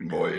Moin. 0.00 0.32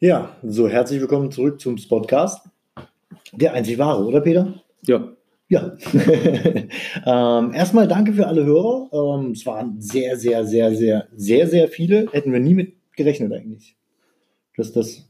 Ja, 0.00 0.36
so 0.42 0.68
herzlich 0.68 1.00
willkommen 1.00 1.32
zurück 1.32 1.58
zum 1.58 1.78
Spotcast. 1.78 2.46
Der 3.32 3.54
einzig 3.54 3.78
wahre, 3.78 4.04
oder 4.04 4.20
Peter? 4.20 4.62
Ja, 4.86 5.16
Ja. 5.48 5.76
ähm, 7.06 7.54
erstmal 7.54 7.88
danke 7.88 8.12
für 8.12 8.26
alle 8.26 8.44
Hörer. 8.44 8.90
Ähm, 8.92 9.30
es 9.30 9.46
waren 9.46 9.80
sehr, 9.80 10.18
sehr, 10.18 10.44
sehr, 10.44 10.74
sehr, 10.74 11.08
sehr, 11.16 11.48
sehr 11.48 11.68
viele. 11.68 12.06
Hätten 12.12 12.34
wir 12.34 12.40
nie 12.40 12.54
mit 12.54 12.74
gerechnet 12.98 13.32
eigentlich, 13.32 13.77
dass 14.58 14.72
das 14.72 15.08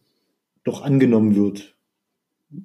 doch 0.65 0.83
angenommen 0.83 1.35
wird. 1.35 1.75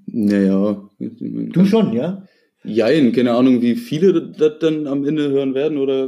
naja. 0.05 0.90
Du 1.00 1.66
schon, 1.66 1.94
ja? 1.94 2.26
Jein, 2.66 3.12
keine 3.12 3.34
Ahnung, 3.34 3.62
wie 3.62 3.76
viele 3.76 4.22
das 4.32 4.59
dann 4.59 4.88
am 4.88 5.06
Ende 5.06 5.30
hören 5.30 5.54
werden 5.54 5.78
oder 5.78 6.08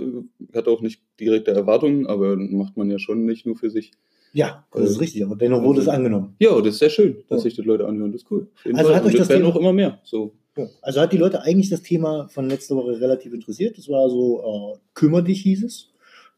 hat 0.54 0.68
auch 0.70 0.82
nicht 0.82 1.02
direkte 1.20 1.52
Erwartungen, 1.52 2.08
aber 2.08 2.38
macht 2.38 2.78
man 2.78 2.90
ja 2.90 2.98
schon 3.00 3.26
nicht 3.26 3.46
nur 3.46 3.58
für 3.58 3.70
sich. 3.70 3.92
Ja, 4.32 4.66
das 4.72 4.92
ist 4.92 5.02
richtig. 5.02 5.24
Aber 5.26 5.36
dennoch 5.36 5.64
wurde 5.64 5.82
es 5.82 5.88
angenommen. 5.90 6.36
Ja, 6.40 6.56
das 6.62 6.76
ist 6.76 6.80
sehr 6.80 6.90
schön, 6.90 7.18
dass 7.30 7.40
Ja. 7.40 7.44
sich 7.44 7.56
die 7.56 7.62
Leute 7.62 7.86
anhören, 7.88 8.12
das 8.14 8.22
ist 8.24 8.32
cool. 8.32 8.48
Also 8.74 8.94
hat 8.96 9.06
euch 9.06 9.16
das 9.16 9.28
werden 9.30 9.42
Thema- 9.44 9.54
auch 9.54 9.60
immer 9.60 9.74
mehr. 9.74 10.00
So. 10.04 10.34
Ja. 10.58 10.68
Also 10.82 11.02
hat 11.02 11.12
die 11.12 11.18
Leute 11.18 11.42
eigentlich 11.42 11.70
das 11.70 11.82
Thema 11.82 12.28
von 12.30 12.50
letzter 12.50 12.76
Woche 12.78 13.00
relativ 13.02 13.34
interessiert. 13.34 13.78
Das 13.78 13.90
war 13.90 14.10
so, 14.10 14.74
äh, 14.76 14.78
kümmer 14.94 15.22
dich 15.22 15.42
hieß 15.42 15.64
es. 15.64 15.90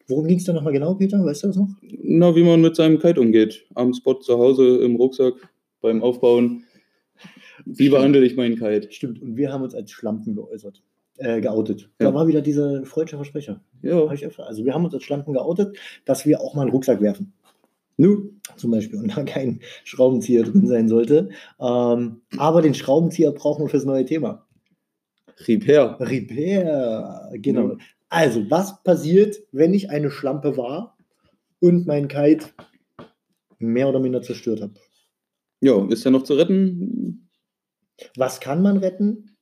Worum 0.08 0.26
ging 0.28 0.38
es 0.38 0.46
da 0.46 0.54
nochmal 0.54 0.74
genau, 0.74 0.94
Peter? 0.96 1.24
Weißt 1.24 1.44
du 1.44 1.48
das 1.48 1.58
noch? 1.58 1.70
Na, 1.82 2.36
wie 2.36 2.44
man 2.44 2.62
mit 2.62 2.76
seinem 2.76 2.98
Kite 3.00 3.20
umgeht. 3.20 3.66
Am 3.76 3.94
Spot 3.94 4.16
zu 4.16 4.38
Hause, 4.38 4.78
im 4.78 4.96
Rucksack, 4.96 5.34
beim 5.82 6.02
Aufbauen. 6.02 6.64
Wie 7.66 7.90
behandle 7.90 8.24
ich 8.26 8.36
meinen 8.38 8.56
Kite? 8.56 8.92
Stimmt. 8.92 9.22
Und 9.22 9.36
wir 9.36 9.52
haben 9.52 9.64
uns 9.64 9.76
als 9.76 9.92
Schlampen 9.92 10.36
geäußert, 10.36 10.82
äh, 11.18 11.42
geoutet. 11.42 11.90
Ja. 12.00 12.08
Da 12.08 12.14
war 12.14 12.28
wieder 12.28 12.42
dieser 12.42 12.86
freudsche 12.86 13.18
Versprecher. 13.18 13.62
Ja. 13.82 14.06
Also 14.06 14.64
wir 14.64 14.74
haben 14.74 14.86
uns 14.86 14.94
als 14.94 15.04
Schlampen 15.04 15.34
geoutet, 15.34 15.78
dass 16.06 16.26
wir 16.26 16.40
auch 16.40 16.56
mal 16.56 16.62
einen 16.62 16.72
Rucksack 16.72 17.02
werfen. 17.02 17.34
nu, 17.98 18.30
Zum 18.56 18.72
Beispiel. 18.72 19.00
Und 19.00 19.18
da 19.18 19.24
kein 19.24 19.60
Schraubenzieher 19.84 20.44
drin 20.44 20.68
sein 20.68 20.88
sollte. 20.88 21.30
Ähm, 21.60 22.22
aber 22.38 22.62
den 22.62 22.76
Schraubenzieher 22.76 23.32
brauchen 23.32 23.66
wir 23.66 23.70
fürs 23.70 23.86
neue 23.86 24.06
Thema. 24.06 24.46
Repair. 25.48 25.98
Repair. 26.00 27.30
Genau. 27.34 27.72
Ja. 27.72 27.78
Also, 28.10 28.50
was 28.50 28.82
passiert, 28.84 29.38
wenn 29.52 29.74
ich 29.74 29.90
eine 29.90 30.10
Schlampe 30.12 30.56
war 30.58 30.98
und 31.60 31.86
mein 31.88 32.08
Kite 32.08 32.48
mehr 33.60 33.90
oder 33.90 34.00
minder 34.00 34.22
zerstört 34.22 34.62
habe? 34.62 34.74
Ja, 35.62 35.86
ist 35.90 36.04
ja 36.04 36.12
noch 36.12 36.24
zu 36.24 36.36
retten. 36.36 37.30
Was 38.16 38.40
kann 38.40 38.62
man 38.62 38.78
retten? 38.78 39.36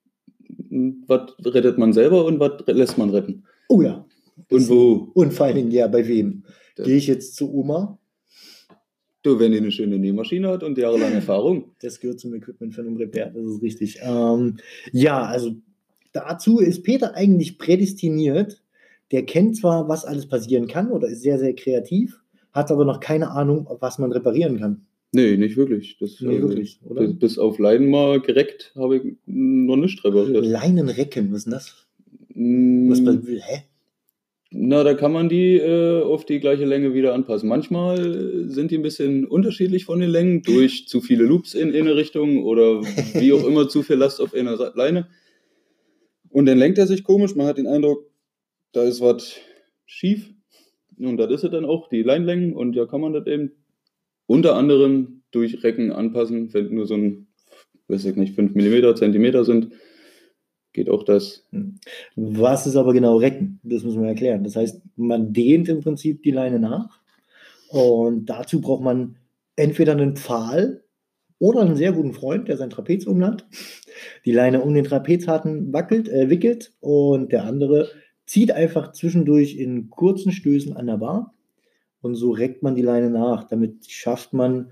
Was 1.08 1.34
rettet 1.44 1.78
man 1.78 1.94
selber 1.94 2.26
und 2.26 2.40
was 2.40 2.64
lässt 2.68 2.98
man 2.98 3.10
retten? 3.10 3.46
Oh 3.70 3.82
ja. 3.82 4.06
Und 4.50 4.70
wo? 4.70 5.12
Und 5.14 5.34
vor 5.34 5.46
allen 5.48 5.56
Dingen, 5.56 5.72
ja, 5.72 5.88
bei 5.88 6.08
wem? 6.08 6.44
Das- 6.76 6.88
Gehe 6.88 6.98
ich 6.98 7.08
jetzt 7.08 7.36
zu 7.36 7.54
Oma? 7.54 8.00
Du, 9.24 9.40
wenn 9.40 9.52
die 9.52 9.58
eine 9.58 9.72
schöne 9.72 9.98
Nähmaschine 9.98 10.50
hat 10.50 10.62
und 10.62 10.78
jahrelange 10.78 11.16
Erfahrung. 11.16 11.72
Das 11.82 12.00
gehört 12.00 12.20
zum 12.20 12.34
Equipment 12.36 12.76
von 12.76 12.86
einem 12.86 12.96
Repair, 12.98 13.32
das 13.32 13.44
ist 13.44 13.62
richtig. 13.64 14.00
Ähm, 14.04 14.58
ja, 14.92 15.24
also 15.24 15.56
dazu 16.16 16.60
ist 16.60 16.84
Peter 16.84 17.16
eigentlich 17.16 17.58
prädestiniert. 17.58 18.62
Der 19.12 19.24
kennt 19.24 19.58
zwar, 19.58 19.88
was 19.88 20.06
alles 20.06 20.28
passieren 20.28 20.68
kann 20.68 20.92
oder 20.92 21.08
ist 21.08 21.22
sehr, 21.22 21.38
sehr 21.38 21.54
kreativ, 21.54 22.20
hat 22.54 22.72
aber 22.72 22.86
noch 22.86 23.00
keine 23.00 23.32
Ahnung, 23.32 23.68
was 23.80 24.00
man 24.00 24.12
reparieren 24.12 24.60
kann. 24.60 24.86
Nee, 25.12 25.38
nicht 25.38 25.56
wirklich. 25.56 25.98
Das, 26.00 26.20
Nee, 26.20 26.38
äh, 26.38 26.42
wirklich, 26.42 26.80
oder? 26.84 27.08
Bis, 27.08 27.38
auf 27.38 27.60
Leiden 27.60 27.90
mal 27.90 28.20
gereckt 28.20 28.74
habe 28.76 28.98
ich 28.98 29.04
noch 29.26 29.76
nicht 29.78 30.04
repariert. 30.04 30.46
Leinenrecken, 30.46 31.31
was 31.31 31.40
ist 31.40 31.46
denn 31.46 31.54
das? 31.54 31.88
Mm, 32.34 32.90
Was, 32.90 33.00
hä? 33.00 33.64
Na, 34.52 34.84
da 34.84 34.94
kann 34.94 35.12
man 35.12 35.28
die 35.30 35.58
äh, 35.58 36.02
auf 36.02 36.25
die 36.25 36.40
gleiche 36.40 36.66
Länge 36.66 36.94
wieder 36.94 37.14
anpassen. 37.14 37.50
Manchmal 37.50 38.48
sind 38.48 38.72
die 38.72 38.78
ein 38.78 38.84
bisschen 38.84 39.25
unterschiedlich 39.25 39.86
von 39.86 40.00
den 40.00 40.09
Längen 40.09 40.44
durch 40.44 40.88
zu 40.88 41.02
viele 41.02 41.25
Loops 41.25 41.54
in 41.54 41.75
eine 41.75 41.96
Richtung 41.96 42.44
oder 42.44 42.81
wie 43.14 43.34
auch 43.34 43.46
immer 43.46 43.68
zu 43.68 43.84
viel 43.84 43.98
Last 43.98 44.22
auf 44.22 44.34
einer 44.34 44.56
Leine. 44.75 45.08
Und 46.35 46.47
dann 46.47 46.57
lenkt 46.57 46.78
er 46.78 46.85
sich 46.85 47.06
komisch. 47.06 47.34
Man 47.34 47.47
hat 47.47 47.57
den 47.57 47.66
Eindruck, 47.66 48.12
da 48.73 48.84
ist 48.84 49.00
was 49.00 49.38
schief. 49.85 50.34
Und 51.00 51.16
das 51.16 51.31
ist 51.31 51.46
es 51.46 51.51
dann 51.51 51.63
auch, 51.63 51.88
die 51.88 52.03
Leinlängen. 52.03 52.53
Und 52.53 52.75
ja, 52.75 52.85
kann 52.85 53.00
man 53.00 53.13
das 53.13 53.25
eben 53.25 53.53
unter 54.28 54.57
anderem 54.57 55.22
durch 55.31 55.63
Recken 55.63 55.94
anpassen, 55.94 56.53
wenn 56.53 56.75
nur 56.75 56.88
so 56.88 56.95
ein, 56.95 57.28
weiß 57.88 58.03
ich 58.03 58.18
nicht, 58.18 58.35
5 58.35 58.53
mm, 58.53 58.97
Zentimeter 58.97 59.45
sind. 59.45 59.72
Geht 60.74 60.90
auch 60.90 61.03
das. 61.03 61.47
Was 62.18 62.68
ist 62.68 62.75
aber 62.75 62.91
genau 62.91 63.16
Recken? 63.16 63.62
Das 63.63 63.85
müssen 63.85 64.01
wir 64.01 64.09
erklären. 64.09 64.44
Das 64.44 64.57
heißt, 64.57 64.81
man 64.97 65.31
dehnt 65.31 65.69
im 65.69 65.79
Prinzip 65.79 66.22
die 66.22 66.31
Leine 66.31 66.59
nach 66.59 67.00
und 67.69 68.25
dazu 68.25 68.59
braucht 68.59 68.84
man 68.84 69.16
entweder 69.56 69.94
einen 69.94 70.18
Pfahl 70.18 70.84
oder 71.45 71.61
einen 71.61 71.75
sehr 71.75 71.91
guten 71.91 72.13
Freund, 72.13 72.47
der 72.47 72.57
sein 72.57 72.72
Trapez 72.72 73.06
umlandt, 73.06 73.45
die 74.25 74.31
Leine 74.31 74.61
um 74.61 74.73
den 74.73 74.83
Trapezhaken 74.83 75.72
wackelt, 75.72 76.09
äh, 76.09 76.28
wickelt 76.31 76.73
und 76.79 77.31
der 77.31 77.44
andere 77.44 77.89
zieht 78.25 78.51
einfach 78.51 78.94
zwischendurch 78.94 79.56
in 79.56 79.91
kurzen 79.91 80.31
Stößen 80.31 80.75
an 80.75 80.88
der 80.88 80.97
Bar 80.97 81.35
und 82.01 82.16
so 82.16 82.31
reckt 82.31 82.63
man 82.63 82.73
die 82.73 82.81
Leine 82.81 83.11
nach. 83.11 83.44
Damit 83.44 83.85
schafft 83.91 84.33
man 84.33 84.72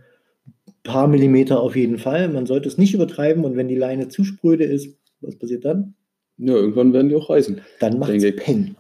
ein 0.68 0.74
paar 0.82 1.08
Millimeter 1.08 1.60
auf 1.60 1.76
jeden 1.76 2.00
Fall. 2.00 2.28
Man 2.30 2.48
sollte 2.48 2.70
es 2.70 2.80
nicht 2.80 2.96
übertreiben 2.96 3.46
und 3.46 3.56
wenn 3.56 3.68
die 3.68 3.76
Leine 3.76 4.08
zu 4.08 4.24
spröde 4.24 4.64
ist, 4.64 4.98
was 5.22 5.38
passiert 5.38 5.66
dann? 5.66 5.94
Ja, 6.40 6.56
irgendwann 6.56 6.92
werden 6.92 7.10
die 7.10 7.16
auch 7.16 7.30
reißen. 7.30 7.62
Dann 7.82 8.00
macht 8.00 8.14
es. 8.14 8.36
Peng 8.36 8.76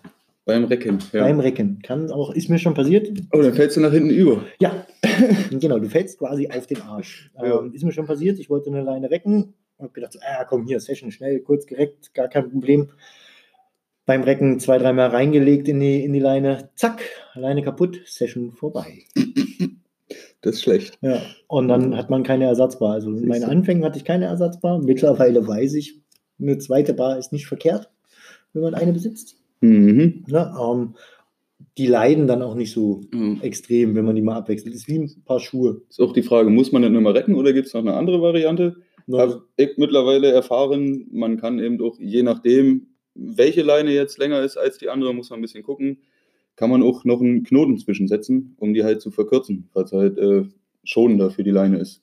Beim 0.45 0.65
Recken. 0.65 0.99
Ja. 1.13 1.23
beim 1.23 1.39
Recken. 1.39 1.79
Kann 1.81 2.11
auch, 2.11 2.31
ist 2.31 2.49
mir 2.49 2.59
schon 2.59 2.73
passiert. 2.73 3.09
Oh, 3.31 3.41
dann 3.41 3.53
fällst 3.53 3.77
du 3.77 3.81
nach 3.81 3.93
hinten 3.93 4.09
über. 4.09 4.43
Ja, 4.59 4.85
genau, 5.51 5.79
du 5.79 5.87
fällst 5.87 6.19
quasi 6.19 6.49
auf 6.49 6.67
den 6.67 6.81
Arsch. 6.81 7.31
Ja. 7.37 7.59
Ähm, 7.59 7.73
ist 7.73 7.83
mir 7.83 7.93
schon 7.93 8.05
passiert. 8.05 8.39
Ich 8.39 8.49
wollte 8.49 8.69
eine 8.69 8.81
Leine 8.81 9.09
recken. 9.09 9.53
Hab 9.79 9.93
gedacht, 9.93 10.13
so, 10.13 10.19
ah, 10.21 10.43
komm 10.43 10.65
hier, 10.65 10.79
Session, 10.79 11.11
schnell, 11.11 11.39
kurz 11.39 11.65
gereckt, 11.65 12.13
gar 12.13 12.27
kein 12.27 12.49
Problem. 12.49 12.89
Beim 14.05 14.23
Recken 14.23 14.59
zwei, 14.59 14.77
dreimal 14.77 15.09
reingelegt 15.09 15.69
in 15.69 15.79
die, 15.79 16.03
in 16.03 16.11
die 16.11 16.19
Leine. 16.19 16.69
Zack, 16.75 17.01
Leine 17.35 17.63
kaputt, 17.63 18.01
Session 18.05 18.51
vorbei. 18.51 19.03
Das 20.41 20.55
ist 20.55 20.63
schlecht. 20.63 20.99
Ja, 21.01 21.21
und 21.47 21.69
dann 21.69 21.95
hat 21.95 22.09
man 22.09 22.23
keine 22.23 22.43
Ersatzbar. 22.43 22.91
Also 22.91 23.09
in 23.09 23.27
meinen. 23.29 23.45
Anfängen 23.45 23.85
hatte 23.85 23.97
ich 23.97 24.03
keine 24.03 24.25
Ersatzbar. 24.25 24.77
Mittlerweile 24.77 25.47
weiß 25.47 25.73
ich, 25.75 26.01
eine 26.37 26.57
zweite 26.57 26.93
Bar 26.93 27.17
ist 27.17 27.31
nicht 27.31 27.47
verkehrt, 27.47 27.89
wenn 28.51 28.61
man 28.61 28.75
eine 28.75 28.91
besitzt. 28.91 29.37
Mhm. 29.63 30.23
Ne? 30.27 30.53
Ähm, 30.61 30.95
die 31.77 31.87
leiden 31.87 32.27
dann 32.27 32.41
auch 32.41 32.55
nicht 32.55 32.71
so 32.73 33.01
Ja. 33.13 33.37
extrem, 33.41 33.95
wenn 33.95 34.05
man 34.05 34.15
die 34.15 34.21
mal 34.21 34.35
abwechselt. 34.35 34.75
Ist 34.75 34.87
wie 34.87 34.99
ein 34.99 35.23
paar 35.25 35.39
Schuhe. 35.39 35.81
Ist 35.89 36.01
auch 36.01 36.13
die 36.13 36.21
Frage, 36.21 36.49
muss 36.49 36.71
man 36.71 36.81
dann 36.81 36.95
immer 36.95 37.13
recken 37.15 37.35
oder 37.35 37.53
gibt 37.53 37.67
es 37.67 37.73
noch 37.73 37.81
eine 37.81 37.93
andere 37.93 38.21
Variante? 38.21 38.75
Ne? 39.07 39.17
Habe 39.17 39.43
ich 39.57 39.71
mittlerweile 39.77 40.31
erfahren, 40.31 41.07
man 41.11 41.37
kann 41.37 41.59
eben 41.59 41.81
auch, 41.81 41.97
je 41.99 42.23
nachdem, 42.23 42.87
welche 43.15 43.61
Leine 43.63 43.91
jetzt 43.91 44.17
länger 44.17 44.41
ist 44.41 44.57
als 44.57 44.77
die 44.77 44.89
andere, 44.89 45.13
muss 45.13 45.29
man 45.29 45.39
ein 45.39 45.41
bisschen 45.43 45.63
gucken, 45.63 45.99
kann 46.55 46.69
man 46.69 46.83
auch 46.83 47.05
noch 47.05 47.21
einen 47.21 47.43
Knoten 47.43 47.77
zwischensetzen, 47.77 48.55
um 48.59 48.73
die 48.73 48.83
halt 48.83 49.01
zu 49.01 49.11
verkürzen, 49.11 49.69
weil 49.73 49.85
es 49.85 49.91
halt 49.91 50.17
äh, 50.17 50.43
schonender 50.83 51.31
für 51.31 51.43
die 51.43 51.51
Leine 51.51 51.79
ist. 51.79 52.01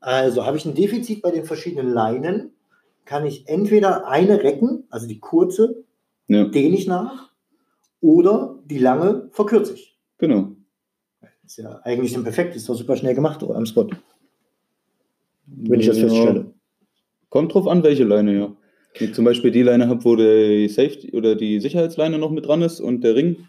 Also 0.00 0.44
habe 0.46 0.56
ich 0.56 0.64
ein 0.64 0.74
Defizit 0.74 1.22
bei 1.22 1.30
den 1.30 1.44
verschiedenen 1.44 1.92
Leinen, 1.92 2.50
kann 3.04 3.24
ich 3.26 3.48
entweder 3.48 4.08
eine 4.08 4.42
recken, 4.42 4.84
also 4.90 5.06
die 5.06 5.20
kurze, 5.20 5.84
Ja, 6.28 6.44
dehne 6.44 6.76
ich 6.76 6.86
nach, 6.86 7.30
oder 8.00 8.58
die 8.64 8.78
lange 8.78 9.28
verkürze 9.32 9.74
ich. 9.74 9.98
genau. 10.18 10.52
Ist 11.44 11.58
ja 11.58 11.80
eigentlich 11.84 12.12
dann 12.12 12.24
perfekt, 12.24 12.56
ist 12.56 12.68
doch 12.68 12.74
super 12.74 12.96
schnell 12.96 13.14
gemacht 13.14 13.42
am 13.44 13.66
Spot, 13.66 13.88
wenn 15.46 15.78
ich 15.80 15.86
das 15.86 15.98
Ja. 16.00 16.08
feststelle. 16.08 16.52
Kommt 17.28 17.54
drauf 17.54 17.68
an, 17.68 17.82
welche 17.84 18.04
Leine, 18.04 18.34
ja. 18.34 18.56
Wenn 18.98 19.08
ich 19.08 19.14
zum 19.14 19.24
Beispiel 19.24 19.50
die 19.52 19.62
Leine 19.62 19.88
habe, 19.88 20.04
wo 20.04 20.16
die 20.16 20.68
Safety 20.68 21.12
oder 21.12 21.36
die 21.36 21.60
Sicherheitsleine 21.60 22.18
noch 22.18 22.30
mit 22.30 22.46
dran 22.46 22.62
ist 22.62 22.80
und 22.80 23.02
der 23.04 23.14
Ring, 23.14 23.46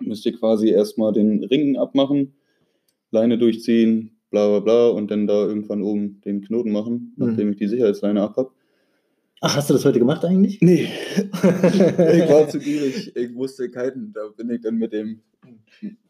müsst 0.00 0.26
ihr 0.26 0.36
quasi 0.36 0.68
erstmal 0.68 1.12
den 1.12 1.44
Ring 1.44 1.76
abmachen, 1.76 2.34
Leine 3.10 3.38
durchziehen, 3.38 4.18
bla 4.30 4.48
bla 4.48 4.60
bla 4.60 4.88
und 4.88 5.10
dann 5.10 5.26
da 5.26 5.46
irgendwann 5.46 5.82
oben 5.82 6.20
den 6.24 6.42
Knoten 6.42 6.72
machen, 6.72 7.14
Mhm. 7.16 7.26
nachdem 7.26 7.50
ich 7.52 7.56
die 7.56 7.68
Sicherheitsleine 7.68 8.20
ab 8.22 8.36
habe. 8.36 8.50
Ach, 9.46 9.56
hast 9.56 9.68
du 9.68 9.74
das 9.74 9.84
heute 9.84 9.98
gemacht 9.98 10.24
eigentlich? 10.24 10.62
Nee, 10.62 10.88
ich 11.10 12.30
war 12.30 12.48
zu 12.48 12.58
gierig, 12.58 13.14
ich 13.14 13.30
musste 13.30 13.68
kiten, 13.68 14.10
da 14.14 14.28
bin 14.34 14.48
ich 14.48 14.62
dann 14.62 14.76
mit 14.76 14.94
dem 14.94 15.20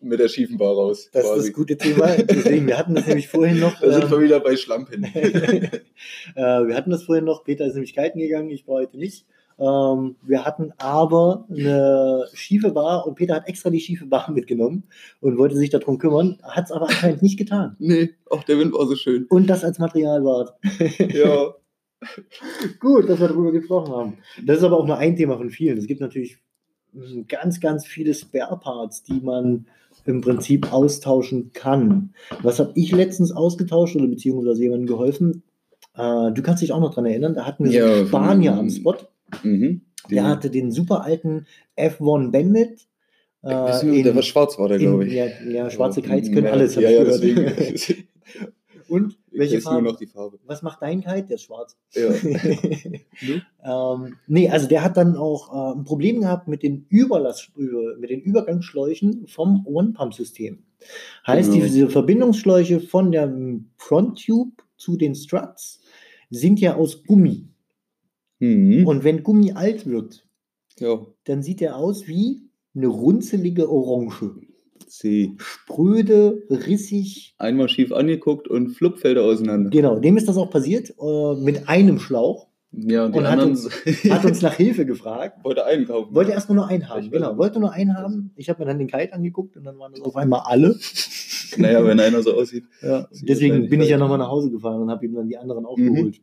mit 0.00 0.20
der 0.20 0.28
schiefen 0.28 0.56
Bar 0.56 0.74
raus. 0.74 1.10
Das 1.12 1.24
ist 1.24 1.48
das 1.48 1.52
gute 1.52 1.76
Thema. 1.76 2.14
Deswegen, 2.14 2.68
wir 2.68 2.78
hatten 2.78 2.94
das 2.94 3.08
nämlich 3.08 3.26
vorhin 3.26 3.58
noch. 3.58 3.74
Da 3.80 3.90
sind 3.90 4.04
ähm, 4.04 4.10
wir 4.12 4.20
wieder 4.20 4.38
bei 4.38 4.54
Schlampen. 4.54 5.02
äh, 5.14 5.80
wir 6.36 6.76
hatten 6.76 6.90
das 6.90 7.02
vorhin 7.02 7.24
noch. 7.24 7.42
Peter 7.42 7.66
ist 7.66 7.74
nämlich 7.74 7.96
kiten 7.96 8.20
gegangen, 8.20 8.50
ich 8.50 8.68
war 8.68 8.76
heute 8.76 8.98
nicht. 8.98 9.26
Ähm, 9.58 10.14
wir 10.22 10.44
hatten 10.44 10.72
aber 10.78 11.44
eine 11.50 12.28
schiefe 12.34 12.70
Bar 12.70 13.04
und 13.04 13.16
Peter 13.16 13.34
hat 13.34 13.48
extra 13.48 13.68
die 13.70 13.80
schiefe 13.80 14.06
Bar 14.06 14.30
mitgenommen 14.30 14.84
und 15.20 15.38
wollte 15.38 15.56
sich 15.56 15.70
darum 15.70 15.98
kümmern, 15.98 16.38
hat 16.44 16.66
es 16.66 16.72
aber 16.72 16.88
anscheinend 16.88 17.22
nicht 17.22 17.36
getan. 17.36 17.74
Nee, 17.80 18.10
auch 18.30 18.44
der 18.44 18.60
Wind 18.60 18.72
war 18.74 18.86
so 18.86 18.94
schön. 18.94 19.26
Und 19.28 19.48
das 19.48 19.64
als 19.64 19.80
Materialbad. 19.80 20.54
Ja. 21.12 21.54
Gut, 22.80 23.08
dass 23.08 23.20
wir 23.20 23.28
darüber 23.28 23.52
gesprochen 23.52 23.92
haben. 23.94 24.12
Das 24.44 24.58
ist 24.58 24.64
aber 24.64 24.78
auch 24.78 24.86
nur 24.86 24.98
ein 24.98 25.16
Thema 25.16 25.36
von 25.36 25.50
vielen. 25.50 25.78
Es 25.78 25.86
gibt 25.86 26.00
natürlich 26.00 26.38
ganz, 27.28 27.60
ganz 27.60 27.86
viele 27.86 28.14
Spare-Parts, 28.14 29.02
die 29.02 29.20
man 29.20 29.66
im 30.06 30.20
Prinzip 30.20 30.72
austauschen 30.72 31.52
kann. 31.52 32.10
Was 32.42 32.58
habe 32.58 32.72
ich 32.74 32.92
letztens 32.92 33.32
ausgetauscht 33.32 33.96
oder 33.96 34.06
beziehungsweise 34.06 34.62
jemandem 34.62 34.86
geholfen? 34.86 35.42
Äh, 35.96 36.32
du 36.32 36.42
kannst 36.42 36.62
dich 36.62 36.72
auch 36.72 36.80
noch 36.80 36.94
dran 36.94 37.06
erinnern, 37.06 37.34
da 37.34 37.46
hatten 37.46 37.64
wir 37.64 37.70
so 37.72 37.78
Ja, 37.78 37.94
einen 37.94 38.06
Spanier 38.08 38.54
am 38.54 38.70
Spot. 38.70 38.96
Mhm. 39.42 39.80
Der 40.10 40.24
hatte 40.28 40.50
den 40.50 40.70
super 40.70 41.02
alten 41.04 41.46
F1 41.78 42.30
Bandit. 42.30 42.86
Äh, 43.42 43.48
Wissen 43.48 43.92
wir, 43.92 44.02
der 44.02 44.10
in- 44.12 44.16
war 44.16 44.22
schwarz, 44.22 44.58
war 44.58 44.68
der, 44.68 44.78
in- 44.78 44.82
glaube 44.84 45.06
ich. 45.06 45.12
Ja, 45.14 45.26
ja, 45.48 45.70
schwarze 45.70 46.02
Kites 46.02 46.30
können 46.30 46.46
alles. 46.46 46.74
Ja, 46.74 46.90
ja, 46.90 47.04
deswegen. 47.04 48.06
Und 48.88 49.16
welche 49.38 49.56
weiß 49.56 49.64
nur 49.64 49.72
Farbe? 49.74 49.88
noch 49.88 49.96
die 49.96 50.06
Farbe. 50.06 50.38
Was 50.46 50.62
macht 50.62 50.82
dein 50.82 51.02
Kite? 51.02 51.24
Der 51.28 51.34
ist 51.36 51.42
schwarz. 51.42 51.76
Ja. 51.94 52.10
ähm, 53.64 54.16
nee, 54.26 54.48
also 54.48 54.68
der 54.68 54.82
hat 54.84 54.96
dann 54.96 55.16
auch 55.16 55.52
äh, 55.52 55.78
ein 55.78 55.84
Problem 55.84 56.20
gehabt 56.20 56.48
mit 56.48 56.62
den 56.62 56.86
Überlass, 56.88 57.48
über- 57.56 57.96
mit 57.98 58.10
den 58.10 58.20
Übergangsschläuchen 58.20 59.26
vom 59.26 59.66
One-Pump-System. 59.66 60.62
Heißt, 61.26 61.50
Genau. 61.52 61.64
diese 61.64 61.88
Verbindungsschläuche 61.90 62.80
von 62.80 63.12
der 63.12 63.32
Front-Tube 63.76 64.62
zu 64.76 64.96
den 64.96 65.14
Struts 65.14 65.80
sind 66.30 66.60
ja 66.60 66.74
aus 66.76 67.04
Gummi. 67.04 67.48
Mhm. 68.40 68.86
Und 68.86 69.04
wenn 69.04 69.22
Gummi 69.22 69.52
alt 69.52 69.86
wird, 69.86 70.26
ja. 70.78 71.06
dann 71.24 71.42
sieht 71.42 71.62
er 71.62 71.76
aus 71.76 72.06
wie 72.06 72.42
eine 72.74 72.88
runzelige 72.88 73.70
Orange. 73.70 74.32
Sie. 74.86 75.34
Spröde, 75.38 76.42
rissig. 76.50 77.34
Einmal 77.38 77.68
schief 77.68 77.92
angeguckt 77.92 78.48
und 78.48 78.70
flupp 78.70 78.98
fällt 78.98 79.16
er 79.16 79.24
auseinander. 79.24 79.70
Genau, 79.70 79.98
dem 79.98 80.16
ist 80.16 80.28
das 80.28 80.36
auch 80.36 80.50
passiert, 80.50 80.94
äh, 81.00 81.34
mit 81.36 81.68
einem 81.68 81.98
Schlauch. 81.98 82.48
Ja, 82.72 83.04
und 83.06 83.14
Und 83.14 83.28
hat 83.30 83.40
uns- 83.40 83.70
Hat 84.10 84.24
uns 84.24 84.42
nach 84.42 84.54
Hilfe 84.54 84.84
gefragt. 84.84 85.44
wollte 85.44 85.64
einkaufen. 85.64 86.12
Wollte 86.14 86.32
erstmal 86.32 86.56
nur 86.56 86.66
einen 86.66 86.88
haben, 86.88 87.04
Ich 87.04 87.10
genau. 87.12 87.36
Wollte 87.38 87.60
nur 87.60 87.70
einen 87.72 87.96
haben. 87.96 88.32
Ich 88.36 88.48
habe 88.48 88.60
mir 88.60 88.66
dann 88.66 88.78
den 88.78 88.88
Kite 88.88 89.12
angeguckt 89.12 89.56
und 89.56 89.62
dann 89.64 89.78
waren 89.78 89.92
das 89.92 90.00
auf 90.02 90.16
einmal 90.16 90.40
alle. 90.44 90.76
Naja, 91.56 91.84
wenn 91.84 92.00
einer 92.00 92.20
so 92.20 92.34
aussieht. 92.34 92.64
Ja, 92.82 93.06
deswegen 93.22 93.68
bin 93.68 93.80
ich 93.80 93.88
ja 93.88 93.96
nochmal 93.96 94.18
nach 94.18 94.28
Hause 94.28 94.50
gefahren 94.50 94.82
und 94.82 94.90
habe 94.90 95.06
ihm 95.06 95.14
dann 95.14 95.28
die 95.28 95.36
anderen 95.38 95.62
Mhm. 95.62 95.68
aufgeholt. 95.68 96.16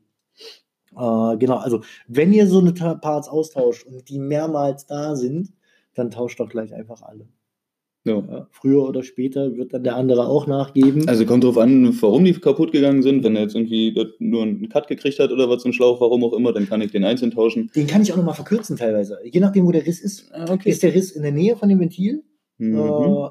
Äh, 0.94 1.38
genau, 1.38 1.56
also 1.56 1.82
wenn 2.10 2.34
ihr 2.34 2.48
so 2.48 2.60
eine 2.60 2.74
Parts 2.74 3.30
austauscht 3.30 3.86
und 3.88 4.10
die 4.10 4.20
mehrmals 4.20 4.88
da 4.88 5.16
sind, 5.16 5.54
dann 5.94 6.12
tauscht 6.12 6.42
doch 6.42 6.50
gleich 6.50 6.74
einfach 6.74 7.02
alle. 7.02 7.30
Ja. 8.04 8.16
Ja, 8.16 8.48
früher 8.52 8.88
oder 8.90 9.04
später 9.04 9.56
wird 9.56 9.74
dann 9.74 9.84
der 9.84 9.96
andere 9.96 10.26
auch 10.28 10.48
nachgeben. 10.48 11.08
Also 11.08 11.24
kommt 11.26 11.44
drauf 11.44 11.58
an, 11.60 11.96
warum 12.02 12.26
die 12.26 12.34
kaputt 12.34 12.72
gegangen 12.72 13.04
sind. 13.04 13.24
Wenn 13.24 13.36
er 13.36 13.44
jetzt 13.44 13.56
irgendwie 13.56 13.94
dort 13.94 14.20
nur 14.20 14.42
einen 14.42 14.70
Cut 14.70 14.88
gekriegt 14.88 15.20
hat 15.20 15.32
oder 15.32 15.50
was, 15.50 15.64
ein 15.66 15.74
Schlauch, 15.74 16.02
warum 16.02 16.24
auch 16.24 16.34
immer, 16.34 16.52
dann 16.52 16.68
kann 16.68 16.82
ich 16.82 16.92
den 16.92 17.04
einzeln 17.04 17.30
tauschen. 17.32 17.70
den 17.76 17.86
kann 17.86 18.02
ich 18.02 18.12
auch 18.12 18.18
nochmal 18.18 18.34
verkürzen 18.34 18.76
teilweise. 18.76 19.20
Je 19.24 19.40
nachdem, 19.40 19.66
wo 19.68 19.72
der 19.72 19.86
Riss 19.86 20.02
ist. 20.02 20.32
Ah, 20.34 20.58
Ist 20.64 20.82
der 20.82 20.96
Riss 20.96 21.12
in 21.12 21.22
der 21.22 21.32
Nähe 21.32 21.56
von 21.56 21.70
dem 21.70 21.80
Ventil, 21.80 22.24
Mhm. 22.58 22.76
äh, 22.78 23.30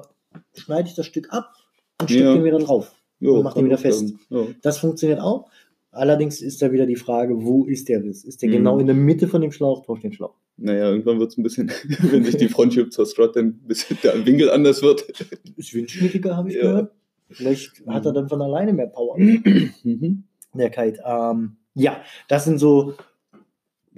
schneide 0.59 0.87
ich 0.87 0.95
das 0.95 1.05
Stück 1.05 1.33
ab 1.33 1.53
und 2.01 2.09
stecke 2.09 2.23
Ja. 2.25 2.33
den 2.33 2.43
wieder 2.45 2.59
drauf. 2.59 2.93
Ja, 3.19 3.31
und 3.31 3.43
mach 3.43 3.53
den 3.53 3.65
wieder 3.65 3.77
fest. 3.77 4.13
Das 4.61 4.77
funktioniert 4.79 5.19
auch. 5.19 5.49
Allerdings 5.91 6.41
ist 6.41 6.61
da 6.61 6.71
wieder 6.71 6.85
die 6.85 6.95
Frage, 6.95 7.43
wo 7.43 7.65
ist 7.65 7.89
der 7.89 8.01
Riss? 8.03 8.23
Ist 8.23 8.41
der 8.41 8.49
Mhm. 8.49 8.53
genau 8.53 8.79
in 8.79 8.85
der 8.87 8.95
Mitte 8.95 9.27
von 9.27 9.41
dem 9.41 9.51
Schlauch? 9.51 9.85
Tausch 9.85 9.99
den 10.01 10.13
Schlauch. 10.13 10.35
Naja, 10.57 10.89
irgendwann 10.89 11.19
wird 11.19 11.31
es 11.31 11.37
ein 11.37 11.43
bisschen, 11.43 11.69
wenn 12.11 12.23
sich 12.23 12.37
die 12.37 12.47
Fronttube 12.47 12.89
zur 12.89 13.05
Strut 13.05 13.35
dann 13.35 13.45
ein 13.47 13.67
bisschen 13.67 13.97
der 14.03 14.25
Winkel 14.25 14.49
anders 14.49 14.81
wird. 14.81 15.01
Ist 15.57 15.73
windschnittiger, 15.73 16.37
habe 16.37 16.49
ich 16.49 16.55
Ja. 16.55 16.61
gehört. 16.61 16.91
Vielleicht 17.29 17.71
hat 17.87 18.05
er 18.05 18.13
dann 18.13 18.27
von 18.29 18.41
alleine 18.41 18.73
mehr 18.73 18.87
Power. 18.87 19.17
Mhm. 19.83 20.23
der 20.53 20.69
Kite. 20.69 21.01
Ähm, 21.05 21.57
ja, 21.75 22.01
das 22.27 22.45
sind 22.45 22.57
so 22.59 22.93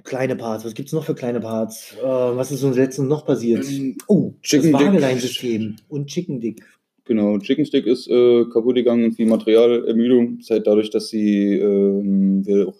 kleine 0.04 0.36
Parts. 0.36 0.64
Was 0.64 0.74
gibt 0.74 0.88
es 0.88 0.92
noch 0.92 1.04
für 1.04 1.14
kleine 1.14 1.40
Parts? 1.40 1.94
Äh, 2.00 2.04
was 2.04 2.50
ist 2.52 2.62
uns 2.62 2.76
letztens 2.76 3.08
noch 3.08 3.24
passiert? 3.26 3.64
Ähm, 3.68 3.96
Oh, 4.08 4.32
Chicken 4.42 4.72
das 4.72 4.80
Dick. 4.80 4.88
Wageleinsystem 4.88 5.76
und 5.88 6.06
Chicken 6.08 6.40
Dick. 6.40 6.62
Genau, 7.06 7.38
Chicken 7.38 7.66
Stick 7.66 7.86
ist 7.86 8.08
äh, 8.08 8.44
kaputt 8.46 8.76
gegangen 8.76 9.16
wie 9.18 9.26
Materialermüdung. 9.26 10.36
Das 10.38 10.46
ist 10.46 10.50
halt 10.50 10.66
dadurch, 10.66 10.90
dass 10.90 11.08
sie 11.08 11.52
ähm, 11.54 12.46
wir 12.46 12.68
auch 12.68 12.76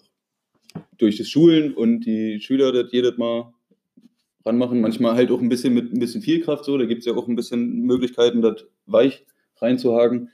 durch 0.97 1.17
das 1.17 1.27
Schulen 1.29 1.73
und 1.73 2.01
die 2.05 2.39
Schüler 2.39 2.71
das 2.71 2.91
jedes 2.91 3.17
Mal 3.17 3.53
ranmachen. 4.45 4.81
Manchmal 4.81 5.15
halt 5.15 5.31
auch 5.31 5.41
ein 5.41 5.49
bisschen 5.49 5.73
mit 5.73 5.93
ein 5.93 5.99
bisschen 5.99 6.21
viel 6.21 6.41
Kraft 6.41 6.65
so. 6.65 6.77
Da 6.77 6.85
gibt 6.85 6.99
es 6.99 7.05
ja 7.05 7.13
auch 7.13 7.27
ein 7.27 7.35
bisschen 7.35 7.81
Möglichkeiten, 7.81 8.41
das 8.41 8.65
weich 8.87 9.25
reinzuhaken. 9.57 10.29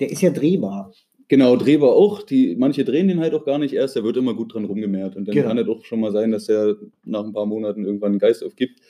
Der 0.00 0.10
ist 0.10 0.20
ja 0.22 0.30
drehbar. 0.30 0.92
Genau, 1.28 1.56
drehbar 1.56 1.90
auch. 1.90 2.22
Die, 2.22 2.56
manche 2.56 2.84
drehen 2.84 3.08
den 3.08 3.20
halt 3.20 3.34
auch 3.34 3.44
gar 3.44 3.58
nicht 3.58 3.72
erst, 3.72 3.94
der 3.96 4.02
wird 4.04 4.16
immer 4.16 4.34
gut 4.34 4.52
dran 4.52 4.64
rumgemehrt. 4.64 5.14
Und 5.16 5.28
dann 5.28 5.34
Genau. 5.34 5.48
kann 5.48 5.58
es 5.58 5.68
auch 5.68 5.84
schon 5.84 6.00
mal 6.00 6.12
sein, 6.12 6.32
dass 6.32 6.46
der 6.46 6.76
nach 7.04 7.24
ein 7.24 7.32
paar 7.32 7.46
Monaten 7.46 7.84
irgendwann 7.84 8.12
einen 8.12 8.18
Geist 8.18 8.44
aufgibt. 8.44 8.80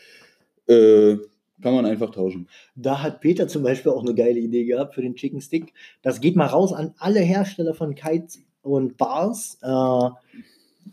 Äh, 0.67 1.17
kann 1.63 1.75
man 1.75 1.87
einfach 1.87 2.11
tauschen. 2.11 2.49
Da 2.75 3.03
hat 3.03 3.21
Peter 3.21 3.49
zum 3.49 3.63
Beispiel 3.63 3.93
auch 3.93 4.03
eine 4.03 4.15
geile 4.15 4.39
Idee 4.39 4.65
gehabt 4.65 4.95
für 4.95 5.03
den 5.03 5.15
Chicken 5.15 5.41
Stick. 5.41 5.73
Das 6.03 6.21
geht 6.21 6.37
mal 6.37 6.47
raus 6.47 6.73
an 6.73 6.95
alle 6.99 7.21
Hersteller 7.21 7.75
von 7.75 7.95
Kites 7.95 8.43
und 8.63 8.97
Bars. 8.97 9.59
Äh, 9.63 9.67
hau 9.69 10.15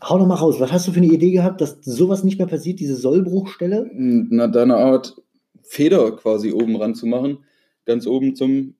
doch 0.02 0.26
mal 0.26 0.34
raus. 0.34 0.60
Was 0.60 0.72
hast 0.72 0.88
du 0.88 0.92
für 0.92 1.00
eine 1.00 1.12
Idee 1.12 1.30
gehabt, 1.30 1.60
dass 1.60 1.78
sowas 1.82 2.24
nicht 2.24 2.38
mehr 2.38 2.46
passiert, 2.46 2.80
diese 2.80 2.96
Sollbruchstelle? 2.96 3.90
Na, 3.92 4.46
da 4.46 4.62
eine 4.62 4.76
Art 4.76 5.20
Feder 5.62 6.12
quasi 6.16 6.52
oben 6.52 6.76
ran 6.76 6.94
zu 6.94 7.06
machen. 7.06 7.38
Ganz 7.84 8.06
oben 8.06 8.34
zum 8.34 8.74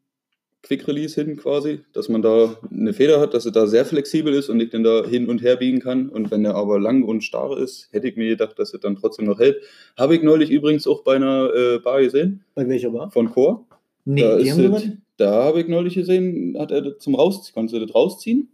Quick 0.63 0.89
Release 0.89 1.15
hin 1.21 1.37
quasi, 1.37 1.81
dass 1.93 2.09
man 2.09 2.21
da 2.21 2.57
eine 2.71 2.93
Feder 2.93 3.21
hat, 3.21 3.33
dass 3.33 3.47
es 3.47 3.53
da 3.53 3.67
sehr 3.67 3.85
flexibel 3.85 4.35
ist 4.35 4.49
und 4.51 4.61
ich 4.61 4.71
den 4.71 4.83
da 4.83 5.05
hin 5.07 5.29
und 5.29 5.41
her 5.41 5.57
biegen 5.57 5.81
kann. 5.81 6.09
Und 6.09 6.31
wenn 6.31 6.43
der 6.43 6.57
aber 6.57 6.81
lang 6.81 7.05
und 7.05 7.23
starr 7.23 7.57
ist, 7.59 7.89
hätte 7.93 8.09
ich 8.09 8.17
mir 8.17 8.29
gedacht, 8.31 8.59
dass 8.59 8.75
es 8.75 8.81
dann 8.81 8.97
trotzdem 8.97 9.27
noch 9.27 9.39
hält. 9.39 9.57
Habe 9.97 10.17
ich 10.17 10.23
neulich 10.23 10.51
übrigens 10.51 10.87
auch 10.87 11.05
bei 11.05 11.15
einer 11.17 11.51
äh, 11.55 11.79
Bar 11.79 12.03
gesehen, 12.03 12.43
Bei 12.55 12.69
welcher 12.69 12.91
Bar? 12.91 13.11
von 13.11 13.31
Core. 13.31 13.61
Nee, 14.05 14.21
da 14.23 14.39
die 14.39 14.51
haben 14.51 14.63
sowas? 14.63 14.85
Da 15.17 15.45
habe 15.45 15.61
ich 15.61 15.69
neulich 15.69 15.95
gesehen, 15.95 16.57
hat 16.59 16.71
er 16.71 16.83
das 16.83 16.99
zum 16.99 17.15
Rausziehen, 17.15 17.55
konntest 17.55 17.75
du 17.81 17.85
das 17.87 17.95
rausziehen, 17.95 18.49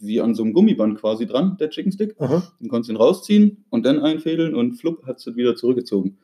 wie 0.00 0.20
an 0.20 0.34
so 0.34 0.42
einem 0.42 0.52
Gummiband 0.52 0.98
quasi 0.98 1.26
dran, 1.26 1.56
der 1.60 1.70
Chicken 1.70 1.92
Stick. 1.92 2.14
Aha. 2.18 2.42
Dann 2.60 2.68
konntest 2.68 2.88
du 2.90 2.94
ihn 2.94 2.96
rausziehen 2.96 3.64
und 3.70 3.84
dann 3.86 4.00
einfädeln 4.00 4.54
und 4.54 4.74
flupp 4.74 5.06
hat 5.06 5.18
es 5.18 5.36
wieder 5.36 5.56
zurückgezogen. 5.56 6.16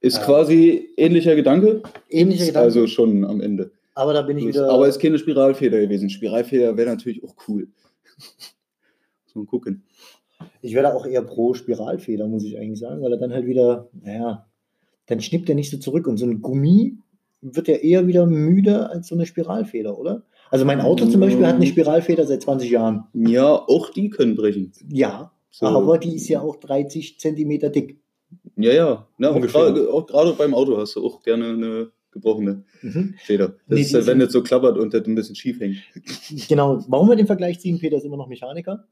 Ist 0.00 0.18
Ah. 0.20 0.24
quasi 0.24 0.88
ähnlicher 0.96 1.34
Gedanke, 1.36 1.82
Ähnlicher 2.10 2.46
Gedanke. 2.46 2.64
also 2.64 2.86
schon 2.86 3.24
am 3.24 3.40
Ende. 3.40 3.70
Aber 3.98 4.12
da 4.12 4.22
bin 4.22 4.38
ich 4.38 4.46
wieder. 4.46 4.70
Aber 4.70 4.86
ist 4.88 5.00
keine 5.00 5.18
Spiralfeder 5.18 5.80
gewesen. 5.80 6.08
Spiralfeder 6.08 6.76
wäre 6.76 6.88
natürlich 6.88 7.22
auch 7.24 7.34
cool. 7.48 7.68
Muss 9.26 9.34
man 9.34 9.46
gucken. 9.46 9.82
Ich 10.62 10.72
wäre 10.72 10.84
da 10.84 10.94
auch 10.94 11.04
eher 11.04 11.22
pro 11.22 11.52
Spiralfeder, 11.54 12.28
muss 12.28 12.44
ich 12.44 12.56
eigentlich 12.58 12.78
sagen, 12.78 13.02
weil 13.02 13.12
er 13.12 13.18
dann 13.18 13.32
halt 13.32 13.46
wieder, 13.46 13.88
naja, 13.92 14.46
dann 15.06 15.20
schnippt 15.20 15.48
er 15.48 15.56
nicht 15.56 15.70
so 15.70 15.78
zurück. 15.78 16.06
Und 16.06 16.16
so 16.16 16.26
ein 16.26 16.40
Gummi 16.42 16.98
wird 17.40 17.66
ja 17.66 17.74
eher 17.74 18.06
wieder 18.06 18.24
müde 18.26 18.88
als 18.88 19.08
so 19.08 19.16
eine 19.16 19.26
Spiralfeder, 19.26 19.98
oder? 19.98 20.22
Also 20.50 20.64
mein 20.64 20.80
Auto 20.80 21.06
zum 21.06 21.20
Beispiel 21.20 21.46
hat 21.46 21.56
eine 21.56 21.66
Spiralfeder 21.66 22.24
seit 22.26 22.42
20 22.42 22.70
Jahren. 22.70 23.04
Ja, 23.14 23.52
auch 23.52 23.90
die 23.90 24.10
können 24.10 24.36
brechen. 24.36 24.72
Ja, 24.92 25.32
So. 25.50 25.66
aber 25.66 25.98
die 25.98 26.14
ist 26.14 26.28
ja 26.28 26.40
auch 26.40 26.56
30 26.56 27.18
Zentimeter 27.18 27.70
dick. 27.70 28.00
Ja, 28.56 28.72
ja. 28.72 29.08
Na, 29.18 29.30
auch 29.30 30.06
gerade 30.06 30.32
beim 30.34 30.54
Auto 30.54 30.76
hast 30.76 30.96
du 30.96 31.04
auch 31.04 31.22
gerne 31.22 31.48
eine 31.50 31.90
gebrochene 32.20 32.64
Mhm. 32.82 33.14
Feder. 33.18 33.48
Das 33.48 33.76
Nee, 33.76 33.80
ist, 33.82 33.94
äh, 33.94 33.98
wenn 33.98 34.04
sind- 34.04 34.18
das 34.20 34.32
so 34.32 34.42
klappert 34.42 34.78
und 34.78 34.92
das 34.94 35.06
ein 35.06 35.14
bisschen 35.14 35.34
schief 35.34 35.58
hängt. 35.60 35.78
Genau, 36.48 36.84
warum 36.88 37.08
wir 37.08 37.16
den 37.16 37.26
Vergleich 37.26 37.60
ziehen, 37.60 37.78
Peter 37.78 37.96
ist 37.96 38.04
immer 38.04 38.16
noch 38.16 38.28
Mechaniker, 38.28 38.86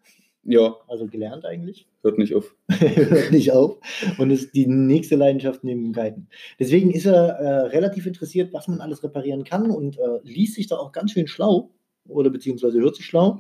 Ja, 0.45 0.77
also 0.89 1.07
gelernt 1.07 1.45
eigentlich. 1.45 1.87
hört 2.03 2.19
nicht 2.19 2.35
auf. 2.35 2.55
hört 2.69 3.33
nicht 3.33 3.53
auf 3.53 3.79
und 4.19 4.31
ist 4.31 4.55
die 4.55 4.67
nächste 4.67 5.17
Leidenschaft 5.17 5.65
neben 5.65 5.85
dem 5.85 5.93
Kiten. 5.93 6.29
Deswegen 6.61 6.91
ist 6.91 7.07
er 7.07 7.29
äh, 7.39 7.67
relativ 7.69 8.07
interessiert, 8.07 8.53
was 8.53 8.69
man 8.69 8.81
alles 8.81 9.03
reparieren 9.03 9.45
kann 9.45 9.71
und 9.71 9.99
äh, 9.99 10.03
liest 10.23 10.55
sich 10.55 10.67
da 10.69 10.77
auch 10.77 10.93
ganz 10.93 11.13
schön 11.13 11.27
schlau 11.27 11.71
oder 12.09 12.31
beziehungsweise 12.31 12.81
hört 12.81 12.97
sich 12.97 13.07
schlau. 13.07 13.39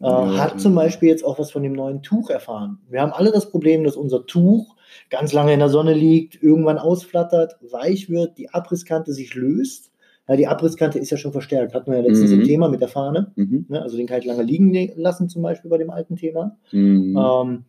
Äh, 0.00 0.06
hat 0.06 0.60
zum 0.60 0.74
Beispiel 0.74 1.08
jetzt 1.08 1.24
auch 1.24 1.38
was 1.38 1.50
von 1.50 1.62
dem 1.62 1.72
neuen 1.72 2.02
Tuch 2.02 2.30
erfahren. 2.30 2.78
Wir 2.88 3.00
haben 3.02 3.12
alle 3.12 3.32
das 3.32 3.50
Problem, 3.50 3.84
dass 3.84 3.96
unser 3.96 4.26
Tuch 4.26 4.76
ganz 5.10 5.32
lange 5.32 5.52
in 5.52 5.58
der 5.58 5.68
Sonne 5.68 5.94
liegt, 5.94 6.42
irgendwann 6.42 6.78
ausflattert, 6.78 7.56
weich 7.70 8.08
wird, 8.10 8.38
die 8.38 8.50
Abrisskante 8.50 9.12
sich 9.12 9.34
löst. 9.34 9.92
Ja, 10.28 10.34
die 10.36 10.48
Abrisskante 10.48 10.98
ist 10.98 11.10
ja 11.10 11.16
schon 11.16 11.32
verstärkt, 11.32 11.72
hatten 11.74 11.90
wir 11.90 11.98
ja 11.98 12.04
letztens 12.06 12.32
Mhm. 12.32 12.40
im 12.40 12.46
Thema 12.46 12.68
mit 12.68 12.80
der 12.80 12.88
Fahne. 12.88 13.32
Mhm. 13.36 13.66
Ne? 13.68 13.80
Also 13.80 13.96
den 13.96 14.08
Kite 14.08 14.26
lange 14.26 14.42
liegen 14.42 14.72
lassen, 14.96 15.28
zum 15.28 15.42
Beispiel 15.42 15.70
bei 15.70 15.78
dem 15.78 15.90
alten 15.90 16.16
Thema. 16.16 16.56
Mhm. 16.72 17.16
Ähm, 17.16 17.64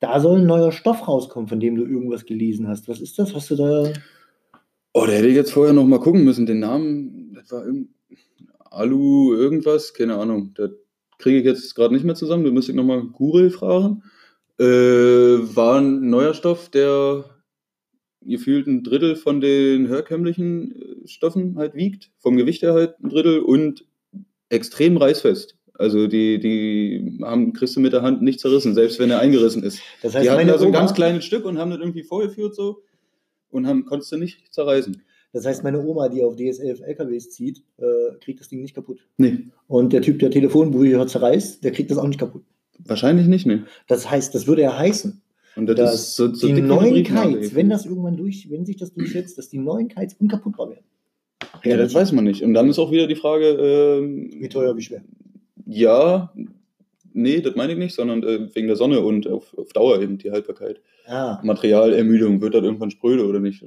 da 0.00 0.20
soll 0.20 0.38
ein 0.38 0.46
neuer 0.46 0.72
Stoff 0.72 1.06
rauskommen, 1.06 1.48
von 1.48 1.60
dem 1.60 1.74
du 1.74 1.84
irgendwas 1.84 2.24
gelesen 2.24 2.66
hast. 2.68 2.88
Was 2.88 3.00
ist 3.00 3.18
das? 3.18 3.34
Hast 3.34 3.50
du 3.50 3.56
da. 3.56 3.92
Oh, 4.94 5.04
da 5.04 5.12
hätte 5.12 5.26
ich 5.28 5.34
jetzt 5.34 5.52
vorher 5.52 5.74
noch 5.74 5.84
mal 5.84 6.00
gucken 6.00 6.24
müssen. 6.24 6.46
Den 6.46 6.60
Namen, 6.60 7.32
das 7.34 7.50
war 7.52 7.66
irgend 7.66 7.88
Alu 8.70 9.34
irgendwas, 9.34 9.94
keine 9.94 10.16
Ahnung. 10.16 10.52
Das 10.54 10.70
kriege 11.18 11.38
ich 11.38 11.44
jetzt 11.44 11.74
gerade 11.74 11.94
nicht 11.94 12.04
mehr 12.04 12.14
zusammen. 12.14 12.44
Da 12.44 12.50
müsste 12.50 12.72
ich 12.72 12.76
noch 12.76 12.84
mal 12.84 13.02
Google 13.02 13.50
fragen. 13.50 14.02
Äh, 14.58 14.64
war 14.64 15.80
ein 15.80 16.08
neuer 16.08 16.34
Stoff, 16.34 16.68
der 16.68 17.24
gefühlt 18.22 18.66
ein 18.66 18.82
Drittel 18.82 19.16
von 19.16 19.40
den 19.40 19.86
herkömmlichen 19.86 20.72
äh, 20.72 21.08
Stoffen 21.08 21.56
halt 21.56 21.74
wiegt, 21.74 22.10
vom 22.18 22.36
Gewicht 22.36 22.62
her 22.62 22.74
halt 22.74 22.98
ein 23.00 23.08
Drittel 23.08 23.40
und 23.40 23.84
extrem 24.48 24.96
reißfest. 24.96 25.56
Also 25.74 26.08
die, 26.08 26.40
die 26.40 27.20
haben 27.22 27.52
kriegst 27.52 27.76
du 27.76 27.80
mit 27.80 27.92
der 27.92 28.02
Hand 28.02 28.20
nicht 28.20 28.40
zerrissen, 28.40 28.74
selbst 28.74 28.98
wenn 28.98 29.10
er 29.10 29.20
eingerissen 29.20 29.62
ist. 29.62 29.80
Das 30.02 30.14
heißt, 30.14 30.24
die 30.26 30.30
hatten 30.30 30.48
da 30.48 30.58
so 30.58 30.66
ein 30.66 30.72
ganz 30.72 30.92
kleines 30.92 31.24
Stück 31.24 31.44
und 31.44 31.58
haben 31.58 31.70
das 31.70 31.78
irgendwie 31.78 32.02
vorgeführt 32.02 32.54
so 32.54 32.82
und 33.50 33.66
haben 33.66 33.84
konntest 33.84 34.10
du 34.10 34.16
nicht 34.16 34.52
zerreißen. 34.52 35.02
Das 35.32 35.44
heißt, 35.46 35.62
meine 35.62 35.84
Oma, 35.84 36.08
die 36.08 36.22
auf 36.22 36.36
DS11 36.36 36.82
LKWs 36.82 37.30
zieht, 37.30 37.62
äh, 37.78 37.84
kriegt 38.20 38.40
das 38.40 38.48
Ding 38.48 38.62
nicht 38.62 38.74
kaputt. 38.74 39.00
Nee, 39.18 39.48
Und 39.66 39.92
der 39.92 40.00
Typ, 40.02 40.18
der 40.20 40.30
Telefonbuch 40.30 41.06
zerreißt, 41.06 41.62
der 41.62 41.72
kriegt 41.72 41.90
das 41.90 41.98
auch 41.98 42.06
nicht 42.06 42.18
kaputt. 42.18 42.42
wahrscheinlich 42.78 43.26
nicht, 43.26 43.44
ne. 43.46 43.64
Das 43.88 44.10
heißt, 44.10 44.34
das 44.34 44.46
würde 44.46 44.62
ja 44.62 44.78
heißen, 44.78 45.20
Und 45.56 45.66
das, 45.66 45.76
dass 45.76 46.16
so, 46.16 46.32
so 46.32 46.46
die 46.46 46.62
neuen 46.62 47.04
Kites, 47.04 47.54
wenn 47.54 47.68
das 47.68 47.84
irgendwann 47.84 48.16
durch, 48.16 48.48
wenn 48.50 48.64
sich 48.64 48.76
das 48.76 48.92
durchsetzt, 48.94 49.36
dass 49.36 49.48
die 49.50 49.58
neuen 49.58 49.88
Kites 49.88 50.14
unkaputtbar 50.18 50.70
werden. 50.70 50.84
Ja, 51.64 51.76
das 51.76 51.92
weiß 51.92 52.12
man 52.12 52.24
nicht. 52.24 52.42
Und 52.42 52.54
dann 52.54 52.68
ist 52.70 52.78
auch 52.78 52.90
wieder 52.90 53.06
die 53.06 53.16
Frage, 53.16 53.46
ähm, 53.48 54.30
Wie 54.38 54.48
teuer, 54.48 54.76
wie 54.76 54.82
schwer. 54.82 55.02
ja, 55.66 56.32
nee, 57.12 57.40
das 57.40 57.54
meine 57.56 57.72
ich 57.72 57.78
nicht, 57.78 57.94
sondern 57.94 58.22
äh, 58.22 58.54
wegen 58.54 58.68
der 58.68 58.76
Sonne 58.76 59.00
und 59.00 59.26
auf, 59.26 59.52
auf 59.58 59.72
Dauer 59.72 60.00
eben 60.00 60.18
die 60.18 60.30
Haltbarkeit. 60.30 60.80
Ah, 61.06 61.40
Materialermüdung, 61.42 62.40
wird 62.40 62.54
das 62.54 62.62
irgendwann 62.62 62.90
spröde 62.90 63.26
oder 63.26 63.40
nicht? 63.40 63.64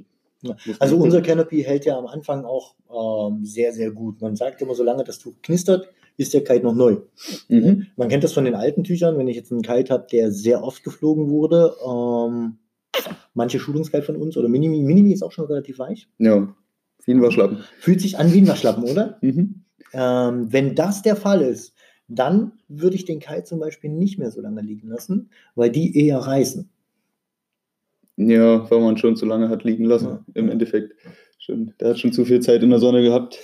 Also 0.78 0.96
unser 0.96 1.22
Canopy 1.22 1.62
hält 1.62 1.84
ja 1.84 1.96
am 1.96 2.06
Anfang 2.06 2.44
auch 2.44 2.74
ähm, 2.90 3.44
sehr, 3.44 3.72
sehr 3.72 3.90
gut. 3.90 4.20
Man 4.20 4.36
sagt 4.36 4.60
immer, 4.62 4.74
solange 4.74 5.04
das 5.04 5.18
Tuch 5.18 5.34
knistert, 5.42 5.88
ist 6.16 6.34
der 6.34 6.44
Kite 6.44 6.64
noch 6.64 6.74
neu. 6.74 6.98
Mhm. 7.48 7.86
Man 7.96 8.08
kennt 8.08 8.24
das 8.24 8.32
von 8.32 8.44
den 8.44 8.54
alten 8.54 8.84
Tüchern, 8.84 9.18
wenn 9.18 9.28
ich 9.28 9.36
jetzt 9.36 9.52
einen 9.52 9.62
Kite 9.62 9.92
habe, 9.92 10.06
der 10.10 10.30
sehr 10.30 10.62
oft 10.62 10.84
geflogen 10.84 11.30
wurde. 11.30 11.74
Ähm, 11.86 12.58
manche 13.34 13.58
Schulungskite 13.58 14.02
von 14.02 14.16
uns 14.16 14.36
oder 14.36 14.48
Minimi, 14.48 14.82
Minimi 14.82 15.12
ist 15.12 15.22
auch 15.22 15.32
schon 15.32 15.46
relativ 15.46 15.78
weich. 15.78 16.08
Ja, 16.18 16.54
wie 17.04 17.12
ein 17.12 17.22
Waschlappen. 17.22 17.64
Fühlt 17.80 18.00
sich 18.00 18.18
an 18.18 18.32
wie 18.32 18.40
ein 18.40 18.48
Waschlappen, 18.48 18.84
oder? 18.84 19.18
Mhm. 19.20 19.64
Ähm, 19.92 20.52
wenn 20.52 20.74
das 20.74 21.02
der 21.02 21.16
Fall 21.16 21.42
ist, 21.42 21.74
dann 22.08 22.52
würde 22.68 22.96
ich 22.96 23.04
den 23.04 23.20
Kite 23.20 23.44
zum 23.44 23.58
Beispiel 23.58 23.90
nicht 23.90 24.18
mehr 24.18 24.30
so 24.30 24.40
lange 24.40 24.60
liegen 24.60 24.88
lassen, 24.88 25.30
weil 25.54 25.70
die 25.70 25.96
eher 25.98 26.18
reißen. 26.18 26.70
Ja, 28.16 28.70
weil 28.70 28.80
man 28.80 28.96
schon 28.98 29.16
zu 29.16 29.24
lange 29.26 29.48
hat 29.48 29.64
liegen 29.64 29.84
lassen, 29.84 30.08
Ja. 30.08 30.24
im 30.34 30.48
Endeffekt. 30.50 30.94
Schon, 31.38 31.74
der 31.80 31.90
hat 31.90 31.98
schon 31.98 32.12
zu 32.12 32.24
viel 32.24 32.40
Zeit 32.40 32.62
in 32.62 32.70
der 32.70 32.78
Sonne 32.78 33.02
gehabt. 33.02 33.38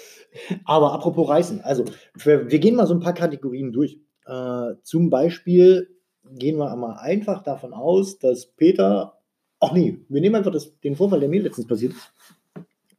Aber 0.64 0.92
apropos 0.92 1.28
Reißen, 1.28 1.62
also 1.62 1.84
wir, 2.22 2.50
wir 2.50 2.58
gehen 2.58 2.76
mal 2.76 2.86
so 2.86 2.94
ein 2.94 3.00
paar 3.00 3.14
Kategorien 3.14 3.72
durch. 3.72 3.98
Äh, 4.26 4.74
zum 4.82 5.10
Beispiel 5.10 5.88
gehen 6.38 6.58
wir 6.58 6.70
einmal 6.70 6.98
einfach 6.98 7.42
davon 7.42 7.72
aus, 7.72 8.18
dass 8.18 8.46
Peter, 8.46 9.14
ach 9.58 9.72
nee, 9.72 9.98
wir 10.08 10.20
nehmen 10.20 10.36
einfach 10.36 10.52
das, 10.52 10.78
den 10.80 10.94
Vorfall, 10.96 11.20
der 11.20 11.28
mir 11.30 11.42
letztens 11.42 11.66
passiert 11.66 11.92
ist. 11.94 12.12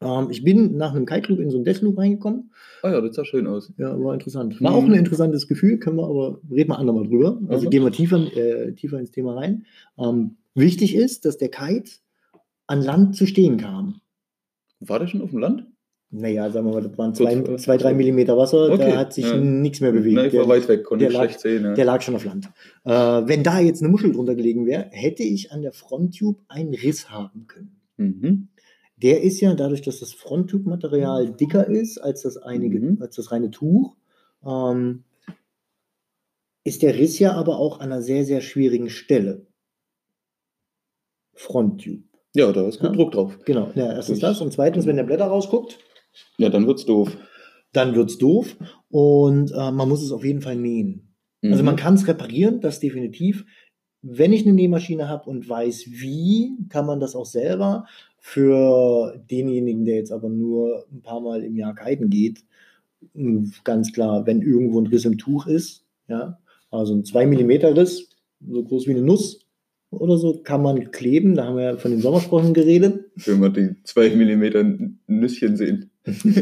Ähm, 0.02 0.28
ich 0.30 0.42
bin 0.42 0.76
nach 0.76 0.92
einem 0.94 1.06
Kite 1.06 1.28
Loop 1.30 1.40
in 1.40 1.50
so 1.50 1.56
einen 1.58 1.64
Deathloop 1.64 1.96
reingekommen. 1.96 2.50
Ah 2.82 2.90
ja, 2.90 3.00
das 3.00 3.14
sah 3.14 3.24
schön 3.24 3.46
aus. 3.46 3.72
Ja, 3.78 3.98
war 4.02 4.12
interessant. 4.14 4.60
War 4.60 4.72
Mhm. 4.72 4.76
auch 4.76 4.84
ein 4.84 4.94
interessantes 4.94 5.46
Gefühl, 5.46 5.78
können 5.78 5.96
wir 5.96 6.04
aber, 6.08 6.40
reden 6.50 6.70
wir 6.70 6.78
andermal 6.78 7.06
drüber. 7.06 7.38
Also 7.48 7.66
Mhm. 7.66 7.70
gehen 7.70 7.84
wir 7.84 7.92
tiefer, 7.92 8.18
äh, 8.36 8.72
tiefer 8.72 8.98
ins 8.98 9.12
Thema 9.12 9.34
rein. 9.36 9.64
Ähm, 9.98 10.36
wichtig 10.54 10.94
ist, 10.94 11.24
dass 11.24 11.36
der 11.38 11.48
Kite 11.50 11.90
an 12.66 12.82
Land 12.82 13.16
zu 13.16 13.26
stehen 13.26 13.56
kam. 13.56 14.00
War 14.80 14.98
der 14.98 15.06
schon 15.08 15.22
auf 15.22 15.30
dem 15.30 15.38
Land? 15.40 15.66
Naja, 16.12 16.50
sagen 16.50 16.66
wir 16.66 16.72
mal, 16.72 16.82
das 16.82 16.98
waren 16.98 17.14
zwei, 17.14 17.40
vor- 17.44 17.56
zwei 17.58 17.76
drei 17.76 17.94
Millimeter 17.94 18.36
Wasser, 18.36 18.72
Okay, 18.72 18.90
da 18.90 18.96
hat 18.98 19.12
sich 19.12 19.26
ja. 19.26 19.36
nichts 19.36 19.80
mehr 19.80 19.92
bewegt. 19.92 20.14
Na, 20.16 20.24
ich 20.26 20.32
Der- 20.32 20.40
war 20.42 20.48
weit 20.48 20.66
weg, 20.68 20.82
konnte 20.82 21.04
der 21.04 21.12
ich 21.12 21.16
schlecht 21.16 21.40
sehen. 21.40 21.62
Ja. 21.64 21.74
Der 21.74 21.84
lag 21.84 22.02
schon 22.02 22.16
auf 22.16 22.24
Land. 22.24 22.50
Äh, 22.84 22.90
wenn 22.90 23.44
da 23.44 23.60
jetzt 23.60 23.80
eine 23.80 23.90
Muschel 23.90 24.10
drunter 24.12 24.34
gelegen 24.34 24.66
wäre, 24.66 24.88
hätte 24.90 25.22
ich 25.22 25.52
an 25.52 25.62
der 25.62 25.72
Fronttube 25.72 26.40
einen 26.48 26.74
Riss 26.74 27.10
haben 27.10 27.46
können. 27.46 27.80
Mhm. 27.96 28.48
Der 28.96 29.22
ist 29.22 29.40
ja 29.40 29.54
dadurch, 29.54 29.82
dass 29.82 30.00
das 30.00 30.12
Fronttube-Material 30.12 31.30
dicker 31.32 31.66
ist 31.68 31.98
als 31.98 32.22
das, 32.22 32.36
einige, 32.38 32.80
Mhm. 32.80 32.98
als 33.00 33.14
das 33.16 33.30
reine 33.30 33.50
Tuch, 33.52 33.94
ähm, 34.44 35.04
ist 36.64 36.82
der 36.82 36.98
Riss 36.98 37.18
ja 37.20 37.34
aber 37.34 37.58
auch 37.58 37.80
an 37.80 37.92
einer 37.92 38.02
sehr, 38.02 38.24
sehr 38.24 38.40
schwierigen 38.40 38.90
Stelle. 38.90 39.46
Fronttube. 41.40 42.02
Ja, 42.34 42.52
da 42.52 42.66
ist 42.68 42.78
gut 42.78 42.90
Ja. 42.90 42.96
Druck 42.96 43.12
drauf. 43.12 43.38
Genau. 43.44 43.70
Ja, 43.74 43.92
erstens 43.92 44.20
Durch- 44.20 44.32
das. 44.32 44.40
Und 44.40 44.52
zweitens, 44.52 44.86
wenn 44.86 44.96
der 44.96 45.04
Blätter 45.04 45.26
rausguckt, 45.26 45.78
Ja, 46.38 46.48
dann 46.48 46.66
wird's 46.66 46.84
doof. 46.84 47.16
dann 47.72 47.94
wird 47.94 48.10
es 48.10 48.18
doof. 48.18 48.56
Und 48.90 49.52
äh, 49.52 49.70
man 49.72 49.88
muss 49.88 50.02
es 50.02 50.12
auf 50.12 50.24
jeden 50.24 50.40
Fall 50.42 50.56
nähen. 50.56 51.14
Also 51.42 51.58
Mhm. 51.62 51.64
man 51.66 51.76
kann 51.76 51.94
es 51.94 52.06
reparieren, 52.06 52.60
das 52.60 52.80
definitiv. 52.80 53.44
Wenn 54.02 54.32
ich 54.32 54.42
eine 54.44 54.52
Nähmaschine 54.54 55.08
habe 55.08 55.28
und 55.30 55.48
weiß 55.48 55.86
wie, 55.88 56.52
kann 56.68 56.86
man 56.86 57.00
das 57.00 57.14
auch 57.16 57.26
selber. 57.26 57.86
Für 58.18 59.16
denjenigen, 59.30 59.84
der 59.86 59.96
jetzt 59.96 60.12
aber 60.12 60.28
nur 60.28 60.84
ein 60.92 61.00
paar 61.02 61.20
Mal 61.20 61.42
im 61.42 61.56
Jahr 61.56 61.74
kiten 61.74 62.10
geht, 62.10 62.44
ganz 63.64 63.92
klar, 63.92 64.26
wenn 64.26 64.42
irgendwo 64.42 64.80
ein 64.80 64.86
Riss 64.86 65.04
im 65.06 65.16
Tuch 65.18 65.46
ist, 65.46 65.84
ja, 66.08 66.38
also 66.70 66.94
ein 66.94 67.04
2 67.04 67.26
mm 67.26 67.50
Riss, 67.78 68.10
so 68.46 68.62
groß 68.62 68.86
wie 68.86 68.90
eine 68.92 69.02
Nuss 69.02 69.46
oder 69.90 70.16
so, 70.18 70.40
kann 70.42 70.62
man 70.62 70.90
kleben. 70.92 71.34
Da 71.34 71.44
haben 71.46 71.56
wir 71.56 71.64
ja 71.64 71.76
von 71.76 71.90
den 71.90 72.00
Sommersprossen 72.00 72.54
geredet. 72.54 73.06
Wenn 73.16 73.40
wir 73.40 73.50
die 73.50 73.74
2 73.84 74.10
mm 74.16 74.98
Nüsschen 75.08 75.56
sehen. 75.56 75.90
das 76.06 76.24
ist 76.24 76.36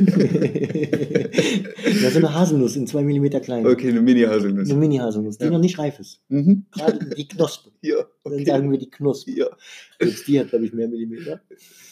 eine 2.16 2.32
Haselnuss 2.34 2.76
in 2.76 2.86
2 2.86 3.02
mm 3.02 3.28
klein. 3.42 3.66
Okay, 3.66 3.88
eine 3.88 4.00
Mini-Haselnuss. 4.00 4.70
Eine 4.70 4.78
Mini-Haselnuss, 4.78 5.38
die 5.38 5.44
Ja. 5.44 5.50
noch 5.50 5.58
nicht 5.60 5.78
reif 5.78 5.98
ist. 5.98 6.20
Mhm. 6.28 6.66
Gerade 6.70 6.98
die 7.16 7.26
Knospe. 7.28 7.70
Ja, 7.80 7.94
Dann 8.24 8.32
okay. 8.34 8.44
sagen 8.44 8.70
wir 8.72 8.78
die 8.78 8.90
Knospe. 8.90 9.30
Ja, 9.32 9.46
Selbst 10.00 10.26
die 10.26 10.40
hat, 10.40 10.48
glaube 10.50 10.64
ich, 10.64 10.72
mehr 10.72 10.88
Millimeter. 10.88 11.40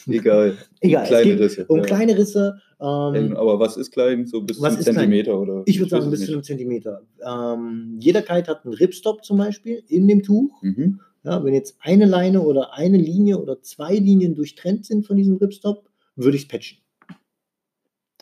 egal. 0.07 0.57
Egal, 0.81 1.03
es 1.03 1.09
Kleine 1.09 1.39
Risse. 1.39 1.65
um 1.67 1.77
ja. 1.77 1.83
kleine 1.83 2.17
Risse. 2.17 2.57
Ja, 2.79 3.13
Ähm, 3.15 3.35
aber 3.37 3.59
was 3.59 3.77
ist 3.77 3.91
klein? 3.91 4.25
So 4.27 4.41
bis 4.41 4.61
Was 4.61 4.73
zum 4.73 4.79
ist 4.79 4.85
klein? 4.85 4.95
Zentimeter 4.95 5.39
oder? 5.39 5.63
ich 5.65 5.79
würde 5.79 5.89
sagen, 5.89 6.11
bis 6.11 6.25
zu 6.25 6.33
einem. 6.33 6.43
Zentimeter. 6.43 7.01
Ähm, 7.25 7.95
jeder 7.99 8.21
Kite 8.21 8.51
hat 8.51 8.65
einen 8.65 8.73
Ripstop 8.75 9.23
zum 9.25 9.37
Beispiel 9.37 9.81
in 9.87 10.07
dem 10.07 10.21
Tuch. 10.23 10.61
Mhm. 10.61 10.99
Ja, 11.27 11.43
wenn 11.43 11.53
jetzt 11.53 11.75
eine 11.81 12.05
Leine 12.05 12.41
oder 12.41 12.73
eine 12.73 12.97
Linie 12.97 13.37
oder 13.37 13.61
zwei 13.61 13.95
Linien 13.95 14.33
durchtrennt 14.33 14.85
sind 14.85 15.05
von 15.05 15.17
diesem 15.17 15.35
Ripstop, 15.35 15.89
würde 16.15 16.37
ich 16.37 16.43
es 16.43 16.47
patchen. 16.47 16.77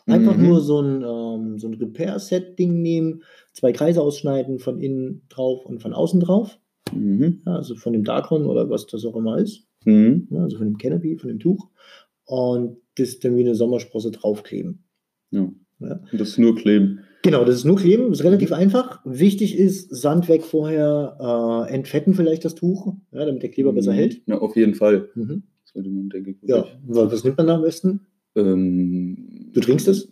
Einfach 0.07 0.35
Mhm. 0.35 0.47
nur 0.47 0.59
so 0.61 0.81
ein, 0.81 1.03
ähm, 1.03 1.59
so 1.59 1.67
ein 1.67 1.75
Repair-Set-Ding 1.75 2.81
nehmen, 2.81 3.21
zwei 3.53 3.71
Kreise 3.73 4.01
ausschneiden, 4.01 4.57
von 4.57 4.79
innen 4.81 5.21
drauf 5.29 5.65
und 5.67 5.81
von 5.83 5.93
außen 5.93 6.19
drauf. 6.19 6.57
Mhm. 6.93 7.41
Ja, 7.45 7.57
also 7.57 7.75
von 7.75 7.93
dem 7.93 8.03
Darkon 8.03 8.45
oder 8.47 8.69
was 8.71 8.87
das 8.87 9.05
auch 9.05 9.15
immer 9.15 9.37
ist. 9.37 9.67
Mhm. 9.85 10.27
Ja, 10.31 10.41
also 10.43 10.57
von 10.57 10.65
dem 10.67 10.77
Canopy, 10.79 11.17
von 11.17 11.27
dem 11.29 11.39
Tuch. 11.39 11.69
Und 12.25 12.77
das 12.97 13.19
dann 13.19 13.35
wie 13.37 13.41
eine 13.41 13.53
Sommersprosse 13.55 14.09
draufkleben. 14.09 14.83
Ja. 15.29 15.51
Ja. 15.79 15.99
Und 16.11 16.19
das 16.19 16.39
nur 16.39 16.55
kleben. 16.55 17.01
Genau, 17.25 17.43
das 17.43 17.55
ist 17.55 17.65
nur 17.65 17.75
kleben, 17.77 18.11
ist 18.11 18.23
relativ 18.23 18.51
einfach. 18.51 18.99
Wichtig 19.03 19.57
ist, 19.57 19.89
Sand 19.95 20.29
weg 20.29 20.43
vorher, 20.43 21.65
äh, 21.67 21.73
entfetten 21.73 22.13
vielleicht 22.13 22.45
das 22.45 22.53
Tuch, 22.53 22.93
ja, 23.11 23.25
damit 23.25 23.41
der 23.41 23.49
Kleber 23.49 23.73
besser 23.73 23.93
Mhm. 23.93 23.95
hält. 23.95 24.21
Ja, 24.27 24.37
auf 24.37 24.55
jeden 24.55 24.75
Fall. 24.75 25.09
Mhm. 25.15 25.41
Sollte 25.63 25.89
man, 25.89 26.09
denke 26.09 26.29
ich, 26.31 26.37
Ja, 26.43 26.65
was 26.85 27.23
nimmt 27.23 27.37
man 27.37 27.47
da 27.47 27.55
am 27.55 27.63
besten? 27.63 28.01
Ähm, 28.35 29.49
Du 29.53 29.59
trinkst 29.59 29.87
es? 29.87 30.07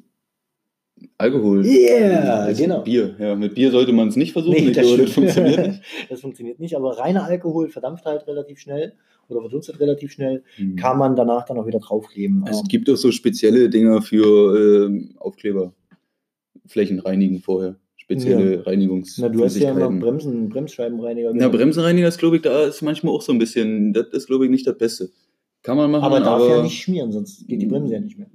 Alkohol. 1.20 1.64
Yeah, 1.66 2.52
genau. 2.54 2.82
Bier. 2.82 3.16
Ja, 3.20 3.36
mit 3.36 3.54
Bier 3.56 3.70
sollte 3.72 3.92
man 3.94 4.08
es 4.08 4.16
nicht 4.16 4.32
versuchen. 4.34 4.56
Nee, 4.66 4.72
das 4.72 4.86
glaube, 4.88 5.04
das 5.04 5.12
funktioniert 5.14 5.68
nicht. 5.68 5.82
Das 6.10 6.22
funktioniert 6.22 6.60
nicht, 6.60 6.76
aber 6.76 6.98
reiner 6.98 7.26
Alkohol 7.26 7.70
verdampft 7.70 8.06
halt 8.06 8.26
relativ 8.28 8.60
schnell 8.60 8.94
oder 9.30 9.42
verdunstet 9.42 9.80
relativ 9.80 10.12
schnell, 10.12 10.44
Mhm. 10.58 10.76
kann 10.78 10.98
man 10.98 11.16
danach 11.16 11.46
dann 11.46 11.58
auch 11.58 11.68
wieder 11.68 11.80
draufkleben. 11.80 12.44
Es 12.50 12.64
gibt 12.68 12.90
auch 12.90 12.96
so 12.98 13.12
spezielle 13.12 13.70
Dinger 13.70 14.02
für 14.02 14.86
ähm, 14.88 15.16
Aufkleber. 15.20 15.74
Flächen 16.66 17.00
reinigen 17.00 17.40
vorher. 17.40 17.78
Spezielle 17.96 18.64
Na, 18.66 19.30
du 19.30 19.44
hast 19.44 19.56
ja 19.58 19.72
immer 19.72 19.82
Reinigungsflüssigkeiten. 19.86 20.00
Bremsen, 20.00 20.50
Bremsscheibenreiniger. 20.50 21.30
Na, 21.34 21.38
genommen. 21.38 21.58
Bremsenreiniger 21.58 22.08
ist, 22.10 22.18
glaube 22.18 22.36
ich, 22.38 22.42
da 22.42 22.66
ist 22.66 22.82
manchmal 22.82 23.14
auch 23.14 23.22
so 23.22 23.32
ein 23.32 23.40
bisschen, 23.40 23.94
das 23.94 24.08
ist, 24.10 24.28
glaube 24.28 24.46
ich, 24.46 24.52
nicht 24.52 24.68
das 24.68 24.78
Beste. 24.78 25.10
Kann 25.62 25.78
man 25.78 25.90
machen, 25.90 26.04
aber 26.04 26.18
aber, 26.18 26.26
darf 26.26 26.50
ja 26.50 26.64
nicht 26.64 26.82
schmieren, 26.82 27.12
sonst 27.14 27.48
geht 27.48 27.62
die 27.62 27.66
Bremse 27.66 27.94
ja 27.94 28.00
nicht 28.02 28.18
mehr. 28.18 28.30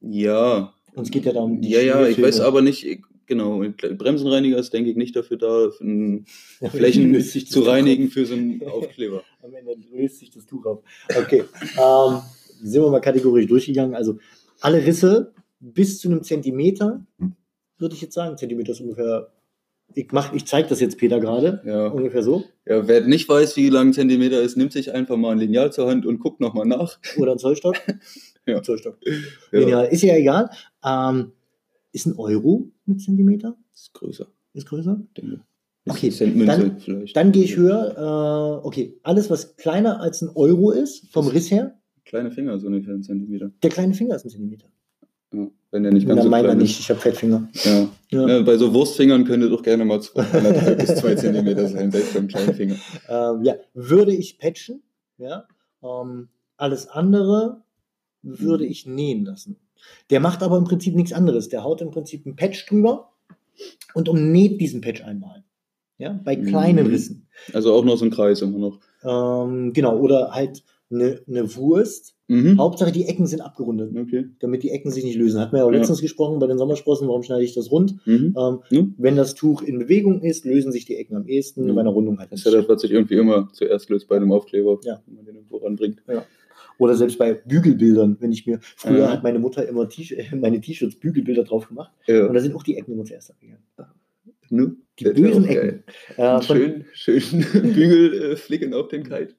Ja, 0.00 0.72
Und 0.94 1.04
es 1.04 1.10
geht 1.10 1.24
ja 1.24 1.32
darum, 1.32 1.60
die 1.60 1.68
ja, 1.70 1.80
ja, 1.80 2.06
ich 2.06 2.20
weiß 2.20 2.40
aber 2.40 2.62
nicht, 2.62 2.84
ich- 2.86 3.02
genau, 3.26 3.62
Bremsenreiniger 3.98 4.58
ist, 4.58 4.72
denke 4.72 4.90
ich, 4.90 4.96
nicht 4.96 5.14
dafür 5.14 5.36
da, 5.36 5.70
Ja, 6.60 6.68
Flächen 6.70 7.20
zu 7.20 7.60
reinigen 7.60 8.08
für 8.08 8.26
so 8.26 8.34
einen 8.34 8.62
Aufkleber. 8.66 9.18
auf. 9.18 9.24
Am 9.44 9.54
Ende 9.54 9.76
löst 9.92 10.18
sich 10.18 10.30
das 10.30 10.46
Tuch 10.46 10.66
auf. 10.66 10.82
Okay, 11.16 11.44
ähm, 11.78 12.18
sind 12.62 12.82
wir 12.82 12.90
mal 12.90 13.00
kategorisch 13.00 13.46
durchgegangen. 13.46 13.94
Also 13.94 14.18
alle 14.60 14.84
Risse 14.84 15.32
bis 15.60 15.98
zu 16.00 16.08
einem 16.08 16.22
Zentimeter, 16.24 17.04
würde 17.80 17.94
ich 17.94 18.00
jetzt 18.02 18.14
sagen. 18.14 18.36
Zentimeter 18.36 18.72
ist 18.72 18.80
ungefähr, 18.80 19.32
ich, 19.94 20.08
mach- 20.12 20.32
ich 20.32 20.44
zeige 20.46 20.68
das 20.68 20.80
jetzt 20.80 20.98
Peter 20.98 21.18
gerade, 21.20 21.60
Ja. 21.64 21.88
ungefähr 21.88 22.22
so. 22.22 22.44
ja, 22.66 22.86
wer 22.86 23.00
nicht 23.06 23.28
weiß, 23.28 23.56
wie 23.56 23.68
lang 23.70 23.88
ein 23.88 23.92
Zentimeter 23.92 24.40
ist, 24.42 24.56
nimmt 24.56 24.72
sich 24.72 24.92
einfach 24.92 25.16
mal 25.16 25.32
ein 25.32 25.38
Lineal 25.38 25.72
zur 25.72 25.88
Hand 25.88 26.06
und 26.06 26.18
guckt 26.20 26.40
nochmal 26.40 26.66
nach. 26.66 26.98
Oder 27.18 27.32
ein 27.32 27.38
Zollstock. 27.38 27.76
Ja. 28.46 28.62
Zollstock. 28.62 28.96
Ja, 29.52 29.58
Lineal. 29.60 29.86
Ist 29.88 30.02
ja 30.02 30.14
egal. 30.16 30.50
Ähm, 30.84 31.32
ist 31.92 32.06
ein 32.06 32.14
Euro 32.16 32.70
mit 32.86 33.00
Zentimeter? 33.00 33.54
ist 33.74 33.92
größer, 33.92 34.26
Ist 34.54 34.66
größer? 34.66 34.98
denke 35.16 35.40
Okay, 35.88 36.10
dann-. 36.46 36.76
Dann 37.14 37.32
gehe 37.32 37.44
ich 37.44 37.56
höher. 37.56 38.60
Äh, 38.62 38.66
okay, 38.66 38.98
alles, 39.02 39.28
was 39.30 39.56
kleiner 39.56 40.00
als 40.00 40.22
ein 40.22 40.30
Euro 40.34 40.70
ist, 40.70 41.06
vom 41.12 41.28
Riss 41.28 41.50
her, 41.50 41.78
Kleine 42.06 42.30
Finger, 42.32 42.58
so 42.58 42.66
ungefähr 42.68 42.94
ein 42.94 43.02
Zentimeter. 43.02 43.52
der 43.62 43.70
kleine 43.70 43.92
Finger 43.94 44.16
ist 44.16 44.24
ein 44.24 44.30
Zentimeter. 44.30 44.66
Wenn 45.32 45.82
der 45.84 45.92
nicht 45.92 46.06
ganz 46.08 46.18
Na, 46.18 46.22
so 46.24 46.28
meiner 46.30 46.54
nicht, 46.54 46.80
ich 46.80 46.90
habe 46.90 46.98
Fettfinger. 46.98 47.48
Ja. 47.64 47.88
Ja. 48.10 48.28
Ja, 48.28 48.42
bei 48.42 48.56
so 48.56 48.74
Wurstfingern 48.74 49.24
könnte 49.24 49.48
doch 49.48 49.62
gerne 49.62 49.84
mal 49.84 50.00
zwei, 50.02 50.24
bis 50.74 50.96
zwei 50.96 51.14
Zentimeter 51.14 51.68
sein, 51.68 51.92
selbst 51.92 52.14
beim 52.14 52.26
kleinen 52.26 52.54
Finger. 52.54 52.74
Ähm, 53.08 53.44
ja, 53.44 53.54
würde 53.74 54.12
ich 54.12 54.38
patchen, 54.38 54.82
ja. 55.18 55.44
Ähm, 55.82 56.28
alles 56.56 56.88
andere 56.88 57.62
würde 58.22 58.64
Mhm. 58.64 58.70
ich 58.70 58.86
nähen 58.86 59.24
lassen. 59.24 59.56
Der 60.10 60.18
macht 60.20 60.42
aber 60.42 60.58
im 60.58 60.64
Prinzip 60.64 60.94
nichts 60.96 61.12
anderes. 61.12 61.48
Der 61.48 61.62
haut 61.62 61.80
im 61.80 61.90
Prinzip 61.90 62.26
einen 62.26 62.34
Patch 62.36 62.66
drüber 62.68 63.12
und 63.94 64.08
umnäht 64.08 64.60
diesen 64.60 64.80
Patch 64.80 65.02
einmal. 65.04 65.44
Ja, 65.98 66.18
bei 66.24 66.34
kleinen 66.34 66.86
Mhm. 66.86 66.90
Rissen. 66.92 67.28
Also 67.52 67.72
auch 67.72 67.84
noch 67.84 67.96
so 67.96 68.04
ein 68.04 68.10
Kreis 68.10 68.42
immer 68.42 68.58
noch. 68.58 68.80
Ähm, 69.04 69.72
genau, 69.72 69.96
oder 69.98 70.32
halt 70.32 70.64
eine, 70.90 71.20
eine 71.28 71.54
Wurst. 71.56 72.14
Mhm. 72.28 72.58
Hauptsache 72.58 72.92
die 72.92 73.06
Ecken 73.06 73.26
sind 73.26 73.40
abgerundet, 73.40 73.96
Okay. 73.96 74.26
damit 74.40 74.62
die 74.62 74.70
Ecken 74.70 74.90
sich 74.92 75.04
nicht 75.04 75.16
lösen. 75.16 75.40
Hatten 75.40 75.52
wir 75.52 75.58
ja 75.58 75.64
auch 75.64 75.72
Ja. 75.72 75.78
letztens 75.78 76.00
gesprochen 76.00 76.38
bei 76.38 76.46
den 76.46 76.58
Sommersprossen, 76.58 77.08
warum 77.08 77.22
schneide 77.22 77.42
ich 77.44 77.54
das 77.54 77.70
rund? 77.72 77.96
Mhm. 78.06 78.34
Ähm, 78.38 78.58
Ja. 78.70 78.86
Wenn 78.98 79.16
das 79.16 79.34
Tuch 79.34 79.62
in 79.62 79.78
Bewegung 79.80 80.22
ist, 80.22 80.44
lösen 80.44 80.70
sich 80.72 80.84
die 80.84 80.96
Ecken 80.96 81.16
am 81.16 81.26
ehesten, 81.26 81.66
Ja. 81.66 81.74
bei 81.74 81.80
einer 81.80 81.90
Rundung 81.90 82.18
halt 82.18 82.30
Das 82.32 82.40
ist 82.40 82.46
nicht. 82.46 82.54
ja 82.54 82.60
das, 82.60 82.68
was 82.68 82.82
sich 82.82 82.92
irgendwie 82.92 83.14
immer 83.16 83.48
zuerst 83.52 83.90
löst 83.90 84.06
bei 84.08 84.16
einem 84.16 84.30
Aufkleber, 84.32 84.78
Ja. 84.84 85.02
wenn 85.06 85.16
man 85.16 85.24
den 85.24 85.34
irgendwo 85.36 85.56
ranbringt. 85.58 86.02
Oder 86.78 86.94
selbst 86.94 87.18
bei 87.18 87.34
Bügelbildern, 87.34 88.16
wenn 88.20 88.32
ich 88.32 88.46
mir, 88.46 88.58
früher 88.62 88.98
Ja. 89.00 89.10
hat 89.12 89.22
meine 89.22 89.38
Mutter 89.38 89.68
immer 89.68 89.88
T 89.88 90.02
meine 90.40 90.60
T-Shirts 90.60 90.96
Bügelbilder 91.00 91.44
drauf 91.44 91.68
gemacht 91.68 91.92
Ja. 92.06 92.26
und 92.26 92.34
da 92.34 92.40
sind 92.40 92.54
auch 92.54 92.62
die 92.62 92.76
Ecken 92.76 92.92
immer 92.92 93.04
zuerst 93.04 93.30
abgegangen. 93.30 93.62
Ne? 94.52 94.76
Die 94.98 95.04
bösen 95.04 95.44
Ecken. 95.46 95.84
Äh, 96.16 96.42
Schön, 96.42 96.84
schön 96.92 97.22
Bügel 97.74 98.32
äh, 98.32 98.36
flicken 98.36 98.74
auf 98.74 98.88
den 98.88 99.02
Kite. 99.04 99.34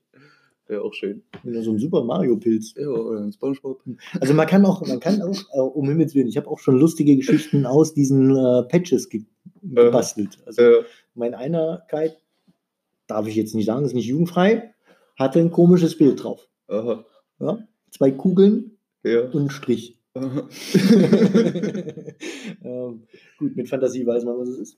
Wäre 0.71 0.83
auch 0.83 0.93
schön. 0.93 1.21
so 1.43 1.71
ein 1.71 1.79
Super 1.79 2.01
Mario-Pilz. 2.05 2.75
Ja, 2.77 2.87
oder 2.87 3.19
ein 3.19 3.33
Spongebob. 3.33 3.81
Also 4.21 4.33
man 4.33 4.47
kann 4.47 4.65
auch, 4.65 4.79
man 4.87 5.01
kann 5.01 5.21
auch, 5.21 5.37
äh, 5.53 5.59
um 5.59 5.85
Himmels 5.89 6.15
Willen, 6.15 6.29
ich 6.29 6.37
habe 6.37 6.47
auch 6.47 6.59
schon 6.59 6.79
lustige 6.79 7.13
Geschichten 7.17 7.65
aus 7.65 7.93
diesen 7.93 8.33
äh, 8.37 8.63
Patches 8.69 9.09
ge 9.09 9.25
gebastelt. 9.63 10.37
Also 10.45 10.61
Ja. 10.61 10.77
mein 11.13 11.33
einer 11.35 11.83
Kite, 11.89 12.15
darf 13.07 13.27
ich 13.27 13.35
jetzt 13.35 13.53
nicht 13.53 13.65
sagen, 13.65 13.83
ist 13.83 13.93
nicht 13.93 14.07
jugendfrei, 14.07 14.73
hatte 15.19 15.39
ein 15.41 15.51
komisches 15.51 15.97
Bild 15.97 16.23
drauf. 16.23 16.47
Aha. 16.69 17.03
Ja? 17.41 17.59
Zwei 17.89 18.11
Kugeln 18.11 18.77
Ja. 19.03 19.25
und 19.29 19.47
ein 19.47 19.49
Strich. 19.49 19.97
Ähm, 22.63 23.03
gut, 23.39 23.55
mit 23.57 23.67
Fantasie 23.69 24.05
weiß 24.05 24.23
man, 24.23 24.37
was 24.37 24.47
es 24.49 24.57
ist. 24.59 24.77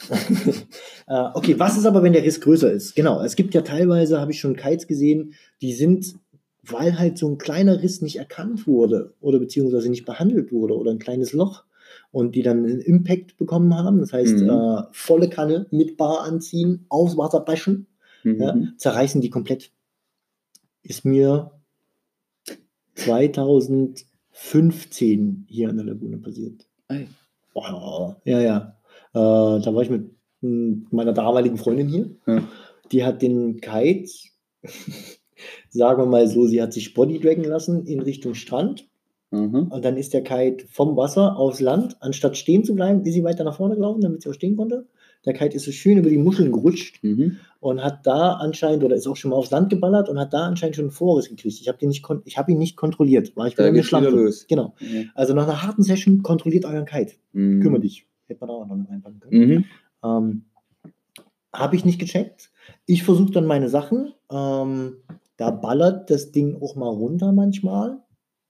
äh, 1.08 1.24
okay, 1.34 1.58
was 1.58 1.76
ist 1.76 1.86
aber, 1.86 2.02
wenn 2.02 2.12
der 2.12 2.22
Riss 2.22 2.40
größer 2.40 2.70
ist? 2.72 2.94
Genau, 2.94 3.20
es 3.22 3.36
gibt 3.36 3.54
ja 3.54 3.62
teilweise, 3.62 4.20
habe 4.20 4.30
ich 4.32 4.40
schon 4.40 4.56
Kites 4.56 4.86
gesehen, 4.86 5.34
die 5.60 5.72
sind, 5.72 6.14
weil 6.62 6.98
halt 6.98 7.18
so 7.18 7.28
ein 7.28 7.38
kleiner 7.38 7.82
Riss 7.82 8.00
nicht 8.02 8.16
erkannt 8.16 8.66
wurde 8.66 9.14
oder 9.20 9.38
beziehungsweise 9.38 9.88
nicht 9.90 10.04
behandelt 10.04 10.52
wurde 10.52 10.76
oder 10.76 10.90
ein 10.92 10.98
kleines 10.98 11.32
Loch 11.32 11.64
und 12.12 12.34
die 12.36 12.42
dann 12.42 12.58
einen 12.64 12.80
Impact 12.80 13.36
bekommen 13.38 13.74
haben. 13.74 13.98
Das 14.00 14.12
heißt, 14.12 14.38
Mhm. 14.38 14.50
äh, 14.50 14.82
volle 14.92 15.28
Kanne 15.28 15.66
mit 15.70 15.96
Bar 15.96 16.22
anziehen, 16.22 16.84
aufs 16.88 17.16
Wasser 17.16 17.40
bashen, 17.40 17.86
ja, 18.24 18.54
Mhm. 18.54 18.74
zerreißen 18.76 19.20
die 19.20 19.30
komplett. 19.30 19.70
Ist 20.82 21.04
mir 21.04 21.50
2015 22.94 25.44
hier 25.48 25.70
an 25.70 25.76
der 25.76 25.86
Lagune 25.86 26.18
passiert. 26.18 26.66
Ei. 26.88 27.06
Boah, 27.54 28.20
ja, 28.24 28.40
ja. 28.40 28.74
Äh, 29.14 29.18
da 29.18 29.74
war 29.74 29.82
ich 29.82 29.90
mit 29.90 30.10
m, 30.42 30.86
meiner 30.90 31.12
damaligen 31.12 31.56
Freundin 31.56 31.88
hier. 31.88 32.10
Ja. 32.26 32.42
Die 32.92 33.04
hat 33.04 33.22
den 33.22 33.60
Kite, 33.60 34.10
sagen 35.68 36.02
wir 36.02 36.06
mal 36.06 36.26
so, 36.28 36.46
sie 36.46 36.60
hat 36.62 36.72
sich 36.72 36.94
bodydraggen 36.94 37.44
lassen 37.44 37.86
in 37.86 38.00
Richtung 38.00 38.34
Strand. 38.34 38.86
Aha. 39.30 39.66
Und 39.70 39.84
dann 39.84 39.96
ist 39.98 40.14
der 40.14 40.22
Kite 40.22 40.64
vom 40.70 40.96
Wasser 40.96 41.36
aufs 41.36 41.60
Land. 41.60 41.96
Anstatt 42.00 42.36
stehen 42.38 42.64
zu 42.64 42.74
bleiben, 42.74 43.04
ist 43.04 43.12
sie 43.12 43.24
weiter 43.24 43.44
nach 43.44 43.56
vorne 43.56 43.74
gelaufen, 43.74 44.00
damit 44.00 44.22
sie 44.22 44.30
auch 44.30 44.34
stehen 44.34 44.56
konnte. 44.56 44.86
Der 45.26 45.34
Kite 45.34 45.54
ist 45.56 45.64
so 45.64 45.72
schön 45.72 45.98
über 45.98 46.08
die 46.08 46.16
Muscheln 46.16 46.50
gerutscht 46.52 47.02
Mhm. 47.02 47.36
und 47.60 47.82
hat 47.84 48.06
da 48.06 48.34
anscheinend, 48.34 48.84
oder 48.84 48.94
ist 48.96 49.06
auch 49.06 49.16
schon 49.16 49.32
mal 49.32 49.36
aufs 49.36 49.50
Land 49.50 49.68
geballert 49.68 50.08
und 50.08 50.18
hat 50.18 50.32
da 50.32 50.46
anscheinend 50.46 50.76
schon 50.76 50.86
einen 50.86 50.92
Vorriss 50.92 51.28
gekriegt. 51.28 51.58
Ich 51.60 51.68
habe 51.68 51.78
ihn, 51.82 51.88
nicht 51.88 52.02
kon- 52.02 52.22
ich 52.24 52.38
hab 52.38 52.48
ihn 52.48 52.56
nicht 52.56 52.76
kontrolliert. 52.76 53.36
War 53.36 53.48
ich 53.48 53.54
Da 53.54 53.70
wieder 53.74 54.10
los. 54.10 54.46
Genau. 54.48 54.74
Ja. 54.80 55.02
Also 55.14 55.34
nach 55.34 55.42
einer 55.46 55.62
harten 55.62 55.82
Session 55.82 56.22
kontrolliert 56.22 56.64
euren 56.64 56.86
Kite. 56.86 57.14
Mhm. 57.32 57.60
Kümmere 57.60 57.80
dich. 57.82 58.06
Hätte 58.28 58.40
man 58.40 58.48
da 58.48 58.54
auch 58.54 58.66
noch 58.66 58.76
mit 58.76 58.88
reinpacken 58.88 59.20
können. 59.20 59.48
Mhm. 59.48 59.64
Ähm, 60.04 60.44
habe 61.52 61.76
ich 61.76 61.84
nicht 61.84 61.98
gecheckt. 61.98 62.50
Ich 62.86 63.02
versuche 63.02 63.32
dann 63.32 63.46
meine 63.46 63.68
Sachen. 63.68 64.12
Ähm, 64.30 64.98
da 65.36 65.50
ballert 65.50 66.10
das 66.10 66.30
Ding 66.30 66.60
auch 66.60 66.76
mal 66.76 66.88
runter 66.88 67.32
manchmal. 67.32 68.02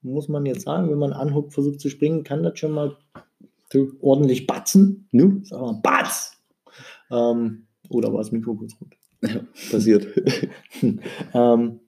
Muss 0.03 0.29
man 0.29 0.47
jetzt 0.47 0.63
sagen, 0.63 0.91
wenn 0.91 0.99
man 0.99 1.13
anhuckt, 1.13 1.53
versucht 1.53 1.81
zu 1.81 1.89
springen, 1.91 2.25
kann 2.25 2.43
das 2.43 2.59
schon 2.59 2.73
mal 2.73 2.97
ordentlich 4.01 4.47
batzen. 4.47 5.09
Nu? 5.13 5.41
Sag 5.45 5.61
mal, 5.61 5.81
Batz! 5.83 6.37
Ähm, 7.11 7.67
oder 7.89 8.13
war 8.13 8.21
es 8.21 8.33
Mikro 8.33 8.55
kurz 8.55 8.75
rot? 8.81 8.95
Ja, 9.23 9.41
passiert. 9.71 10.07
Ähm, 11.35 11.81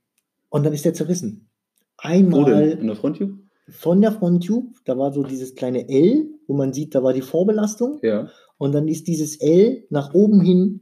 und 0.49 0.65
dann 0.65 0.73
ist 0.73 0.85
der 0.85 0.95
zerrissen. 0.95 1.49
Einmal 1.97 2.45
denn? 2.45 2.79
In 2.81 2.87
der 2.89 2.97
Fronttube? 2.97 3.39
von 3.71 4.01
der 4.01 4.13
Fronttube, 4.13 4.75
da 4.85 4.99
war 4.99 5.13
so 5.13 5.23
dieses 5.23 5.55
kleine 5.55 5.89
L, 5.89 6.29
wo 6.51 6.55
man 6.57 6.73
sieht, 6.73 6.97
da 6.97 7.03
war 7.05 7.13
die 7.13 7.23
Vorbelastung. 7.23 8.01
Ja. 8.03 8.29
Und 8.59 8.73
dann 8.73 8.89
ist 8.89 9.07
dieses 9.07 9.37
L 9.41 9.85
nach 9.89 10.13
oben 10.15 10.41
hin 10.41 10.81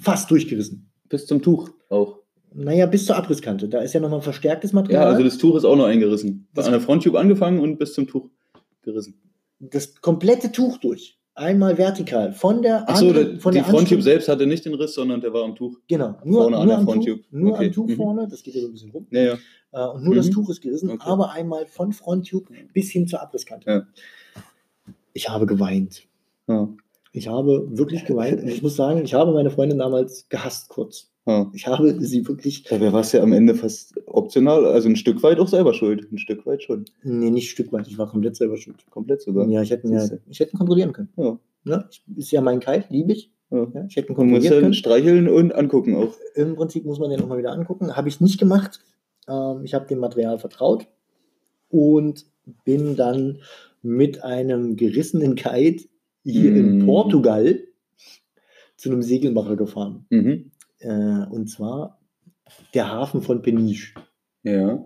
fast 0.00 0.30
durchgerissen. 0.30 0.90
Bis 1.10 1.26
zum 1.26 1.42
Tuch 1.42 1.68
auch. 1.90 2.18
Naja, 2.54 2.86
bis 2.86 3.04
zur 3.04 3.14
Abrisskante. 3.16 3.68
Da 3.68 3.80
ist 3.80 3.92
ja 3.92 4.00
nochmal 4.00 4.22
verstärktes 4.22 4.70
Ja, 4.72 4.74
Material. 4.76 5.06
also 5.06 5.22
das 5.22 5.36
Tuch 5.36 5.54
ist 5.56 5.64
auch 5.66 5.76
noch 5.76 5.84
eingerissen. 5.84 6.48
Das- 6.54 6.64
an 6.64 6.72
der 6.72 6.80
Fronttube 6.80 7.20
angefangen 7.20 7.60
und 7.60 7.78
bis 7.78 7.92
zum 7.92 8.06
Tuch 8.06 8.28
gerissen. 8.82 9.20
das 9.60 10.00
komplette 10.00 10.50
Tuch 10.50 10.78
durch. 10.78 11.18
Einmal 11.34 11.76
vertikal. 11.76 12.32
Von 12.32 12.62
der, 12.62 12.88
Achso, 12.88 13.08
An- 13.08 13.14
der, 13.14 13.38
von 13.40 13.52
die 13.52 13.58
der 13.58 13.66
Fronttube 13.66 14.00
selbst 14.02 14.28
hatte 14.28 14.46
nicht 14.46 14.64
den 14.64 14.72
Riss, 14.74 14.94
sondern 14.94 15.20
der 15.20 15.32
war 15.34 15.44
am 15.44 15.54
Tuch. 15.54 15.76
Genau, 15.88 16.16
nur, 16.24 16.42
vorne 16.44 16.56
an 16.56 16.62
nur 16.64 16.66
der 16.72 16.78
am 16.78 16.84
Fronttube. 16.86 17.22
Nur 17.30 17.52
Okay. 17.52 17.66
am 17.66 17.72
Tuch 17.72 17.86
Mhm. 17.88 17.96
vorne, 17.96 18.28
das 18.28 18.42
geht 18.42 18.54
ja 18.54 18.62
so 18.62 18.68
ein 18.68 18.72
bisschen 18.72 18.90
rum. 18.90 19.06
Ja, 19.10 19.20
ja. 19.20 19.38
Äh, 19.72 19.86
und 19.94 20.04
nur 20.04 20.14
das 20.14 20.26
Mhm. 20.28 20.32
Tuch 20.32 20.48
ist 20.50 20.62
gerissen, 20.62 20.90
Okay. 20.90 21.02
aber 21.04 21.30
einmal 21.32 21.66
von 21.66 21.92
Fronttube 21.92 22.52
bis 22.72 22.90
hin 22.90 23.06
zur 23.06 23.20
Abrisskante. 23.22 23.70
Ja. 23.70 23.86
Ich 25.12 25.28
habe 25.28 25.46
geweint. 25.46 26.06
ja. 26.48 26.68
Ich 27.12 27.26
habe 27.26 27.66
wirklich 27.76 28.04
geweint. 28.04 28.40
Und 28.40 28.48
ich 28.48 28.62
muss 28.62 28.76
sagen, 28.76 29.02
ich 29.02 29.14
habe 29.14 29.32
meine 29.32 29.50
Freundin 29.50 29.78
damals 29.78 30.28
gehasst 30.28 30.68
kurz. 30.68 31.10
ja. 31.26 31.50
Ich 31.54 31.66
habe 31.66 32.00
sie 32.00 32.28
wirklich, 32.28 32.62
Dabei 32.62 32.92
war 32.92 33.00
es 33.00 33.10
ja 33.10 33.20
am 33.20 33.32
Ende 33.32 33.56
fast 33.56 33.94
optional, 34.06 34.64
also 34.64 34.88
ein 34.88 34.94
Stück 34.94 35.20
weit 35.24 35.40
auch 35.40 35.48
selber 35.48 35.74
schuld. 35.74 36.06
Ein 36.12 36.18
Stück 36.18 36.46
weit 36.46 36.62
schon. 36.62 36.84
nee, 37.02 37.30
nicht 37.30 37.50
Stück 37.50 37.72
weit, 37.72 37.88
ich 37.88 37.98
war 37.98 38.08
komplett 38.08 38.36
selber 38.36 38.56
schuld. 38.56 38.84
Komplett 38.90 39.22
sogar. 39.22 39.48
Ja, 39.48 39.60
ich 39.60 39.70
hätte, 39.72 39.88
ihn 39.88 39.94
ja, 39.94 40.04
ich 40.28 40.38
hätte 40.38 40.54
ihn 40.54 40.58
kontrollieren 40.58 40.92
können. 40.92 41.08
Ja. 41.16 41.36
Ne? 41.64 41.88
Ich, 41.90 42.04
ist 42.16 42.30
ja 42.30 42.40
mein 42.42 42.60
Kite, 42.60 42.84
liebe 42.90 43.10
ich. 43.12 43.32
Ja. 43.50 43.66
Ja, 43.74 43.84
ich 43.88 43.96
hätte 43.96 44.12
ihn 44.12 44.16
Man 44.16 44.28
muss 44.28 44.38
kontrollieren 44.38 44.60
können. 44.62 44.74
streicheln 44.74 45.28
und 45.28 45.52
angucken 45.52 45.96
auch. 45.96 46.14
Im 46.36 46.54
Prinzip 46.54 46.84
muss 46.84 47.00
man 47.00 47.10
den 47.10 47.20
auch 47.22 47.26
mal 47.26 47.38
wieder 47.38 47.50
angucken. 47.50 47.96
Habe 47.96 48.08
ich 48.08 48.20
nicht 48.20 48.38
gemacht. 48.38 48.78
Ähm, 49.28 49.62
ich 49.64 49.74
habe 49.74 49.88
dem 49.88 49.98
Material 49.98 50.38
vertraut 50.38 50.86
und 51.70 52.24
bin 52.64 52.94
dann 52.94 53.38
mit 53.82 54.22
einem 54.22 54.76
gerissenen 54.76 55.34
Kite 55.34 55.88
hier 56.24 56.54
in 56.54 56.78
Mm. 56.78 56.86
Portugal 56.86 57.60
zu 58.76 58.90
einem 58.90 59.02
Segelmacher 59.02 59.56
gefahren. 59.56 60.06
Mhm. 60.10 60.50
Äh, 60.78 61.26
und 61.30 61.48
zwar 61.48 62.00
der 62.74 62.90
Hafen 62.90 63.22
von 63.22 63.42
Peniche. 63.42 63.94
Ja. 64.42 64.84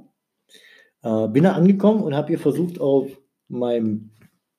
Äh, 1.02 1.28
bin 1.28 1.44
da 1.44 1.52
angekommen 1.52 2.02
und 2.02 2.14
habe 2.14 2.28
hier 2.28 2.38
versucht, 2.38 2.80
auf 2.80 3.10
meinem 3.48 4.10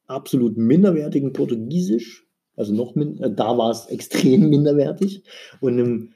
absolut 0.08 0.58
minderwertigen 0.58 1.34
Portugiesisch, 1.34 2.28
also 2.56 2.74
noch 2.74 2.96
min 2.96 3.20
äh, 3.20 3.34
da 3.34 3.58
war 3.58 3.72
es 3.72 3.86
extrem 3.90 4.50
minderwertig, 4.50 5.24
und 5.60 5.74
einem 5.74 6.14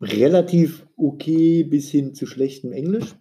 relativ 0.00 0.86
okay 0.96 1.62
bis 1.62 1.90
hin 1.90 2.14
zu 2.14 2.26
schlechtem 2.26 2.72
Englisch, 2.72 3.14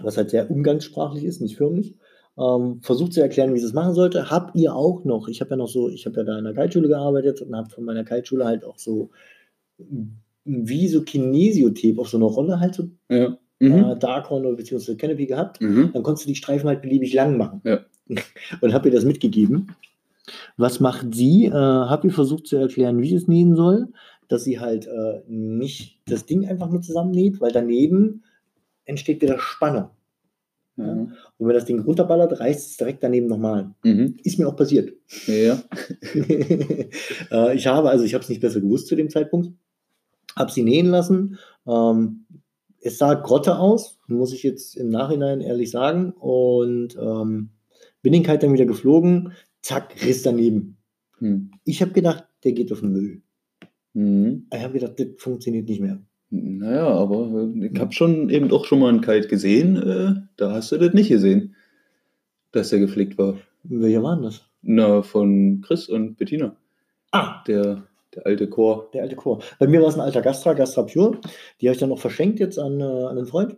was 0.00 0.16
halt 0.16 0.30
sehr 0.30 0.50
umgangssprachlich 0.50 1.24
ist, 1.24 1.40
nicht 1.40 1.56
förmlich, 1.56 1.96
ähm, 2.38 2.80
versucht 2.82 3.12
zu 3.12 3.20
erklären, 3.20 3.52
wie 3.54 3.58
ich 3.58 3.64
es 3.64 3.72
machen 3.72 3.94
sollte. 3.94 4.30
Habt 4.30 4.56
ihr 4.56 4.74
auch 4.74 5.04
noch, 5.04 5.28
ich 5.28 5.40
habe 5.40 5.50
ja 5.50 5.56
noch 5.56 5.68
so, 5.68 5.88
ich 5.88 6.06
habe 6.06 6.16
ja 6.18 6.24
da 6.24 6.38
in 6.38 6.44
der 6.44 6.54
Kiteschule 6.54 6.88
gearbeitet 6.88 7.40
und 7.42 7.54
habe 7.56 7.70
von 7.70 7.84
meiner 7.84 8.04
Kiteschule 8.04 8.44
halt 8.44 8.64
auch 8.64 8.78
so 8.78 9.10
wie 10.44 10.88
so 10.88 11.02
Kinesiotape 11.02 12.00
auf 12.00 12.08
so 12.08 12.16
einer 12.16 12.26
Rolle 12.26 12.60
halt 12.60 12.74
so 12.74 12.88
Ja. 13.08 13.36
Mhm. 13.58 13.72
äh, 13.72 13.98
Darkhorn 13.98 14.44
oder 14.44 14.56
beziehungsweise 14.56 14.96
Canopy 14.96 15.26
gehabt. 15.26 15.60
Mhm. 15.60 15.90
Dann 15.92 16.02
konntest 16.02 16.26
du 16.26 16.28
die 16.28 16.36
Streifen 16.36 16.68
halt 16.68 16.82
beliebig 16.82 17.14
lang 17.14 17.36
machen. 17.36 17.60
Ja. 17.64 17.80
Und 18.60 18.72
habe 18.72 18.88
ihr 18.88 18.94
das 18.94 19.04
mitgegeben. 19.04 19.74
Was 20.56 20.80
macht 20.80 21.14
sie? 21.14 21.46
Äh, 21.46 21.52
habe 21.52 22.08
ihr 22.08 22.12
versucht 22.12 22.46
zu 22.46 22.56
erklären, 22.56 23.00
wie 23.00 23.08
sie 23.08 23.16
es 23.16 23.28
nähen 23.28 23.56
soll, 23.56 23.88
dass 24.28 24.44
sie 24.44 24.60
halt 24.60 24.86
äh, 24.86 25.22
nicht 25.28 26.00
das 26.06 26.26
Ding 26.26 26.46
einfach 26.46 26.68
nur 26.68 26.82
zusammennäht, 26.82 27.40
weil 27.40 27.52
daneben 27.52 28.24
entsteht 28.84 29.22
wieder 29.22 29.38
Spannung. 29.38 29.90
Ja. 30.76 30.92
Und 30.92 31.12
wenn 31.38 31.54
das 31.54 31.64
Ding 31.64 31.80
runterballert, 31.80 32.38
reißt 32.38 32.70
es 32.70 32.76
direkt 32.76 33.02
daneben 33.02 33.28
nochmal. 33.28 33.74
Mhm. 33.82 34.16
Ist 34.22 34.38
mir 34.38 34.46
auch 34.46 34.56
passiert. 34.56 34.92
Ja. 35.26 35.62
äh, 37.30 37.56
ich 37.56 37.66
habe, 37.66 37.88
also 37.88 38.04
ich 38.04 38.14
habe 38.14 38.22
es 38.22 38.28
nicht 38.28 38.40
besser 38.40 38.60
gewusst 38.60 38.86
zu 38.86 38.96
dem 38.96 39.08
Zeitpunkt, 39.08 39.52
habe 40.36 40.52
sie 40.52 40.62
nähen 40.62 40.86
lassen. 40.86 41.38
Ähm, 41.66 42.26
es 42.80 42.98
sah 42.98 43.14
Grotte 43.14 43.58
aus, 43.58 43.98
muss 44.06 44.32
ich 44.32 44.42
jetzt 44.42 44.76
im 44.76 44.90
Nachhinein 44.90 45.40
ehrlich 45.40 45.70
sagen. 45.70 46.12
Und 46.12 46.96
ähm, 47.00 47.50
bin 48.02 48.12
den 48.12 48.22
Kite 48.22 48.40
dann 48.40 48.52
wieder 48.52 48.66
geflogen, 48.66 49.32
zack, 49.62 50.04
Riss 50.04 50.22
daneben. 50.22 50.76
Hm. 51.18 51.50
Ich 51.64 51.80
habe 51.80 51.92
gedacht, 51.92 52.24
der 52.44 52.52
geht 52.52 52.70
auf 52.70 52.80
den 52.80 52.92
Müll. 52.92 53.22
Mhm. 53.94 54.46
Ich 54.52 54.62
habe 54.62 54.74
gedacht, 54.74 55.00
das 55.00 55.08
funktioniert 55.16 55.68
nicht 55.68 55.80
mehr. 55.80 56.00
Naja, 56.58 56.86
aber 56.88 57.30
äh, 57.54 57.66
ich 57.72 57.80
habe 57.80 57.92
schon 57.92 58.28
eben 58.30 58.50
auch 58.52 58.64
schon 58.64 58.78
mal 58.80 58.88
einen 58.88 59.00
Kite 59.00 59.28
gesehen, 59.28 59.76
äh, 59.76 60.14
da 60.36 60.52
hast 60.52 60.72
du 60.72 60.78
das 60.78 60.92
nicht 60.94 61.08
gesehen, 61.08 61.54
dass 62.52 62.70
der 62.70 62.78
geflickt 62.80 63.18
war. 63.18 63.34
Welcher 63.64 64.02
war 64.02 64.14
denn 64.16 64.24
das? 64.24 64.42
Na, 64.62 65.02
von 65.02 65.60
Chris 65.66 65.88
und 65.88 66.16
Bettina, 66.16 66.56
Ah, 67.12 67.42
der, 67.46 67.84
der 68.14 68.26
alte 68.26 68.48
Chor. 68.48 68.88
der 68.92 69.02
alte 69.02 69.16
Chor. 69.16 69.40
Bei 69.58 69.66
mir 69.66 69.80
war 69.80 69.88
es 69.88 69.94
ein 69.94 70.00
alter 70.00 70.22
Gastra, 70.22 70.52
Gastra 70.54 70.82
Pure. 70.82 71.18
Die 71.60 71.68
habe 71.68 71.74
ich 71.74 71.80
dann 71.80 71.88
noch 71.88 71.98
verschenkt 72.00 72.40
jetzt 72.40 72.58
an, 72.58 72.80
äh, 72.80 72.84
an 72.84 73.16
einen 73.16 73.26
Freund. 73.26 73.56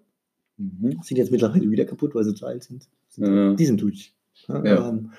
Mhm. 0.58 0.98
Sind 1.02 1.16
jetzt 1.16 1.32
mittlerweile 1.32 1.70
wieder 1.70 1.84
kaputt, 1.84 2.14
weil 2.14 2.24
sie 2.24 2.34
zu 2.34 2.46
alt 2.46 2.62
sind. 2.64 2.86
sind 3.08 3.26
Ja. 3.26 3.54
Die 3.54 3.64
sind 3.66 3.80
durch. 3.80 4.12
Ja, 4.48 4.64
Ja. 4.64 4.88
Ähm, 4.90 5.12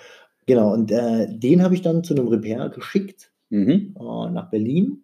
genau, 0.45 0.73
und 0.73 0.91
äh, 0.91 1.27
den 1.29 1.63
habe 1.63 1.73
ich 1.75 1.81
dann 1.81 2.03
zu 2.03 2.13
einem 2.15 2.27
Repair 2.27 2.69
geschickt 2.69 3.31
Mhm. 3.49 3.95
äh, 3.99 4.29
nach 4.31 4.49
Berlin. 4.51 5.01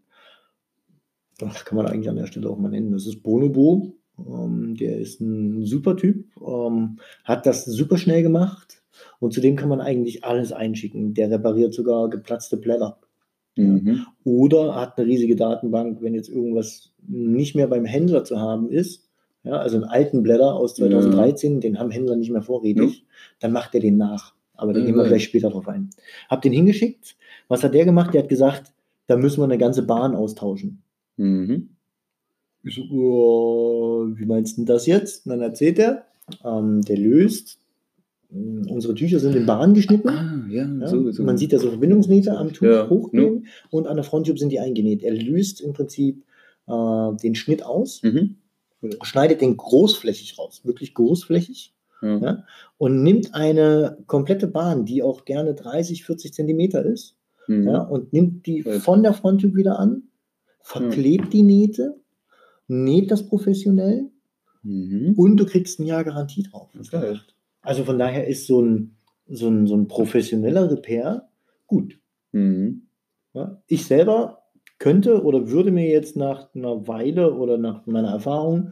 Das 1.37 1.65
kann 1.65 1.75
man 1.77 1.87
eigentlich 1.87 2.09
an 2.09 2.15
der 2.15 2.27
Stelle 2.27 2.49
auch 2.49 2.57
mal 2.57 2.69
nennen. 2.69 2.91
Das 2.91 3.05
ist 3.05 3.21
Bonobo. 3.23 3.93
Ähm, 4.17 4.75
der 4.75 4.97
ist 4.99 5.19
ein 5.19 5.65
super 5.65 5.97
Typ, 5.97 6.25
ähm, 6.41 6.99
hat 7.25 7.45
das 7.45 7.65
super 7.65 7.97
schnell 7.97 8.23
gemacht 8.23 8.81
und 9.19 9.33
zudem 9.33 9.57
kann 9.57 9.67
man 9.67 9.81
eigentlich 9.81 10.23
alles 10.23 10.53
einschicken. 10.53 11.13
Der 11.13 11.29
repariert 11.29 11.73
sogar 11.73 12.09
geplatzte 12.09 12.55
Blätter. 12.55 12.97
Mhm. 13.57 14.05
Oder 14.23 14.75
hat 14.75 14.97
eine 14.97 15.07
riesige 15.07 15.35
Datenbank, 15.35 16.01
wenn 16.01 16.13
jetzt 16.13 16.29
irgendwas 16.29 16.93
nicht 17.05 17.55
mehr 17.55 17.67
beim 17.67 17.83
Händler 17.85 18.23
zu 18.23 18.39
haben 18.39 18.69
ist. 18.69 19.09
Ja, 19.43 19.57
also 19.57 19.75
einen 19.75 19.85
alten 19.85 20.23
Blätter 20.23 20.55
aus 20.55 20.75
2013, 20.75 21.59
den 21.61 21.77
haben 21.77 21.91
Händler 21.91 22.15
nicht 22.15 22.31
mehr 22.31 22.41
vorrätig, 22.41 23.05
dann 23.39 23.51
macht 23.51 23.75
er 23.75 23.81
den 23.81 23.97
nach. 23.97 24.33
Aber 24.55 24.73
da 24.73 24.79
Ja, 24.79 24.85
gehen 24.85 24.95
wir 24.95 25.03
ja. 25.03 25.09
gleich 25.09 25.25
später 25.25 25.49
drauf 25.49 25.67
ein. 25.67 25.89
Hab 26.29 26.41
den 26.41 26.53
hingeschickt. 26.53 27.15
Was 27.47 27.63
hat 27.63 27.73
der 27.73 27.85
gemacht? 27.85 28.13
Der 28.13 28.23
hat 28.23 28.29
gesagt, 28.29 28.73
da 29.07 29.17
müssen 29.17 29.41
wir 29.41 29.43
eine 29.43 29.57
ganze 29.57 29.83
Bahn 29.83 30.15
austauschen. 30.15 30.81
Mhm. 31.17 31.69
Ich 32.63 32.75
so, 32.75 32.81
"Oh, 32.91 34.07
wie 34.15 34.25
meinst 34.25 34.53
du 34.57 34.61
denn 34.61 34.65
das 34.65 34.85
jetzt? 34.87 35.25
Und 35.25 35.31
dann 35.31 35.41
erzählt 35.41 35.77
er, 35.79 36.05
ähm, 36.43 36.81
der 36.81 36.97
löst. 36.97 37.59
ähm, 38.33 38.65
Unsere 38.69 38.95
Tücher 38.95 39.19
sind 39.19 39.35
in 39.35 39.45
Bahn 39.45 39.73
geschnitten. 39.75 40.09
Ah, 40.09 40.45
ja, 40.49 40.65
Ja, 40.67 40.87
so, 40.87 41.11
so. 41.11 41.23
Man 41.23 41.37
sieht 41.37 41.53
da 41.53 41.59
so 41.59 41.69
Verbindungsnähte 41.69 42.35
am 42.35 42.51
Tuch 42.53 42.65
Ja, 42.65 42.89
hochgehen 42.89 43.45
und 43.69 43.85
an 43.87 43.97
der 43.97 44.03
Fronttube 44.03 44.39
sind 44.39 44.49
die 44.49 44.59
eingenäht. 44.59 45.03
Er 45.03 45.13
löst 45.13 45.61
im 45.61 45.73
Prinzip 45.73 46.23
äh, 46.67 47.15
den 47.21 47.35
Schnitt 47.35 47.63
aus, 47.63 48.01
Mhm. 48.01 48.37
schneidet 49.03 49.41
den 49.41 49.55
großflächig 49.55 50.39
raus, 50.39 50.61
wirklich 50.63 50.95
großflächig, 50.95 51.73
Ja. 52.01 52.17
Ja. 52.17 52.43
und 52.79 53.03
nimmt 53.03 53.35
eine 53.35 53.99
komplette 54.07 54.47
Bahn, 54.47 54.85
die 54.85 55.03
auch 55.03 55.25
gerne 55.25 55.53
30, 55.53 56.03
40 56.03 56.33
Zentimeter 56.33 56.83
ist, 56.83 57.15
Mhm. 57.47 57.67
ja, 57.67 57.81
und 57.83 58.11
nimmt 58.13 58.47
die 58.47 58.63
von 58.63 59.03
der 59.03 59.13
Fronttube 59.13 59.55
wieder 59.55 59.77
an, 59.77 60.03
verklebt 60.65 61.31
die 61.31 61.43
Nähte, 61.43 61.95
näht 62.67 63.11
das 63.11 63.27
professionell 63.27 64.09
Mhm. 64.63 65.13
und 65.15 65.37
du 65.37 65.45
kriegst 65.45 65.79
ein 65.79 65.85
Jahr 65.85 66.03
Garantie 66.03 66.41
drauf. 66.41 66.69
Geil. 66.89 67.21
Also 67.61 67.83
von 67.83 67.99
daher 67.99 68.27
ist 68.27 68.47
so 68.47 68.61
ein, 68.63 68.95
so 69.27 69.47
ein, 69.47 69.67
so 69.67 69.75
ein 69.75 69.87
professioneller 69.87 70.71
Repair 70.71 71.29
gut. 71.67 71.99
Mhm. 72.31 72.87
Ja, 73.35 73.61
ich 73.67 73.85
selber 73.85 74.39
könnte 74.79 75.23
oder 75.23 75.49
würde 75.51 75.69
mir 75.71 75.87
jetzt 75.87 76.15
nach 76.17 76.53
einer 76.55 76.87
Weile 76.87 77.35
oder 77.35 77.59
nach 77.59 77.85
meiner 77.85 78.09
Erfahrung 78.09 78.71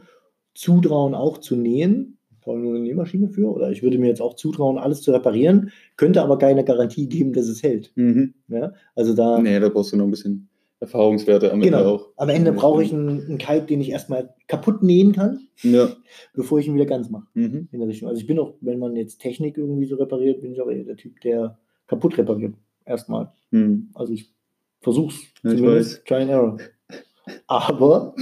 zutrauen, 0.54 1.14
auch 1.14 1.38
zu 1.38 1.54
nähen. 1.54 2.18
Brauche 2.40 2.58
nur 2.58 2.74
eine 2.74 2.82
Nähmaschine 2.82 3.28
für. 3.28 3.52
Oder 3.52 3.70
ich 3.70 3.82
würde 3.84 3.98
mir 3.98 4.08
jetzt 4.08 4.20
auch 4.20 4.34
zutrauen, 4.34 4.78
alles 4.78 5.00
zu 5.00 5.12
reparieren, 5.12 5.70
könnte 5.96 6.22
aber 6.22 6.38
keine 6.38 6.64
Garantie 6.64 7.08
geben, 7.08 7.32
dass 7.32 7.46
es 7.46 7.62
hält. 7.62 7.92
Mhm. 7.94 8.34
Ja, 8.48 8.72
also 8.96 9.14
da, 9.14 9.38
Nee, 9.40 9.60
da 9.60 9.68
brauchst 9.68 9.92
du 9.92 9.96
noch 9.96 10.04
ein 10.06 10.10
bisschen 10.10 10.48
Erfahrungswerte 10.84 11.52
am 11.52 11.60
Ende 11.62 11.76
genau. 11.78 11.90
auch. 11.94 12.08
Am 12.16 12.28
Ende 12.28 12.52
brauche 12.52 12.82
ich 12.82 12.92
einen, 12.92 13.24
einen 13.26 13.38
Kite, 13.38 13.66
den 13.66 13.80
ich 13.80 13.90
erstmal 13.90 14.34
kaputt 14.46 14.82
nähen 14.82 15.12
kann, 15.12 15.48
Ja. 15.62 15.88
bevor 16.34 16.58
ich 16.58 16.66
ihn 16.66 16.74
wieder 16.74 16.86
ganz 16.86 17.10
mache. 17.10 17.26
Mhm. 17.34 17.68
In 17.72 17.78
der 17.80 17.88
Richtung. 17.88 18.08
Also 18.08 18.20
ich 18.20 18.26
bin 18.26 18.38
auch, 18.38 18.54
wenn 18.60 18.78
man 18.78 18.96
jetzt 18.96 19.18
Technik 19.20 19.58
irgendwie 19.58 19.86
so 19.86 19.96
repariert, 19.96 20.40
bin 20.40 20.52
ich 20.52 20.60
auch 20.60 20.70
eher 20.70 20.84
der 20.84 20.96
Typ, 20.96 21.20
der 21.20 21.58
kaputt 21.86 22.16
repariert. 22.18 22.54
Erstmal. 22.84 23.32
Mhm. 23.50 23.90
Also 23.94 24.12
ich 24.12 24.30
versuch's 24.80 25.20
Ja, 25.42 25.50
ich 25.52 25.58
zumindest. 25.58 26.04
Try 26.06 26.14
and 26.16 26.30
error. 26.30 26.56
Aber 27.46 28.14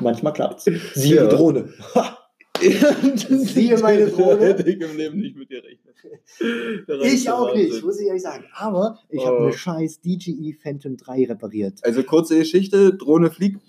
manchmal 0.00 0.32
klappt's. 0.32 0.64
Siehe 0.94 1.16
Ja. 1.16 1.26
die 1.26 1.34
Drohne. 1.36 1.68
Siehe 2.60 3.78
meine 3.82 4.06
Drohne. 4.06 4.40
Hätte 4.46 4.70
ich 4.70 4.80
im 4.80 4.96
Leben 4.96 5.18
nicht 5.20 5.36
mit 5.36 5.50
dir 5.50 5.62
rechnen. 5.62 5.94
Der 6.88 7.00
Ich 7.02 7.28
auch 7.30 7.48
Wahnsinn. 7.48 7.68
nicht, 7.70 7.84
muss 7.84 8.00
ich 8.00 8.06
ehrlich 8.06 8.22
sagen. 8.22 8.44
Aber 8.54 8.98
ich 9.08 9.24
habe 9.24 9.36
Oh. 9.38 9.42
eine 9.44 9.52
scheiß 9.52 10.00
DJI 10.00 10.56
Phantom 10.62 10.96
3 10.96 11.24
repariert. 11.26 11.80
Also 11.82 12.02
kurze 12.02 12.38
Geschichte, 12.38 12.94
Drohne 12.94 13.30
fliegt, 13.30 13.62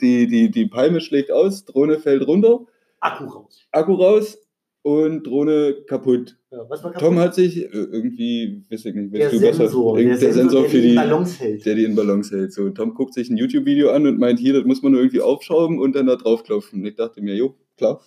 die, 0.00 0.26
die, 0.26 0.50
die 0.50 0.66
Palme 0.66 1.00
schlägt 1.00 1.30
aus, 1.32 1.64
Drohne 1.64 1.98
fällt 1.98 2.26
runter, 2.26 2.60
Akku 3.00 3.24
raus. 3.24 3.66
Akku 3.72 3.94
raus 3.94 4.38
und 4.82 5.24
Drohne 5.26 5.74
kaputt. 5.86 6.36
Ja, 6.52 6.58
war 6.70 6.94
Tom 6.94 7.18
hat 7.18 7.34
sich 7.34 7.58
äh, 7.64 7.68
irgendwie, 7.72 8.62
weiß 8.70 8.84
ich 8.86 8.94
nicht, 8.94 9.12
der 9.14 9.30
du 9.30 9.40
besser, 9.40 9.54
Sensor, 9.64 9.98
Irgend- 9.98 10.22
der 10.22 10.32
Sensor 10.32 10.64
für 10.66 10.80
die 10.80 10.90
die, 10.90 10.94
Balance 10.94 11.38
hält. 11.40 11.66
der 11.66 11.74
die 11.74 11.84
in 11.84 11.94
Balance 11.96 12.34
hält. 12.36 12.52
So, 12.52 12.70
Tom 12.70 12.94
guckt 12.94 13.12
sich 13.14 13.28
ein 13.28 13.36
YouTube-Video 13.36 13.90
an 13.90 14.06
und 14.06 14.18
meint, 14.18 14.38
hier, 14.38 14.52
das 14.54 14.64
muss 14.64 14.82
man 14.82 14.92
nur 14.92 15.00
irgendwie 15.00 15.20
aufschrauben 15.20 15.80
und 15.80 15.94
dann 15.96 16.06
da 16.06 16.14
draufklopfen. 16.16 16.80
Und 16.80 16.86
ich 16.86 16.94
dachte 16.94 17.20
mir, 17.20 17.34
jo, 17.34 17.56
klar. 17.76 18.00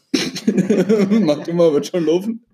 Mach 1.21 1.43
du 1.43 1.53
mal, 1.53 1.73
wird 1.73 1.87
schon 1.87 2.05
laufen. 2.05 2.45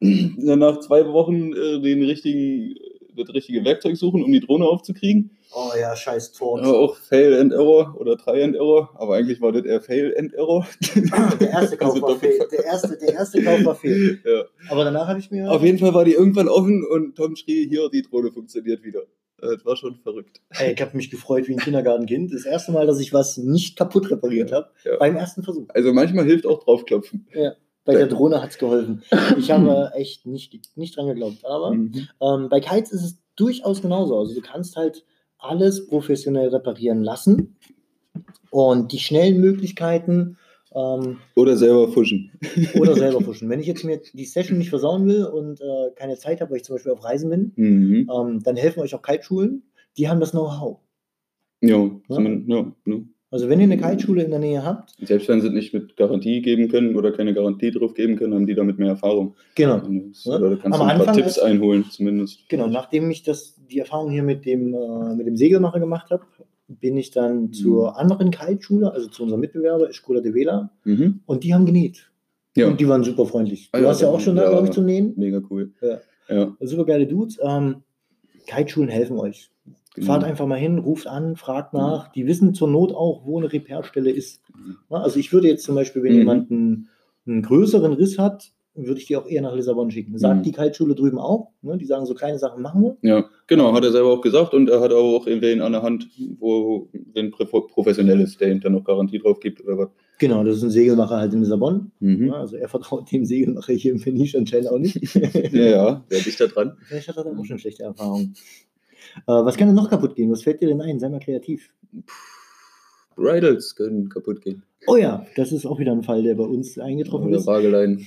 Dann 0.00 0.58
nach 0.58 0.80
zwei 0.80 1.06
Wochen 1.06 1.52
äh, 1.52 1.80
den 1.80 2.04
richtigen, 2.04 2.76
das 3.16 3.34
richtige 3.34 3.64
Werkzeug 3.64 3.96
suchen, 3.96 4.22
um 4.22 4.32
die 4.32 4.40
Drohne 4.40 4.64
aufzukriegen. 4.64 5.36
Oh 5.52 5.70
ja, 5.80 5.96
scheiß 5.96 6.32
Tor. 6.32 6.60
Ja, 6.60 6.68
auch 6.68 6.94
Fail 6.94 7.34
and 7.40 7.52
Error 7.52 7.96
oder 7.98 8.16
Try 8.18 8.42
and 8.42 8.54
Error, 8.54 8.90
aber 8.94 9.16
eigentlich 9.16 9.40
war 9.40 9.50
das 9.50 9.64
eher 9.64 9.80
Fail 9.80 10.14
and 10.16 10.34
Error. 10.34 10.66
Der 11.40 11.50
erste 11.50 11.76
Kauf 11.78 11.94
Also 11.94 12.02
war 12.02 12.16
fehl. 12.16 12.38
Der 12.52 12.64
erste, 12.64 12.98
der 12.98 13.14
erste 13.14 13.42
Kauf 13.42 13.64
war 13.64 13.74
fehl. 13.74 14.20
Ja. 14.24 14.44
Aber 14.70 14.84
danach 14.84 15.08
habe 15.08 15.18
ich 15.18 15.30
mir. 15.30 15.50
Auf 15.50 15.62
jeden 15.62 15.78
Fall 15.78 15.94
war 15.94 16.04
die 16.04 16.12
irgendwann 16.12 16.48
offen 16.48 16.84
und 16.84 17.16
Tom 17.16 17.34
schrie, 17.34 17.66
hier, 17.66 17.88
die 17.88 18.02
Drohne 18.02 18.30
funktioniert 18.30 18.84
wieder. 18.84 19.00
Das 19.40 19.64
war 19.64 19.76
schon 19.76 19.96
verrückt. 19.96 20.40
Ey, 20.50 20.72
ich 20.74 20.80
habe 20.80 20.96
mich 20.96 21.10
gefreut 21.10 21.46
wie 21.48 21.52
ein 21.52 21.58
Kindergartenkind. 21.60 22.32
Das 22.32 22.44
erste 22.44 22.72
Mal, 22.72 22.86
dass 22.86 22.98
ich 22.98 23.12
was 23.12 23.36
nicht 23.38 23.76
kaputt 23.76 24.10
repariert 24.10 24.50
habe. 24.52 24.68
Ja. 24.84 24.96
Beim 24.98 25.16
ersten 25.16 25.42
Versuch. 25.42 25.66
Also 25.74 25.92
manchmal 25.92 26.24
hilft 26.24 26.44
auch 26.46 26.64
draufklopfen. 26.64 27.26
Bei 27.84 27.94
der 27.94 28.06
Drohne 28.08 28.42
hat 28.42 28.50
es 28.50 28.58
geholfen. 28.58 29.02
Ich 29.38 29.50
habe 29.50 29.92
echt 29.94 30.26
nicht, 30.26 30.58
nicht 30.76 30.96
dran 30.96 31.06
geglaubt. 31.06 31.44
Aber 31.44 31.72
Mhm. 31.72 32.08
ähm, 32.20 32.48
bei 32.50 32.60
Kites 32.60 32.92
ist 32.92 33.02
es 33.04 33.18
durchaus 33.36 33.80
genauso. 33.80 34.18
Also 34.18 34.34
du 34.34 34.40
kannst 34.42 34.76
halt 34.76 35.04
alles 35.38 35.86
professionell 35.86 36.48
reparieren 36.48 37.02
lassen. 37.04 37.56
Und 38.50 38.92
die 38.92 38.98
schnellen 38.98 39.40
Möglichkeiten 39.40 40.36
ähm, 40.74 41.18
Oder 41.34 41.56
selber 41.56 41.88
fuschen. 41.88 42.30
oder 42.78 42.94
selber 42.94 43.18
pushen. 43.20 43.48
Wenn 43.48 43.60
ich 43.60 43.66
jetzt 43.66 43.84
mir 43.84 44.00
die 44.12 44.24
Session 44.24 44.58
nicht 44.58 44.70
versauen 44.70 45.06
will 45.06 45.24
und 45.24 45.60
äh, 45.60 45.90
keine 45.96 46.16
Zeit 46.16 46.40
habe, 46.40 46.50
weil 46.50 46.58
ich 46.58 46.64
zum 46.64 46.76
Beispiel 46.76 46.92
auf 46.92 47.04
Reisen 47.04 47.30
bin, 47.30 47.52
Mhm. 47.56 48.10
ähm, 48.14 48.42
dann 48.42 48.56
helfen 48.56 48.80
euch 48.80 48.94
auch 48.94 49.02
Kiteschulen. 49.02 49.62
Die 49.96 50.08
haben 50.08 50.20
das 50.20 50.30
Know-how. 50.32 50.78
Ja, 51.60 51.90
zumindest, 52.08 52.48
ja, 52.48 52.72
ja. 52.86 53.00
Also 53.30 53.48
wenn 53.50 53.58
ihr 53.60 53.64
eine 53.64 53.76
Kiteschule 53.76 54.22
in 54.22 54.30
der 54.30 54.38
Nähe 54.40 54.64
habt, 54.64 54.94
Selbst 55.02 55.28
wenn 55.28 55.42
sie 55.42 55.48
es 55.48 55.52
nicht 55.52 55.74
mit 55.74 55.96
Garantie 55.98 56.40
geben 56.40 56.68
können 56.68 56.96
oder 56.96 57.12
keine 57.12 57.34
Garantie 57.34 57.70
drauf 57.70 57.92
geben 57.92 58.16
können, 58.16 58.32
haben 58.32 58.46
die 58.46 58.54
damit 58.54 58.78
mehr 58.78 58.88
Erfahrung. 58.90 59.34
genau. 59.54 59.76
Ja. 59.76 60.36
Oder 60.36 60.50
du 60.50 60.56
kannst 60.56 60.64
Am 60.64 60.70
du 60.72 60.76
ein 60.92 60.96
paar 60.98 61.08
Anfang 61.08 61.14
Tipps 61.16 61.36
ist- 61.36 61.42
einholen, 61.42 61.84
zumindest. 61.90 62.48
Genau, 62.48 62.68
nachdem 62.68 63.10
ich 63.10 63.24
das, 63.24 63.54
die 63.70 63.80
Erfahrung 63.80 64.10
hier 64.10 64.22
mit 64.22 64.46
dem, 64.46 64.72
äh, 64.72 65.14
mit 65.14 65.26
dem 65.26 65.36
Segelmacher 65.36 65.78
gemacht 65.78 66.10
habe, 66.10 66.22
bin 66.68 66.96
ich 66.96 67.10
dann 67.10 67.52
zur 67.52 67.98
anderen 67.98 68.30
Kiteschule, 68.30 68.92
also 68.92 69.08
zu 69.08 69.22
unserem 69.22 69.40
Mitbewerber, 69.40 69.88
Escola 69.88 70.20
de 70.20 70.34
Vela, 70.34 70.70
Mhm. 70.84 71.20
und 71.26 71.42
die 71.44 71.54
haben 71.54 71.66
genäht. 71.66 72.10
Ja, 72.56 72.66
Und 72.68 72.78
die 72.80 72.88
waren 72.88 73.04
super 73.04 73.24
freundlich. 73.26 73.70
Du 73.70 73.78
Ah 73.78 73.80
ja, 73.80 73.86
warst 73.88 74.02
ja 74.02 74.08
auch 74.08 74.20
schon 74.20 74.36
da, 74.36 74.44
ja. 74.44 74.50
glaube 74.50 74.66
ich, 74.66 74.72
zum 74.72 74.84
Nähen. 74.84 75.14
mega 75.16 75.40
cool. 75.50 75.72
Ja. 76.28 76.54
Super 76.60 76.84
geile 76.84 77.06
Dudes. 77.06 77.38
Ähm, 77.42 77.76
Kiteschulen 78.46 78.88
helfen 78.90 79.16
euch. 79.18 79.50
genau. 79.94 80.06
Fahrt 80.06 80.24
einfach 80.24 80.46
mal 80.46 80.58
hin, 80.58 80.78
ruft 80.78 81.06
an, 81.06 81.36
fragt 81.36 81.72
nach. 81.74 82.12
Die 82.12 82.26
wissen 82.26 82.54
zur 82.54 82.68
Not 82.68 82.92
auch, 82.92 83.24
wo 83.24 83.38
eine 83.38 83.52
Repairstelle 83.52 84.10
ist. 84.10 84.42
Ja, 84.90 84.98
Also 84.98 85.18
ich 85.18 85.32
würde 85.32 85.48
jetzt 85.48 85.64
zum 85.64 85.74
Beispiel, 85.74 86.02
wenn 86.02 86.12
Mhm. 86.12 86.18
jemand 86.18 86.50
einen, 86.50 86.88
einen 87.26 87.42
größeren 87.42 87.92
Riss 87.94 88.18
hat, 88.18 88.52
würde 88.86 89.00
ich 89.00 89.06
die 89.06 89.16
auch 89.16 89.26
eher 89.26 89.42
nach 89.42 89.54
Lissabon 89.54 89.90
schicken. 89.90 90.16
Sagt 90.18 90.38
Mhm. 90.38 90.42
die 90.44 90.52
Kiteschule 90.52 90.94
drüben 90.94 91.18
auch. 91.18 91.50
Ne? 91.62 91.76
Die 91.78 91.84
sagen, 91.84 92.06
so 92.06 92.14
kleine 92.14 92.38
Sachen 92.38 92.62
machen 92.62 92.82
wir. 92.82 92.96
Ja, 93.02 93.24
genau, 93.46 93.72
hat 93.74 93.84
er 93.84 93.90
selber 93.92 94.10
auch 94.12 94.20
gesagt 94.20 94.54
und 94.54 94.68
er 94.68 94.80
hat 94.80 94.92
auch 94.92 95.26
wen 95.26 95.60
an 95.60 95.72
der 95.72 95.82
Hand, 95.82 96.08
wo 96.38 96.88
Pro- 97.30 97.62
professionell 97.62 98.20
ist, 98.20 98.40
der 98.40 98.50
ihm 98.52 98.60
dann 98.60 98.72
noch 98.72 98.84
Garantie 98.84 99.18
drauf 99.18 99.40
gibt 99.40 99.62
oder 99.64 99.76
was. 99.78 99.88
Genau, 100.18 100.42
das 100.44 100.56
ist 100.56 100.62
ein 100.64 100.70
Segelmacher 100.70 101.16
halt 101.18 101.32
in 101.32 101.40
Lissabon. 101.40 101.92
Mhm. 102.00 102.26
Ja, 102.28 102.34
also 102.34 102.56
er 102.56 102.68
vertraut 102.68 103.10
dem 103.12 103.24
Segelmacher 103.24 103.72
hier 103.72 103.92
im 103.92 104.00
Peniche 104.00 104.38
anscheinend 104.38 104.70
auch 104.70 104.78
nicht. 104.78 104.96
Ja, 105.52 105.62
ja, 105.64 106.04
wer 106.08 106.20
dich 106.20 106.36
da 106.36 106.46
dran? 106.46 106.76
Vielleicht 106.86 107.08
hat 107.08 107.16
er 107.16 107.26
auch 107.26 107.44
schon 107.44 107.58
schlechte 107.58 107.82
Erfahrungen. 107.84 108.34
Äh, 109.26 109.32
was 109.32 109.56
kann 109.56 109.68
denn 109.68 109.76
noch 109.76 109.88
kaputt 109.90 110.14
gehen? 110.16 110.30
Was 110.30 110.42
fällt 110.42 110.60
dir 110.60 110.68
denn 110.68 110.80
ein? 110.80 110.98
Sei 111.00 111.08
mal 111.08 111.18
kreativ. 111.20 111.72
Bridals 113.16 113.74
können 113.74 114.08
kaputt 114.08 114.40
gehen. 114.42 114.62
Oh 114.86 114.96
ja, 114.96 115.26
das 115.36 115.50
ist 115.52 115.66
auch 115.66 115.78
wieder 115.80 115.92
ein 115.92 116.02
Fall, 116.04 116.22
der 116.22 116.34
bei 116.36 116.44
uns 116.44 116.78
eingetroffen 116.78 117.28
Oder 117.28 117.38
ist. 117.38 117.46
Wageleien. 117.46 118.06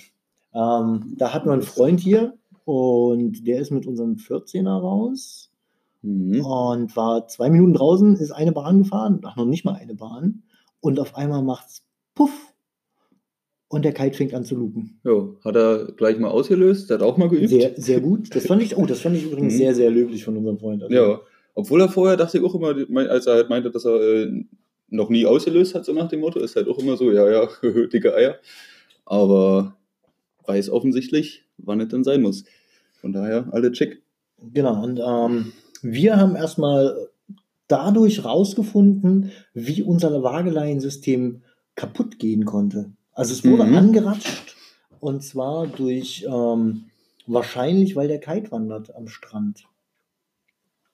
Ähm, 0.53 1.13
da 1.17 1.33
hatten 1.33 1.47
wir 1.47 1.53
einen 1.53 1.61
Freund 1.61 1.99
hier 1.99 2.33
und 2.65 3.45
der 3.47 3.59
ist 3.59 3.71
mit 3.71 3.85
unserem 3.87 4.15
14er 4.15 4.79
raus 4.79 5.47
Mhm. 6.03 6.43
und 6.43 6.95
war 6.97 7.27
zwei 7.27 7.51
Minuten 7.51 7.73
draußen, 7.75 8.15
ist 8.15 8.31
eine 8.31 8.51
Bahn 8.51 8.79
gefahren, 8.79 9.21
ach 9.23 9.35
noch 9.35 9.45
nicht 9.45 9.65
mal 9.65 9.75
eine 9.75 9.93
Bahn 9.93 10.41
und 10.79 10.99
auf 10.99 11.15
einmal 11.15 11.43
macht's 11.43 11.83
Puff 12.15 12.31
und 13.67 13.85
der 13.85 13.93
Kite 13.93 14.17
fängt 14.17 14.33
an 14.33 14.43
zu 14.43 14.55
lupen. 14.55 14.99
Jo, 15.03 15.37
hat 15.45 15.55
er 15.55 15.91
gleich 15.91 16.17
mal 16.17 16.29
ausgelöst, 16.29 16.89
der 16.89 16.97
hat 16.97 17.03
auch 17.03 17.17
mal 17.17 17.29
geübt. 17.29 17.49
Sehr, 17.49 17.73
sehr 17.79 18.01
gut. 18.01 18.35
Das 18.35 18.47
fand 18.47 18.63
ich, 18.63 18.75
oh, 18.77 18.85
das 18.87 18.99
fand 19.01 19.15
ich 19.15 19.25
übrigens 19.25 19.53
Mhm. 19.53 19.57
sehr, 19.57 19.75
sehr 19.75 19.91
löblich 19.91 20.25
von 20.25 20.35
unserem 20.37 20.57
Freund. 20.57 20.81
Also, 20.83 20.95
Ja, 20.95 21.19
obwohl 21.53 21.79
er 21.81 21.89
vorher 21.89 22.17
dachte 22.17 22.39
ich 22.39 22.43
auch 22.43 22.55
immer, 22.55 22.73
als 23.09 23.27
er 23.27 23.35
halt 23.35 23.49
meinte, 23.49 23.69
dass 23.69 23.85
er 23.85 24.01
äh, 24.01 24.43
noch 24.89 25.09
nie 25.09 25.27
ausgelöst 25.27 25.75
hat, 25.75 25.85
so 25.85 25.93
nach 25.93 26.09
dem 26.09 26.21
Motto, 26.21 26.39
ist 26.39 26.55
halt 26.55 26.67
auch 26.67 26.79
immer 26.79 26.97
so, 26.97 27.11
ja, 27.11 27.29
ja, 27.29 27.47
dicke 27.93 28.13
Eier. 28.15 28.35
Aber 29.05 29.75
weiß 30.45 30.69
offensichtlich, 30.69 31.43
wann 31.57 31.79
es 31.81 31.89
dann 31.89 32.03
sein 32.03 32.21
muss. 32.21 32.43
Von 32.99 33.13
daher, 33.13 33.47
alle 33.51 33.71
chick. 33.71 34.01
Genau, 34.53 34.83
und 34.83 34.99
ähm, 35.05 35.51
wir 35.81 36.17
haben 36.17 36.35
erstmal 36.35 36.95
dadurch 37.67 38.25
rausgefunden, 38.25 39.31
wie 39.53 39.81
unser 39.81 40.23
Wageleiensystem 40.23 41.41
kaputt 41.75 42.19
gehen 42.19 42.45
konnte. 42.45 42.91
Also 43.13 43.33
es 43.33 43.45
wurde 43.45 43.65
Mhm. 43.65 43.75
angeratscht 43.75 44.55
und 44.99 45.23
zwar 45.23 45.67
durch 45.67 46.25
ähm, 46.27 46.85
wahrscheinlich, 47.27 47.95
weil 47.95 48.07
der 48.07 48.19
Kite 48.19 48.51
wandert 48.51 48.93
am 48.95 49.07
Strand. 49.07 49.63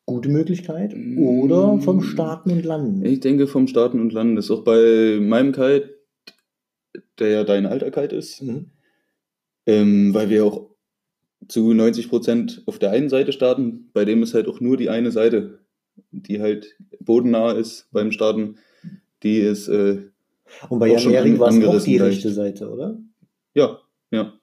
Gute 0.05 0.29
Möglichkeit. 0.29 0.95
Oder 1.17 1.79
vom 1.81 2.01
Starten 2.01 2.51
und 2.51 2.63
Landen. 2.63 3.05
Ich 3.05 3.19
denke 3.19 3.45
vom 3.47 3.67
Starten 3.67 3.99
und 3.99 4.13
Landen. 4.13 4.37
Das 4.37 4.45
ist 4.45 4.51
auch 4.51 4.63
bei 4.63 5.17
meinem 5.21 5.51
Kite, 5.51 5.95
der 7.19 7.29
ja 7.29 7.43
dein 7.43 7.65
alter 7.65 7.91
Kite 7.91 8.15
ist, 8.15 8.41
Mhm. 8.41 8.67
Ähm, 9.67 10.13
weil 10.13 10.29
wir 10.29 10.45
auch 10.45 10.69
zu 11.47 11.71
90% 11.71 12.63
auf 12.65 12.79
der 12.79 12.91
einen 12.91 13.09
Seite 13.09 13.31
starten. 13.31 13.89
Bei 13.93 14.05
dem 14.05 14.23
ist 14.23 14.33
halt 14.33 14.47
auch 14.47 14.59
nur 14.59 14.77
die 14.77 14.89
eine 14.89 15.11
Seite, 15.11 15.59
die 16.11 16.41
halt 16.41 16.75
bodennah 16.99 17.51
ist 17.51 17.87
beim 17.91 18.11
Starten. 18.11 18.55
Die 19.23 19.37
ist, 19.37 19.67
äh, 19.67 20.01
Und 20.69 20.79
bei 20.79 20.87
Jan 20.87 21.11
Ehring 21.11 21.39
war 21.39 21.49
es 21.49 21.63
auch 21.63 21.83
die 21.83 21.97
leicht. 21.97 22.17
rechte 22.17 22.31
Seite, 22.31 22.69
oder? 22.69 22.97
ja, 23.53 23.79
ja. 24.11 24.33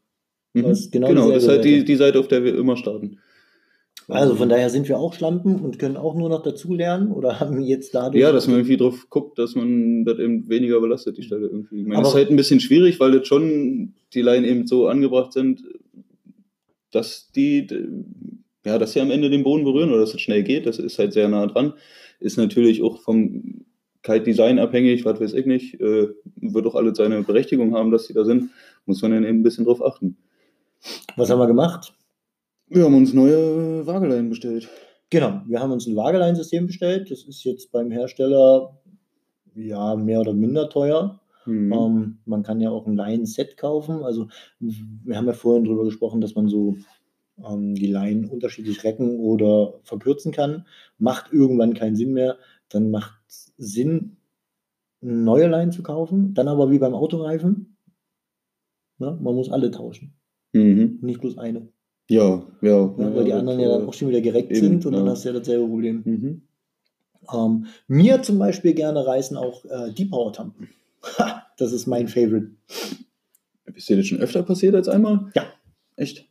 Mhm. 0.53 0.77
Genau 0.93 1.09
genau, 1.09 1.31
das 1.33 1.43
ist 1.45 1.49
halt 1.49 1.65
die, 1.65 1.85
die 1.85 1.97
Seite, 1.97 2.21
auf 2.21 2.29
der 2.29 2.45
wir 2.45 2.57
immer 2.57 2.77
starten. 2.77 3.19
Also 4.09 4.35
von 4.35 4.49
daher 4.49 4.69
sind 4.71 4.89
wir 4.89 4.99
auch 4.99 5.15
Schlampen 5.15 5.57
und 5.61 5.79
können 5.79 5.97
auch 5.97 6.15
nur 6.15 6.29
noch 6.29 6.43
dazulernen 6.43 7.11
oder 7.13 7.41
haben 7.41 7.61
jetzt 7.63 7.95
dadurch. 7.95 8.21
Ja, 8.21 8.33
dass 8.33 8.47
man 8.47 8.57
irgendwie 8.57 8.77
drauf 8.77 9.07
guckt, 9.11 9.39
dass 9.39 9.55
man 9.55 10.05
das 10.05 10.19
eben 10.19 10.49
weniger 10.49 10.81
belastet, 10.81 11.17
die 11.17 11.23
Stelle 11.23 11.47
irgendwie. 11.47 11.81
Ich 11.81 11.85
meine, 11.87 11.97
Aber- 11.97 12.03
das 12.05 12.13
ist 12.13 12.17
halt 12.17 12.31
ein 12.31 12.37
bisschen 12.37 12.61
schwierig, 12.61 13.01
weil 13.01 13.15
jetzt 13.15 13.29
schon 13.29 13.95
die 14.13 14.23
Leinen 14.23 14.45
eben 14.45 14.67
so 14.67 14.89
angebracht 14.89 15.33
sind, 15.33 15.63
dass 16.91 17.31
die, 17.35 17.67
ja, 18.65 18.79
dass 18.79 18.93
sie 18.93 19.01
am 19.01 19.11
Ende 19.11 19.31
den 19.31 19.43
Boden 19.43 19.65
berühren 19.65 19.91
oder 19.91 20.01
dass 20.01 20.15
es 20.15 20.21
schnell 20.21 20.43
geht. 20.43 20.67
Das 20.67 20.79
ist 20.79 20.99
halt 20.99 21.13
sehr 21.13 21.29
nah 21.29 21.47
dran. 21.47 21.73
Ist 22.21 22.37
natürlich 22.37 22.83
auch 22.83 23.01
vom 23.01 23.65
Kite-Design 24.03 24.59
abhängig, 24.59 25.05
was 25.05 25.21
weiß 25.21 25.33
ich 25.33 25.47
nicht. 25.47 25.81
Äh, 25.81 26.09
wird 26.37 26.67
auch 26.67 26.75
alles 26.75 26.99
seine 26.99 27.23
Berechtigung 27.23 27.75
haben, 27.75 27.91
dass 27.91 28.07
die 28.07 28.13
da 28.13 28.25
sind. 28.25 28.51
Muss 28.87 29.03
man 29.03 29.11
dann 29.13 29.25
eben 29.25 29.41
ein 29.41 29.43
bisschen 29.43 29.65
drauf 29.65 29.85
achten. 29.85 30.17
Was 31.17 31.31
haben 31.31 31.39
wir 31.39 31.47
gemacht? 31.47 31.95
Wir 32.75 32.85
haben 32.87 32.97
uns 32.97 33.15
neue 33.15 33.87
Wageleien 33.87 34.29
bestellt. 34.29 34.69
Genau, 35.09 35.43
wir 35.47 35.61
haben 35.61 35.71
uns 35.71 35.87
ein 35.87 35.95
Wageleinsystem 35.95 36.67
bestellt. 36.67 37.09
Das 37.09 37.23
ist 37.23 37.45
jetzt 37.45 37.71
beim 37.71 37.93
Hersteller 37.93 38.81
ja 39.55 39.95
mehr 39.95 40.21
oder 40.21 40.33
minder 40.33 40.69
teuer. 40.69 41.21
Mhm. 41.47 41.73
Ähm, 41.73 42.19
man 42.25 42.43
kann 42.43 42.61
ja 42.61 42.71
auch 42.71 42.89
ein 42.89 42.97
Leinen-Set 42.97 43.57
kaufen. 43.57 44.03
Also 44.03 44.27
wir 44.59 45.17
haben 45.17 45.27
ja 45.29 45.35
vorhin 45.35 45.63
darüber 45.63 45.85
gesprochen, 45.85 46.21
dass 46.21 46.35
man 46.35 46.49
so 46.49 46.77
ähm, 47.49 47.77
die 47.77 47.87
Leinen 47.87 48.25
unterschiedlich 48.25 48.83
recken 48.83 49.21
oder 49.21 49.75
verkürzen 49.85 50.33
kann. 50.33 50.67
Macht 50.99 51.33
irgendwann 51.33 51.75
keinen 51.75 51.95
Sinn 51.95 52.13
mehr. 52.13 52.39
Dann 52.71 52.91
macht 52.91 53.21
es 53.29 53.53
Sinn, 53.57 54.17
neue 55.01 55.47
Leinen 55.47 55.71
zu 55.71 55.85
kaufen. 55.85 56.35
Dann 56.35 56.49
aber 56.49 56.73
wie 56.73 56.81
beim 56.81 56.95
Autoreifen. 56.95 57.77
Ne? 58.99 59.17
Man 59.23 59.35
muss 59.37 59.49
alle 59.49 59.71
tauschen, 59.71 60.15
Mhm. 60.53 60.99
nicht 61.03 61.21
bloß 61.21 61.39
eine. 61.39 61.69
Ja, 62.09 62.43
ja. 62.61 62.87
Ne? 62.87 63.15
Weil 63.15 63.25
die 63.25 63.31
das, 63.31 63.41
anderen 63.41 63.61
ja 63.61 63.69
dann 63.69 63.89
auch 63.89 63.95
schon 63.95 64.09
wieder 64.09 64.21
gereckt 64.21 64.51
eben, 64.51 64.61
sind 64.61 64.87
und 64.87 64.93
dann 64.93 65.07
ja. 65.07 65.13
hast 65.13 65.25
du 65.25 65.31
ja 65.31 65.39
dasselbe 65.39 65.67
Problem. 65.67 66.03
Mhm. 66.05 66.43
Ähm, 67.33 67.67
mir 67.89 68.23
zum 68.23 68.39
Beispiel 68.39 68.75
gerne 68.75 69.07
reißen 69.07 69.37
auch 69.37 69.65
äh, 69.65 69.93
die 69.93 70.05
Power-Tampen. 70.05 70.69
Das 71.57 71.73
ist 71.73 71.87
mein 71.87 72.09
Favorite. 72.09 72.51
Ist 73.75 73.89
dir 73.89 73.97
das 73.97 74.07
schon 74.07 74.21
öfter 74.21 74.43
passiert 74.43 74.75
als 74.75 74.89
einmal? 74.89 75.31
Ja. 75.35 75.45
Echt? 75.97 76.27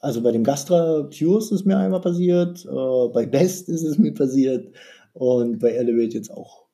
Also 0.00 0.22
bei 0.22 0.32
dem 0.32 0.44
Gastra 0.44 1.08
Cures 1.16 1.52
ist 1.52 1.66
mir 1.66 1.76
einmal 1.76 2.00
passiert, 2.00 2.64
äh, 2.64 3.08
bei 3.12 3.26
Best 3.26 3.68
ist 3.68 3.82
es 3.82 3.98
mir 3.98 4.14
passiert 4.14 4.72
und 5.12 5.58
bei 5.58 5.70
Elevate 5.72 6.16
jetzt 6.16 6.30
auch. 6.30 6.64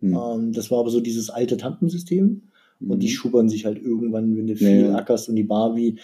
Hm. 0.00 0.16
Ähm, 0.16 0.52
das 0.52 0.70
war 0.70 0.78
aber 0.78 0.90
so 0.90 1.00
dieses 1.00 1.28
alte 1.28 1.56
Tampensystem 1.56 2.42
und 2.80 3.00
die 3.02 3.08
Mhm. 3.08 3.12
schubbern 3.12 3.48
sich 3.48 3.64
halt 3.64 3.82
irgendwann, 3.82 4.36
wenn 4.36 4.46
du 4.46 4.54
viel 4.54 4.82
Ja, 4.82 4.90
ja. 4.90 4.94
ackerst 4.94 5.28
und 5.28 5.34
die 5.34 5.42
Barbie. 5.42 5.98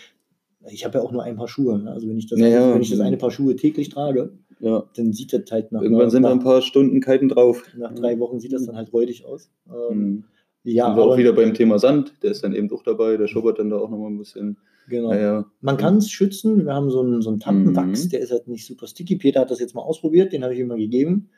Ich 0.71 0.85
habe 0.85 0.99
ja 0.99 1.05
auch 1.05 1.13
nur 1.13 1.23
ein 1.23 1.37
paar 1.37 1.49
Schuhe. 1.49 1.79
Ne? 1.79 1.91
Also 1.91 2.09
wenn 2.09 2.19
ich, 2.19 2.27
das, 2.29 2.39
Ja, 2.39 2.47
ja. 2.49 2.75
wenn 2.75 2.83
ich 2.83 2.91
das 2.91 3.01
eine 3.01 3.17
Paar 3.17 3.31
Schuhe 3.31 3.55
täglich 3.57 3.89
trage, 3.91 4.33
Ja. 4.61 4.85
dann 4.97 5.13
sieht 5.13 5.33
das 5.33 5.43
halt 5.51 5.73
nach, 5.73 5.83
Irgendwann 5.83 6.11
sind 6.11 6.23
da 6.23 6.31
ein 6.31 6.39
nach, 6.39 6.45
paar 6.45 6.63
Stunden 6.63 7.01
Kiten 7.01 7.29
drauf. 7.29 7.63
nach 7.77 7.93
drei 7.95 8.19
Wochen 8.19 8.41
sieht 8.41 8.53
das 8.53 8.67
dann 8.67 8.77
halt 8.77 8.93
räudig 8.93 9.25
aus. 9.27 9.51
Ähm, 9.69 9.99
Mhm. 9.99 10.25
Ja, 10.67 10.87
Sind 10.87 10.97
wir 10.97 11.03
auch 11.05 11.19
wieder 11.19 11.35
beim 11.35 11.53
Thema 11.53 11.79
Sand, 11.79 12.15
der 12.23 12.31
ist 12.31 12.43
dann 12.43 12.55
eben 12.55 12.73
auch 12.73 12.83
dabei, 12.83 13.19
der 13.19 13.27
schubbert 13.27 13.59
dann 13.59 13.69
da 13.69 13.77
auch 13.77 13.91
nochmal 13.91 14.11
ein 14.11 14.17
bisschen. 14.17 14.57
genau. 14.89 15.11
Naja. 15.11 15.45
Man 15.61 15.77
kann 15.77 15.99
es 15.99 16.11
schützen. 16.11 16.65
Wir 16.65 16.73
haben 16.73 16.89
so 16.91 17.01
einen, 17.01 17.21
so 17.21 17.29
einen 17.31 17.39
Tampenwachs, 17.41 18.07
Mhm. 18.07 18.09
der 18.11 18.21
ist 18.21 18.31
halt 18.33 18.49
nicht 18.49 18.65
super 18.67 18.87
sticky. 18.87 19.17
Peter 19.17 19.41
hat 19.41 19.51
das 19.51 19.61
jetzt 19.61 19.75
mal 19.75 19.83
ausprobiert, 19.83 20.33
den 20.33 20.43
habe 20.43 20.55
ich 20.55 20.61
ihm 20.61 20.69
mal 20.69 20.79
gegeben. 20.79 21.29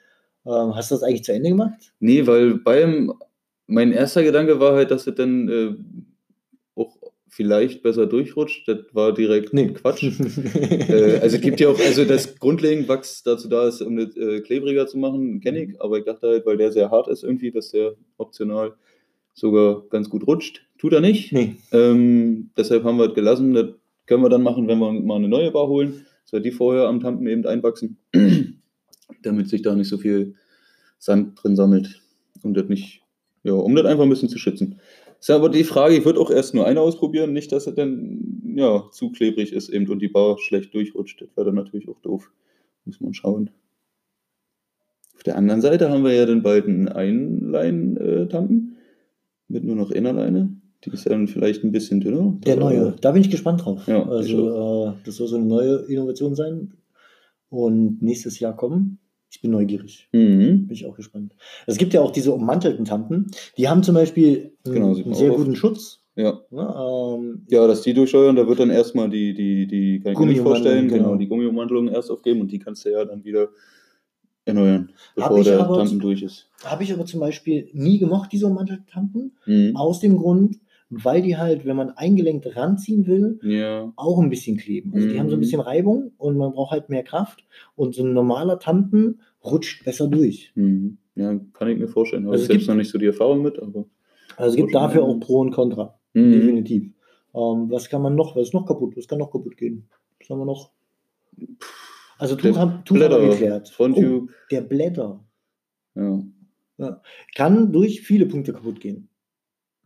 Ähm, 0.46 0.76
hast 0.76 0.92
du 0.92 0.94
das 0.94 1.02
eigentlich 1.02 1.24
zu 1.24 1.32
Ende 1.32 1.48
gemacht? 1.48 1.92
Nee, 1.98 2.24
weil 2.28 2.54
beim, 2.58 3.12
mein 3.66 3.90
erster 3.90 4.22
Gedanke 4.22 4.60
war 4.60 4.74
halt, 4.76 4.92
dass 4.92 5.08
es 5.08 5.14
dann 5.16 5.48
äh, 5.48 5.74
vielleicht 7.36 7.82
besser 7.82 8.06
durchrutscht. 8.06 8.66
Das 8.66 8.78
war 8.92 9.12
direkt 9.12 9.52
Nee. 9.52 9.68
Quatsch. 9.68 10.04
äh, 10.88 11.18
also 11.20 11.36
es 11.36 11.42
gibt 11.42 11.60
ja 11.60 11.68
auch, 11.68 11.78
also 11.78 12.06
das 12.06 12.38
grundlegend 12.38 12.88
Wachs 12.88 13.22
dazu 13.22 13.48
da 13.48 13.68
ist, 13.68 13.82
um 13.82 13.96
das 13.96 14.16
äh, 14.16 14.40
klebriger 14.40 14.86
zu 14.86 14.96
machen, 14.96 15.40
kenne 15.40 15.62
ich, 15.62 15.80
aber 15.80 15.98
ich 15.98 16.04
dachte 16.06 16.28
halt, 16.28 16.46
weil 16.46 16.56
der 16.56 16.72
sehr 16.72 16.90
hart 16.90 17.08
ist 17.08 17.22
irgendwie, 17.22 17.50
dass 17.50 17.72
der 17.72 17.94
optional 18.16 18.72
sogar 19.34 19.82
ganz 19.90 20.08
gut 20.08 20.26
rutscht. 20.26 20.62
Tut 20.78 20.94
er 20.94 21.02
nicht. 21.02 21.30
nee. 21.32 21.56
Ähm, 21.72 22.50
deshalb 22.56 22.84
haben 22.84 22.96
wir 22.96 23.08
es 23.08 23.14
gelassen. 23.14 23.52
Das 23.52 23.66
können 24.06 24.22
wir 24.22 24.30
dann 24.30 24.42
machen, 24.42 24.66
wenn 24.66 24.78
wir 24.78 24.90
mal 24.92 25.16
eine 25.16 25.28
neue 25.28 25.50
Bar 25.50 25.68
holen. 25.68 26.06
Soll 26.24 26.40
die 26.40 26.52
vorher 26.52 26.88
am 26.88 27.00
Tampen 27.00 27.26
eben 27.26 27.44
einwachsen, 27.44 27.98
damit 29.22 29.50
sich 29.50 29.60
da 29.60 29.74
nicht 29.74 29.88
so 29.88 29.98
viel 29.98 30.36
Sand 30.98 31.38
drin 31.42 31.54
sammelt. 31.54 32.00
Um 32.42 32.54
das 32.54 32.68
nicht, 32.68 33.02
ja, 33.42 33.52
um 33.52 33.74
das 33.74 33.84
einfach 33.84 34.04
ein 34.04 34.10
bisschen 34.10 34.30
zu 34.30 34.38
schützen. 34.38 34.75
Ist 35.20 35.30
aber 35.30 35.48
die 35.48 35.64
Frage, 35.64 35.96
ich 35.96 36.04
würde 36.04 36.20
auch 36.20 36.30
erst 36.30 36.54
nur 36.54 36.66
eine 36.66 36.80
ausprobieren, 36.80 37.32
nicht, 37.32 37.52
dass 37.52 37.66
es 37.66 37.74
dann 37.74 38.54
ja, 38.56 38.84
zu 38.90 39.10
klebrig 39.10 39.52
ist 39.52 39.68
eben 39.68 39.88
und 39.88 40.00
die 40.00 40.08
Bar 40.08 40.38
schlecht 40.38 40.74
durchrutscht. 40.74 41.20
Das 41.20 41.28
wäre 41.36 41.46
dann 41.46 41.56
natürlich 41.56 41.88
auch 41.88 42.00
doof. 42.00 42.30
Muss 42.84 43.00
man 43.00 43.14
schauen. 43.14 43.50
Auf 45.14 45.22
der 45.22 45.36
anderen 45.36 45.60
Seite 45.60 45.90
haben 45.90 46.04
wir 46.04 46.12
ja 46.12 46.26
dann 46.26 46.42
bald 46.42 46.66
einen 46.66 46.88
Einlein-Tampen 46.88 48.76
mit 49.48 49.64
nur 49.64 49.76
noch 49.76 49.90
Innerleine. 49.90 50.56
Die 50.84 50.90
ist 50.90 51.08
dann 51.08 51.26
vielleicht 51.26 51.64
ein 51.64 51.72
bisschen 51.72 52.00
dünner. 52.00 52.38
Der 52.44 52.56
neue. 52.56 52.94
Da 53.00 53.12
bin 53.12 53.22
ich 53.22 53.30
gespannt 53.30 53.64
drauf. 53.64 53.86
Ja, 53.86 54.06
also, 54.06 54.90
äh, 54.90 54.92
das 55.04 55.16
soll 55.16 55.26
so 55.26 55.36
eine 55.36 55.46
neue 55.46 55.76
Innovation 55.88 56.34
sein. 56.34 56.74
Und 57.48 58.02
nächstes 58.02 58.38
Jahr 58.38 58.54
kommen. 58.54 58.98
Ich 59.30 59.40
bin 59.40 59.50
neugierig. 59.50 60.08
Mhm. 60.12 60.66
Bin 60.66 60.70
ich 60.70 60.86
auch 60.86 60.96
gespannt. 60.96 61.34
Es 61.66 61.76
gibt 61.78 61.92
ja 61.94 62.00
auch 62.00 62.10
diese 62.12 62.32
ummantelten 62.32 62.84
Tampen. 62.84 63.30
Die 63.58 63.68
haben 63.68 63.82
zum 63.82 63.94
Beispiel 63.94 64.52
einen, 64.64 64.74
Genau, 64.74 64.94
einen 64.94 65.14
sehr 65.14 65.30
guten 65.30 65.50
oft. 65.50 65.58
Schutz. 65.58 66.00
Ja. 66.14 66.40
Ne? 66.50 66.62
Ähm, 67.18 67.46
ja, 67.50 67.66
dass 67.66 67.82
die 67.82 67.92
durchsteuern, 67.92 68.36
da 68.36 68.48
wird 68.48 68.58
dann 68.58 68.70
erstmal 68.70 69.10
die, 69.10 69.34
die, 69.34 69.66
die 69.66 70.00
kann 70.00 70.12
ich 70.12 70.18
mir 70.18 70.26
nicht 70.26 70.40
vorstellen, 70.40 70.88
genau. 70.88 71.04
genau. 71.04 71.16
die 71.16 71.28
Gummiummantelung 71.28 71.88
erst 71.88 72.10
aufgeben 72.10 72.40
und 72.40 72.50
die 72.50 72.58
kannst 72.58 72.86
du 72.86 72.90
ja 72.90 73.04
dann 73.04 73.22
wieder 73.24 73.50
erneuern, 74.46 74.92
bevor 75.14 75.42
der 75.42 75.60
aber- 75.60 75.76
Tampen 75.76 75.98
durch 75.98 76.22
ist. 76.22 76.48
Habe 76.64 76.84
ich 76.84 76.92
aber 76.92 77.04
zum 77.04 77.20
Beispiel 77.20 77.68
nie 77.72 77.98
gemocht, 77.98 78.30
diese 78.32 78.46
ummantelten 78.46 78.86
Tampen. 78.86 79.36
Mhm. 79.44 79.76
Aus 79.76 80.00
dem 80.00 80.16
Grund, 80.16 80.56
weil 80.90 81.22
die 81.22 81.36
halt, 81.36 81.64
wenn 81.66 81.76
man 81.76 81.90
eingelenkt 81.90 82.54
ranziehen 82.56 83.06
will, 83.06 83.38
Ja. 83.42 83.92
auch 83.96 84.20
ein 84.20 84.30
bisschen 84.30 84.56
kleben. 84.56 84.92
Also 84.94 85.08
die 85.08 85.14
Mhm. 85.14 85.18
haben 85.20 85.28
so 85.30 85.36
ein 85.36 85.40
bisschen 85.40 85.60
Reibung 85.60 86.12
und 86.16 86.36
man 86.36 86.52
braucht 86.52 86.70
halt 86.72 86.88
mehr 86.88 87.02
Kraft. 87.02 87.44
Und 87.74 87.94
so 87.94 88.04
ein 88.04 88.12
normaler 88.12 88.58
Tampen 88.58 89.20
rutscht 89.44 89.84
besser 89.84 90.06
durch. 90.08 90.52
Mhm. 90.54 90.98
Ja, 91.16 91.38
kann 91.54 91.68
ich 91.68 91.78
mir 91.78 91.88
vorstellen. 91.88 92.24
Habe 92.24 92.32
Also 92.32 92.42
ich 92.42 92.44
es 92.44 92.48
selbst 92.48 92.62
gibt- 92.64 92.68
noch 92.68 92.76
nicht 92.76 92.90
so 92.90 92.98
die 92.98 93.06
Erfahrung 93.06 93.42
mit, 93.42 93.58
aber. 93.60 93.86
Also 94.36 94.50
es 94.50 94.56
gibt 94.56 94.74
dafür 94.74 95.02
auch 95.04 95.18
Pro 95.18 95.40
und 95.40 95.50
Contra. 95.52 95.98
Mhm. 96.14 96.32
Definitiv. 96.32 96.82
Ähm, 97.34 97.70
was 97.70 97.88
kann 97.88 98.02
man 98.02 98.14
noch? 98.14 98.36
Was 98.36 98.48
ist 98.48 98.54
noch 98.54 98.66
kaputt? 98.66 98.96
Was 98.96 99.08
kann 99.08 99.18
noch 99.18 99.30
kaputt 99.32 99.56
gehen? 99.56 99.88
Was 100.20 100.30
haben 100.30 100.38
wir 100.38 100.44
noch? 100.46 100.72
Also 102.18 102.34
Der 102.36 102.52
Tuch 102.52 102.58
haben, 102.58 102.84
Tuch 102.84 102.96
haben 103.00 103.28
geklärt. 103.30 103.74
Oh, 103.78 104.26
der 104.50 104.60
Blätter 104.62 105.24
Ja. 105.94 106.22
kann 107.34 107.72
durch 107.72 108.00
viele 108.02 108.26
Punkte 108.26 108.52
kaputt 108.52 108.80
gehen. 108.80 109.08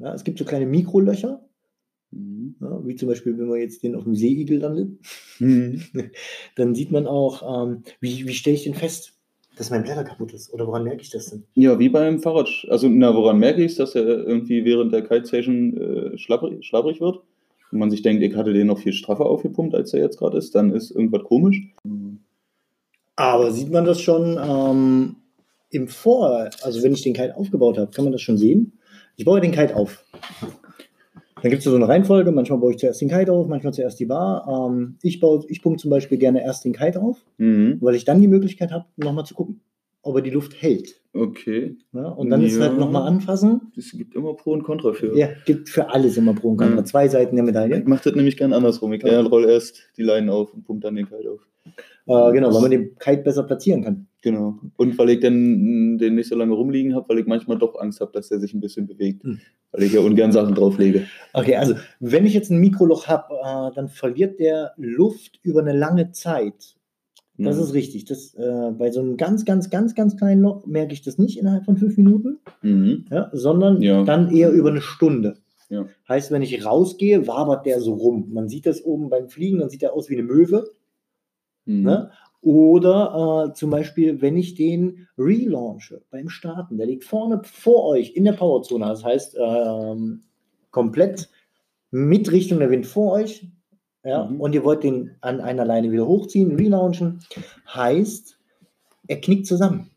Ja, 0.01 0.15
es 0.15 0.25
gibt 0.25 0.39
so 0.39 0.45
kleine 0.45 0.67
Mikrolöcher, 0.67 1.41
Mhm. 2.13 2.57
ja, 2.61 2.81
wie 2.87 2.97
zum 2.97 3.09
Beispiel, 3.09 3.39
wenn 3.39 3.47
man 3.49 3.61
jetzt 3.61 3.85
den 3.85 3.95
auf 3.95 4.03
dem 4.05 4.17
Seeigel 4.17 4.59
landet, 4.59 4.99
Mhm. 5.39 5.81
dann 6.57 6.75
sieht 6.75 6.91
man 6.91 7.07
auch, 7.07 7.65
ähm, 7.69 7.85
wie, 8.01 8.27
wie 8.27 8.33
stelle 8.35 8.57
ich 8.57 8.65
den 8.65 8.75
fest, 8.75 9.13
dass 9.57 9.71
mein 9.71 9.83
Blätter 9.85 10.03
kaputt 10.05 10.33
ist? 10.33 10.53
Oder 10.53 10.67
woran 10.67 10.83
merke 10.85 11.03
ich 11.03 11.11
das 11.11 11.27
denn? 11.31 11.45
Ja, 11.55 11.79
wie 11.79 11.89
beim 11.89 12.21
Fahrrad. 12.21 12.49
Also, 12.69 12.89
na, 12.89 13.15
woran 13.15 13.39
merke 13.39 13.63
ich 13.63 13.73
es, 13.73 13.77
dass 13.79 13.95
er 13.95 14.05
irgendwie 14.07 14.65
während 14.65 14.93
der 14.93 15.03
Kite-Station 15.03 15.77
äh, 15.77 16.19
schlapprig, 16.19 16.65
schlapprig 16.65 17.01
wird? 17.01 17.21
Und 17.71 17.79
man 17.79 17.91
sich 17.91 18.03
denkt, 18.03 18.23
ich 18.25 18.35
hatte 18.35 18.53
den 18.53 18.67
noch 18.67 18.79
viel 18.79 18.93
straffer 18.93 19.27
aufgepumpt, 19.27 19.75
als 19.77 19.93
er 19.95 20.01
jetzt 20.01 20.19
gerade 20.19 20.39
ist, 20.39 20.55
dann 20.57 20.73
ist 20.75 20.91
irgendwas 20.91 21.23
komisch. 21.23 21.63
Aber 23.17 23.53
sieht 23.53 23.71
man 23.71 23.85
das 23.85 24.01
schon 24.01 24.39
ähm, 24.43 25.17
im 25.71 25.87
Vor, 25.87 26.51
also 26.63 26.83
wenn 26.83 26.93
ich 26.93 27.03
den 27.03 27.15
Kite 27.15 27.37
aufgebaut 27.37 27.79
habe, 27.79 27.91
kann 27.93 28.05
man 28.05 28.13
das 28.13 28.23
schon 28.23 28.39
sehen? 28.39 28.73
Ich 29.17 29.25
baue 29.25 29.41
den 29.41 29.53
Kite 29.53 29.77
auf. 29.77 30.05
Dann 31.43 31.51
gibt 31.51 31.59
es 31.61 31.65
so 31.65 31.75
eine 31.75 31.89
Reihenfolge, 31.89 32.33
manchmal 32.33 32.59
baue 32.59 32.73
ich 32.73 32.79
zuerst 32.79 33.01
den 33.01 33.09
Kite 33.09 33.33
auf, 33.33 33.47
manchmal 33.49 33.73
zuerst 33.73 33.99
die 33.99 34.05
Bar. 34.07 34.47
Ähm, 34.71 34.97
ich, 35.03 35.21
baue, 35.21 35.45
ich 35.49 35.63
pumpe 35.63 35.79
zum 35.79 35.91
Beispiel 35.91 36.19
gerne 36.19 36.43
erst 36.45 36.65
den 36.65 36.75
Kite 36.75 37.01
auf, 37.01 37.19
Mhm. 37.39 37.79
weil 37.81 37.95
ich 37.95 38.05
dann 38.05 38.21
die 38.21 38.29
Möglichkeit 38.29 38.73
habe, 38.73 38.85
nochmal 38.97 39.25
zu 39.25 39.35
gucken, 39.35 39.61
ob 40.03 40.17
er 40.17 40.23
die 40.23 40.31
Luft 40.31 40.61
hält. 40.61 41.01
Okay. 41.15 41.77
Ja, 41.93 42.09
und 42.09 42.29
dann 42.31 42.43
ist 42.43 42.53
es 42.53 42.59
Ja. 42.59 42.67
halt 42.69 42.79
nochmal 42.79 43.07
anfassen. 43.09 43.73
Es 43.77 43.91
gibt 43.93 44.15
immer 44.15 44.35
Pro 44.35 44.53
und 44.53 44.63
Contra 44.65 44.93
für. 44.93 45.17
Ja, 45.17 45.29
gibt 45.47 45.69
für 45.71 45.89
alles 45.91 46.17
immer 46.19 46.35
Pro 46.35 46.51
und 46.51 46.57
Contra. 46.59 46.77
Ja. 46.77 46.85
Zwei 46.85 47.09
Seiten 47.09 47.37
der 47.37 47.45
Medaille. 47.45 47.79
Ich 47.81 47.87
mache 47.87 48.03
das 48.05 48.15
nämlich 48.15 48.37
gern 48.37 48.53
andersrum. 48.53 48.93
Ich 48.93 49.03
ja. 49.03 49.21
roll 49.23 49.47
erst 49.47 49.83
die 49.97 50.03
Leinen 50.03 50.29
auf 50.31 50.53
und 50.55 50.65
pumpe 50.65 50.83
dann 50.83 50.95
den 50.95 51.07
Kite 51.09 51.31
auf. 51.33 51.47
Äh, 52.11 52.33
genau, 52.33 52.53
weil 52.55 52.61
man 52.63 52.71
den 52.71 52.97
Kite 52.99 53.23
besser 53.23 53.43
platzieren 53.45 53.83
kann. 53.85 54.07
Genau. 54.23 54.59
Und 54.77 54.99
weil 54.99 55.11
ich 55.11 55.21
dann 55.21 55.97
den 55.99 56.15
nicht 56.15 56.29
so 56.29 56.37
lange 56.37 56.53
rumliegen 56.53 56.95
habe, 56.95 57.09
weil 57.09 57.19
ich 57.21 57.27
manchmal 57.27 57.59
doch 57.59 57.79
Angst 57.81 58.01
habe, 58.01 58.13
dass 58.13 58.29
der 58.29 58.39
sich 58.41 58.53
ein 58.53 58.61
bisschen 58.61 58.87
bewegt. 58.87 59.23
Hm. 59.25 59.41
Weil 59.73 59.85
ich 59.85 59.93
ja 59.93 60.01
ungern 60.01 60.33
Sachen 60.33 60.55
drauflege. 60.55 61.07
Okay, 61.33 61.57
also 61.57 61.75
wenn 62.01 62.27
ich 62.27 62.35
jetzt 62.35 62.51
ein 62.51 62.59
Mikroloch 62.59 63.07
habe, 63.07 63.35
äh, 63.43 63.75
dann 63.75 63.89
verliert 63.89 64.41
der 64.41 64.73
Luft 64.77 65.39
über 65.43 65.61
eine 65.61 65.73
lange 65.77 66.11
Zeit. 66.13 66.77
Das 67.39 67.57
Mhm. 67.57 67.63
ist 67.63 67.73
richtig. 67.75 68.05
Das, 68.05 68.35
äh, 68.35 68.71
bei 68.77 68.91
so 68.91 69.01
einem 69.01 69.17
ganz, 69.17 69.47
ganz, 69.47 69.71
ganz, 69.71 69.95
ganz 69.95 70.17
kleinen 70.19 70.43
Loch 70.43 70.67
merke 70.67 70.93
ich 70.93 71.01
das 71.01 71.17
nicht 71.17 71.39
innerhalb 71.39 71.65
von 71.65 71.79
fünf 71.79 71.97
Minuten, 71.97 72.39
Mhm. 72.61 73.07
ja, 73.11 73.31
sondern 73.33 73.81
Ja. 73.81 74.05
dann 74.05 74.31
eher 74.31 74.51
über 74.53 74.69
eine 74.71 74.83
Stunde. 74.83 75.37
Ja. 75.71 75.87
Heißt, 76.09 76.33
wenn 76.33 76.43
ich 76.43 76.67
rausgehe, 76.67 77.27
wabert 77.29 77.65
der 77.65 77.81
so 77.81 77.95
rum. 77.95 78.29
Man 78.33 78.49
sieht 78.49 78.67
das 78.67 78.85
oben 78.85 79.09
beim 79.09 79.29
Fliegen, 79.31 79.61
dann 79.61 79.71
sieht 79.71 79.83
er 79.85 79.95
aus 79.95 80.11
wie 80.11 80.15
eine 80.15 80.25
Möwe. 80.25 80.69
Mhm. 81.79 81.83
Ne? 81.83 82.11
Oder 82.43 83.49
äh, 83.51 83.53
zum 83.55 83.71
Beispiel, 83.71 84.23
wenn 84.23 84.37
ich 84.37 84.55
den 84.55 85.07
relaunche 85.19 86.03
beim 86.11 86.29
Starten, 86.31 86.79
der 86.79 86.87
liegt 86.87 87.05
vorne 87.05 87.43
vor 87.45 87.85
euch 87.87 88.13
in 88.17 88.25
der 88.25 88.33
Powerzone, 88.33 88.87
das 88.87 89.05
heißt 89.05 89.37
ähm, 89.39 90.23
komplett 90.71 91.29
mit 91.91 92.33
Richtung 92.33 92.61
der 92.61 92.71
Wind 92.71 92.87
vor 92.87 93.13
euch, 93.13 93.47
ja, 94.05 94.25
Mhm. 94.25 94.41
und 94.41 94.55
ihr 94.55 94.65
wollt 94.65 94.83
den 94.83 95.11
an 95.21 95.41
einer 95.41 95.67
Leine 95.67 95.93
wieder 95.93 96.07
hochziehen, 96.07 96.57
relaunchen, 96.57 97.21
heißt, 97.75 98.39
er 99.09 99.21
knickt 99.21 99.47
zusammen. 99.47 99.91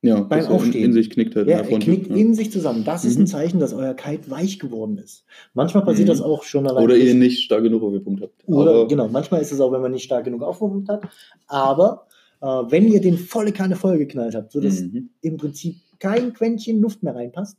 Ja, 0.00 0.20
beim 0.20 0.46
Aufstehen. 0.46 0.84
in 0.84 0.92
sich 0.92 1.10
knickt 1.10 1.34
halt. 1.34 1.48
Ja, 1.48 1.58
er 1.58 1.78
knickt 1.78 2.08
ja. 2.08 2.14
in 2.14 2.32
sich 2.34 2.52
zusammen. 2.52 2.84
Das 2.84 3.04
ist 3.04 3.16
Mhm. 3.16 3.24
ein 3.24 3.26
Zeichen, 3.26 3.58
dass 3.58 3.72
euer 3.74 3.94
Kite 3.94 4.30
weich 4.30 4.60
geworden 4.60 4.96
ist. 4.98 5.24
Manchmal 5.54 5.84
passiert 5.84 6.06
Mhm. 6.06 6.12
das 6.12 6.20
auch 6.22 6.44
schon 6.44 6.68
allein. 6.68 6.84
Oder 6.84 6.96
ihr 6.96 7.14
nicht 7.14 7.42
stark 7.42 7.64
genug 7.64 7.82
aufgepumpt 7.82 8.22
habt. 8.22 8.46
Oder 8.46 8.70
Aber- 8.70 8.88
genau, 8.88 9.08
manchmal 9.08 9.40
ist 9.42 9.50
es 9.50 9.60
auch, 9.60 9.72
wenn 9.72 9.80
man 9.80 9.90
nicht 9.90 10.04
stark 10.04 10.24
genug 10.24 10.42
aufgepumpt 10.42 10.88
hat. 10.88 11.08
Aber 11.48 12.06
äh, 12.40 12.46
wenn 12.46 12.86
ihr 12.86 13.00
den 13.00 13.18
volle 13.18 13.50
Kanne 13.50 13.74
vollgeknallt 13.74 14.36
habt, 14.36 14.52
sodass 14.52 14.80
Mhm. 14.82 15.10
im 15.20 15.36
Prinzip 15.36 15.74
kein 15.98 16.32
Quäntchen 16.32 16.80
Luft 16.80 17.02
mehr 17.02 17.16
reinpasst, 17.16 17.56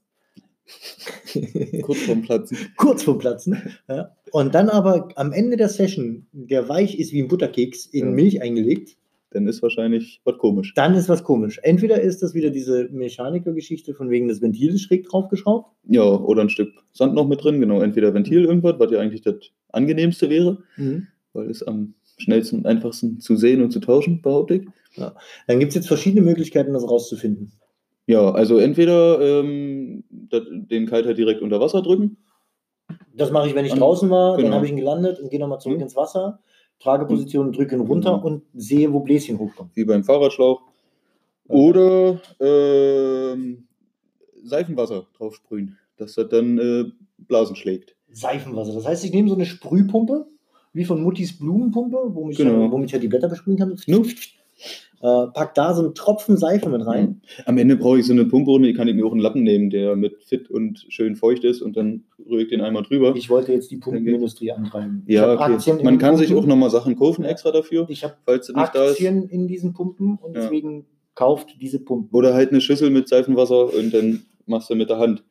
Kurz 1.81 1.99
vorm 2.03 2.21
Platzen. 2.21 2.57
kurz 2.77 3.03
vorm 3.03 3.17
Platzen, 3.17 3.57
ja, 3.89 4.15
und 4.31 4.53
dann 4.55 4.69
aber 4.69 5.09
am 5.15 5.31
Ende 5.33 5.57
der 5.57 5.67
Session, 5.67 6.27
der 6.31 6.69
weich 6.69 6.97
ist 6.99 7.11
wie 7.11 7.21
ein 7.21 7.27
Butterkeks 7.27 7.87
in 7.87 8.05
Ja. 8.05 8.11
Milch 8.11 8.41
eingelegt, 8.41 8.95
Dann 9.31 9.47
ist 9.47 9.61
wahrscheinlich 9.61 10.21
was 10.23 10.37
komisch. 10.39 10.73
dann 10.73 10.95
ist 10.95 11.07
was 11.07 11.23
komisch. 11.23 11.59
Entweder 11.61 12.01
ist 12.01 12.23
das 12.23 12.33
wieder 12.33 12.49
diese 12.49 12.89
Mechaniker-Geschichte 12.89 13.93
von 13.93 14.09
wegen 14.09 14.27
des 14.27 14.41
Ventils 14.41 14.81
schräg 14.81 15.07
draufgeschraubt. 15.07 15.71
Ja, 15.87 16.03
oder 16.03 16.41
ein 16.41 16.49
Stück 16.49 16.71
Sand 16.93 17.13
noch 17.13 17.27
mit 17.27 17.43
drin, 17.43 17.59
genau. 17.59 17.81
Entweder 17.81 18.13
Ventil 18.13 18.45
irgendwas, 18.45 18.75
was 18.79 18.91
ja 18.91 18.99
eigentlich 18.99 19.21
das 19.21 19.35
angenehmste 19.71 20.29
wäre, 20.31 20.63
weil 21.33 21.49
es 21.49 21.61
am 21.61 21.93
schnellsten 22.17 22.57
und 22.57 22.65
einfachsten 22.65 23.19
zu 23.19 23.35
sehen 23.35 23.61
und 23.61 23.71
zu 23.71 23.79
tauschen, 23.79 24.21
behaupte 24.21 24.55
ich. 24.55 24.67
Dann 25.47 25.59
gibt 25.59 25.69
es 25.69 25.75
jetzt 25.75 25.87
verschiedene 25.87 26.21
Möglichkeiten, 26.25 26.73
das 26.73 26.89
rauszufinden. 26.89 27.51
Ja, 28.07 28.31
also 28.31 28.57
entweder 28.57 29.21
ähm, 29.21 30.03
den 30.09 30.89
halt 30.91 31.15
direkt 31.17 31.41
unter 31.43 31.59
Wasser 31.61 31.83
drücken. 31.83 32.17
Das 33.13 33.31
mache 33.31 33.47
ich, 33.47 33.53
wenn 33.55 33.65
ich 33.65 33.73
draußen 33.73 34.09
war, 34.09 34.33
dann 34.35 34.45
genau. 34.45 34.55
habe 34.55 34.65
ich 34.65 34.71
ihn 34.71 34.77
gelandet 34.77 35.19
und 35.19 35.29
gehe 35.29 35.39
nochmal 35.39 35.59
zurück 35.59 35.77
Mhm. 35.77 35.83
ins 35.83 35.95
Wasser, 35.95 36.39
Trageposition, 36.79 37.51
drücke 37.51 37.75
ihn 37.75 37.81
runter 37.81 38.17
Mhm. 38.17 38.23
und 38.23 38.41
sehe, 38.53 38.91
wo 38.93 38.99
Bläschen 39.01 39.37
hochkommen. 39.39 39.71
wie 39.75 39.85
beim 39.85 40.03
Fahrradschlauch. 40.03 40.61
Oder 41.47 42.21
ähm, 42.39 43.67
Seifenwasser 44.43 45.07
draufsprühen, 45.17 45.77
dass 45.97 46.13
das 46.15 46.29
dann 46.29 46.57
äh, 46.59 46.85
Blasen 47.17 47.55
schlägt. 47.55 47.95
Seifenwasser. 48.11 48.73
Das 48.73 48.85
heißt, 48.85 49.03
ich 49.05 49.11
nehme 49.13 49.29
so 49.29 49.35
eine 49.35 49.45
Sprühpumpe, 49.45 50.27
wie 50.73 50.85
von 50.85 51.01
Muttis 51.01 51.37
Blumenpumpe, 51.37 51.97
womit, 52.13 52.37
Genau. 52.37 52.65
ich, 52.65 52.71
womit 52.71 52.85
ich 52.87 52.91
ja 52.93 52.99
die 52.99 53.07
Blätter 53.07 53.29
besprühen 53.29 53.57
kann. 53.57 53.77
Ne? 53.87 54.03
Äh, 55.01 55.27
pack 55.33 55.53
da 55.55 55.73
so 55.73 55.81
einen 55.83 55.95
Tropfen 55.95 56.35
Seife 56.35 56.67
mit 56.69 56.85
rein. 56.85 57.21
Am 57.45 57.57
Ende 57.57 57.77
brauche 57.77 57.99
ich 57.99 58.05
so 58.05 58.11
eine 58.13 58.25
Pumpe 58.25 58.51
und 58.51 58.63
die 58.63 58.73
kann 58.73 58.87
ich 58.89 58.95
mir 58.95 59.05
auch 59.05 59.11
einen 59.13 59.21
Lappen 59.21 59.43
nehmen, 59.43 59.69
der 59.69 59.95
mit 59.95 60.21
fit 60.23 60.49
und 60.49 60.85
schön 60.89 61.15
feucht 61.15 61.43
ist 61.45 61.61
und 61.61 61.77
dann 61.77 62.03
rühre 62.29 62.41
ich 62.43 62.49
den 62.49 62.59
einmal 62.61 62.83
drüber. 62.83 63.15
Ich 63.15 63.29
wollte 63.29 63.53
jetzt 63.53 63.71
die 63.71 63.77
Pumpenindustrie 63.77 64.51
antreiben. 64.51 65.03
Ja, 65.07 65.33
okay. 65.33 65.83
Man 65.83 65.97
kann 65.99 66.17
sich 66.17 66.27
auch 66.31 66.35
Pumpen. 66.35 66.49
nochmal 66.49 66.69
Sachen 66.69 66.97
kaufen 66.97 67.23
extra 67.23 67.51
dafür, 67.51 67.85
Ich 67.89 68.03
habe 68.03 68.15
falls 68.25 68.49
es 68.49 68.55
nicht 68.55 68.75
da 68.75 68.83
ist. 68.85 68.91
Aktien 68.91 69.29
in 69.29 69.47
diesen 69.47 69.73
Pumpen 69.73 70.17
und 70.21 70.35
Ja. 70.35 70.41
deswegen 70.41 70.85
kauft 71.15 71.55
diese 71.61 71.79
Pumpen. 71.79 72.09
Oder 72.17 72.33
halt 72.33 72.51
eine 72.51 72.59
Schüssel 72.59 72.89
mit 72.89 73.07
Seifenwasser 73.07 73.73
und 73.73 73.93
dann 73.93 74.23
machst 74.47 74.69
du 74.69 74.75
mit 74.75 74.89
der 74.89 74.97
Hand. 74.99 75.23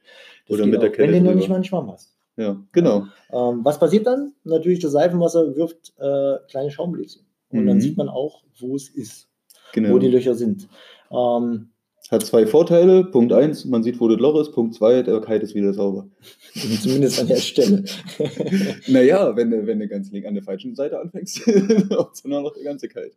Das 0.47 0.57
Oder 0.57 0.67
mit 0.67 0.81
der 0.81 0.91
Kette 0.91 1.13
Wenn 1.13 1.25
du 1.25 1.35
nicht 1.35 1.49
mal 1.51 1.57
einen 1.57 1.65
Schwamm 1.65 1.91
hast. 1.93 2.15
Ja, 2.39 2.57
genau. 2.73 3.07
Ähm, 3.33 3.61
was 3.65 3.79
passiert 3.79 4.07
dann? 4.07 4.33
Natürlich, 4.45 4.79
das 4.79 4.93
Seifenwasser 4.93 5.57
wirft 5.57 5.93
äh, 5.99 6.37
kleine 6.51 6.71
Schaumbläschen. 6.71 7.23
Und 7.51 7.67
dann 7.67 7.77
Mhm. 7.77 7.81
sieht 7.81 7.97
man 7.99 8.09
auch, 8.09 8.45
wo 8.61 8.77
es 8.77 8.89
ist, 8.89 9.28
genau. 9.73 9.95
wo 9.95 9.99
die 9.99 10.09
Löcher 10.09 10.35
sind. 10.35 10.69
Ähm, 11.11 11.71
Hat 12.11 12.25
zwei 12.25 12.47
Vorteile. 12.47 13.05
Punkt 13.05 13.33
eins, 13.33 13.65
man 13.65 13.83
sieht, 13.83 14.01
wo 14.01 14.09
das 14.09 14.19
Loch 14.19 14.41
ist. 14.41 14.53
Punkt 14.53 14.75
zwei, 14.75 15.03
der 15.03 15.21
Kite 15.21 15.45
ist 15.45 15.55
wieder 15.55 15.73
sauber. 15.73 16.09
zumindest 16.83 17.21
an 17.21 17.29
der 17.29 17.37
Stelle. 17.37 17.85
Naja, 18.89 19.37
wenn 19.37 19.51
du, 19.51 19.67
wenn 19.67 19.79
du 19.79 19.89
ganz 19.89 20.11
links 20.11 20.29
an 20.29 20.35
der 20.35 20.43
falschen 20.43 20.75
Seite 20.75 20.99
anfängst, 20.99 21.47
ist 21.49 22.27
nur 22.27 22.43
noch 22.43 22.55
der 22.55 22.65
ganze 22.65 22.89
Kite. 22.89 23.13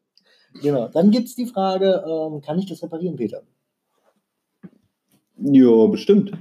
genau. 0.62 0.88
Dann 0.90 1.12
gibt 1.12 1.28
es 1.28 1.36
die 1.36 1.46
Frage, 1.46 2.04
ähm, 2.08 2.42
kann 2.42 2.60
ich 2.60 2.68
das 2.68 2.84
reparieren, 2.84 3.16
Peter? 3.16 3.44
Ja, 5.38 5.88
bestimmt. 5.88 6.34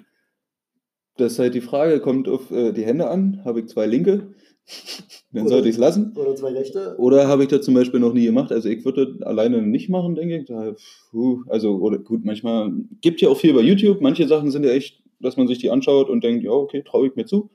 Das 1.17 1.33
ist 1.33 1.39
halt 1.39 1.55
die 1.55 1.61
Frage, 1.61 2.01
kommt 2.01 2.29
auf 2.29 2.51
äh, 2.51 2.73
die 2.73 2.85
Hände 2.85 3.09
an. 3.09 3.43
Habe 3.45 3.61
ich 3.61 3.69
zwei 3.69 3.87
linke, 3.87 4.35
dann 5.33 5.43
Oder- 5.43 5.51
sollte 5.51 5.69
ich 5.69 5.75
es 5.75 5.81
lassen. 5.81 6.13
Oder 6.17 6.35
zwei 6.37 6.53
Rechte? 6.53 6.97
Oder 6.99 7.29
habe 7.29 7.43
ich 7.43 7.49
das 7.49 7.65
zum 7.65 7.75
Beispiel 7.75 8.01
noch 8.01 8.13
nie 8.13 8.25
gemacht? 8.25 8.53
Also 8.53 8.69
ich 8.69 8.85
würde 8.85 9.15
das 9.15 9.23
alleine 9.27 9.63
nicht 9.63 9.89
machen, 9.89 10.15
denke 10.15 10.39
ich. 10.39 10.47
Da, 10.47 10.75
puh, 11.11 11.43
also, 11.49 11.77
oder 11.77 11.99
gut, 11.99 12.25
manchmal 12.25 12.73
gibt 13.01 13.21
ja 13.21 13.29
auch 13.29 13.37
viel 13.37 13.55
bei 13.55 13.61
YouTube. 13.61 14.01
Manche 14.01 14.27
Sachen 14.29 14.51
sind 14.51 14.65
ja 14.65 14.71
echt, 14.71 15.03
dass 15.21 15.37
man 15.37 15.47
sich 15.49 15.59
die 15.59 15.71
anschaut 15.71 16.09
und 16.09 16.25
denkt, 16.25 16.45
ja, 16.45 16.51
okay, 16.51 16.83
traue 16.83 17.09
ich 17.09 17.17
mir 17.17 17.27
zu. 17.27 17.51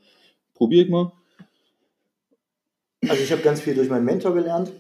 Probiere 0.53 0.83
ich 0.85 0.89
mal. 0.89 1.11
Also 3.07 3.21
ich 3.21 3.31
habe 3.31 3.41
ganz 3.41 3.61
viel 3.61 3.75
durch 3.75 3.89
meinen 3.89 4.05
Mentor 4.05 4.33
gelernt. 4.33 4.71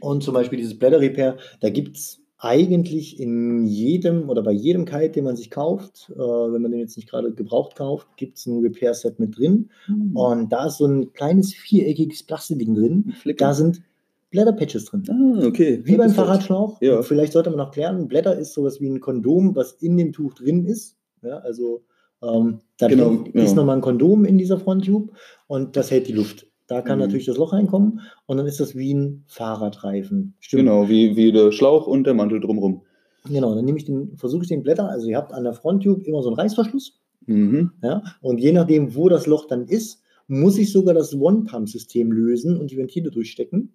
Und 0.00 0.22
zum 0.22 0.34
Beispiel 0.34 0.58
dieses 0.58 0.78
Blätter 0.78 1.00
Repair, 1.00 1.36
da 1.60 1.70
gibt 1.70 1.96
es 1.96 2.20
eigentlich 2.38 3.18
in 3.18 3.66
jedem 3.66 4.30
oder 4.30 4.42
bei 4.42 4.52
jedem 4.52 4.84
Kite, 4.84 5.10
den 5.10 5.24
man 5.24 5.36
sich 5.36 5.50
kauft, 5.50 6.10
äh, 6.14 6.18
wenn 6.18 6.62
man 6.62 6.70
den 6.70 6.80
jetzt 6.80 6.96
nicht 6.96 7.10
gerade 7.10 7.32
gebraucht 7.32 7.74
kauft, 7.76 8.06
gibt 8.16 8.38
es 8.38 8.46
ein 8.46 8.60
Repair-Set 8.60 9.18
mit 9.18 9.36
drin. 9.36 9.70
Und 10.14 10.52
da 10.52 10.66
ist 10.66 10.78
so 10.78 10.86
ein 10.86 11.12
kleines 11.12 11.52
viereckiges 11.52 12.22
Plastikding 12.22 12.74
drin. 12.74 13.14
Da 13.38 13.54
sind 13.54 13.82
Blätterpatches 14.30 14.84
drin. 14.84 15.04
ah, 15.10 15.46
okay. 15.46 15.80
Wie 15.84 15.96
beim 15.96 16.10
ist 16.10 16.16
Fahrradschlauch. 16.16 16.80
Ja. 16.80 17.02
Vielleicht 17.02 17.32
sollte 17.32 17.50
man 17.50 17.58
noch 17.58 17.72
klären, 17.72 17.96
ein 17.96 18.08
Blätter 18.08 18.38
ist 18.38 18.54
sowas 18.54 18.80
wie 18.80 18.88
ein 18.88 19.00
Kondom, 19.00 19.56
was 19.56 19.72
in 19.72 19.96
dem 19.96 20.12
Tuch 20.12 20.34
drin 20.34 20.64
ist. 20.66 20.96
Ja, 21.22 21.38
also 21.38 21.82
ähm, 22.22 22.60
da 22.78 22.88
Genau, 22.88 23.22
drin 23.22 23.30
ja. 23.34 23.42
ist 23.42 23.56
nochmal 23.56 23.76
ein 23.76 23.82
Kondom 23.82 24.24
in 24.24 24.38
dieser 24.38 24.58
Fronttube 24.58 25.12
und 25.46 25.76
das 25.76 25.90
hält 25.90 26.08
die 26.08 26.12
Luft. 26.12 26.46
Da 26.68 26.82
kann 26.82 26.98
Mhm. 26.98 27.06
natürlich 27.06 27.26
das 27.26 27.36
Loch 27.36 27.52
reinkommen 27.52 28.00
und 28.26 28.36
dann 28.36 28.46
ist 28.46 28.60
das 28.60 28.76
wie 28.76 28.94
ein 28.94 29.24
Fahrradreifen. 29.26 30.34
Stimmt. 30.38 30.60
Genau, 30.60 30.88
wie, 30.88 31.16
wie 31.16 31.32
der 31.32 31.50
Schlauch 31.50 31.86
und 31.86 32.04
der 32.04 32.14
Mantel 32.14 32.40
drumrum. 32.40 32.82
Genau, 33.28 33.54
dann 33.54 33.64
nehme 33.64 33.78
ich 33.78 33.84
den, 33.84 34.16
versuche 34.16 34.42
ich 34.42 34.48
den 34.48 34.62
Blätter, 34.62 34.88
also 34.88 35.08
ihr 35.08 35.16
habt 35.16 35.32
an 35.32 35.44
der 35.44 35.54
Fronttube 35.54 36.04
immer 36.04 36.22
so 36.22 36.28
einen 36.28 36.36
Reißverschluss. 36.36 37.00
Mhm. 37.26 37.72
Ja? 37.82 38.02
Und 38.20 38.38
je 38.38 38.52
nachdem, 38.52 38.94
wo 38.94 39.08
das 39.08 39.26
Loch 39.26 39.46
dann 39.46 39.66
ist, 39.66 40.02
muss 40.28 40.58
ich 40.58 40.70
sogar 40.72 40.94
das 40.94 41.14
One-Pump-System 41.14 42.12
lösen 42.12 42.58
und 42.58 42.70
die 42.70 42.76
Ventile 42.76 43.10
durchstecken, 43.10 43.72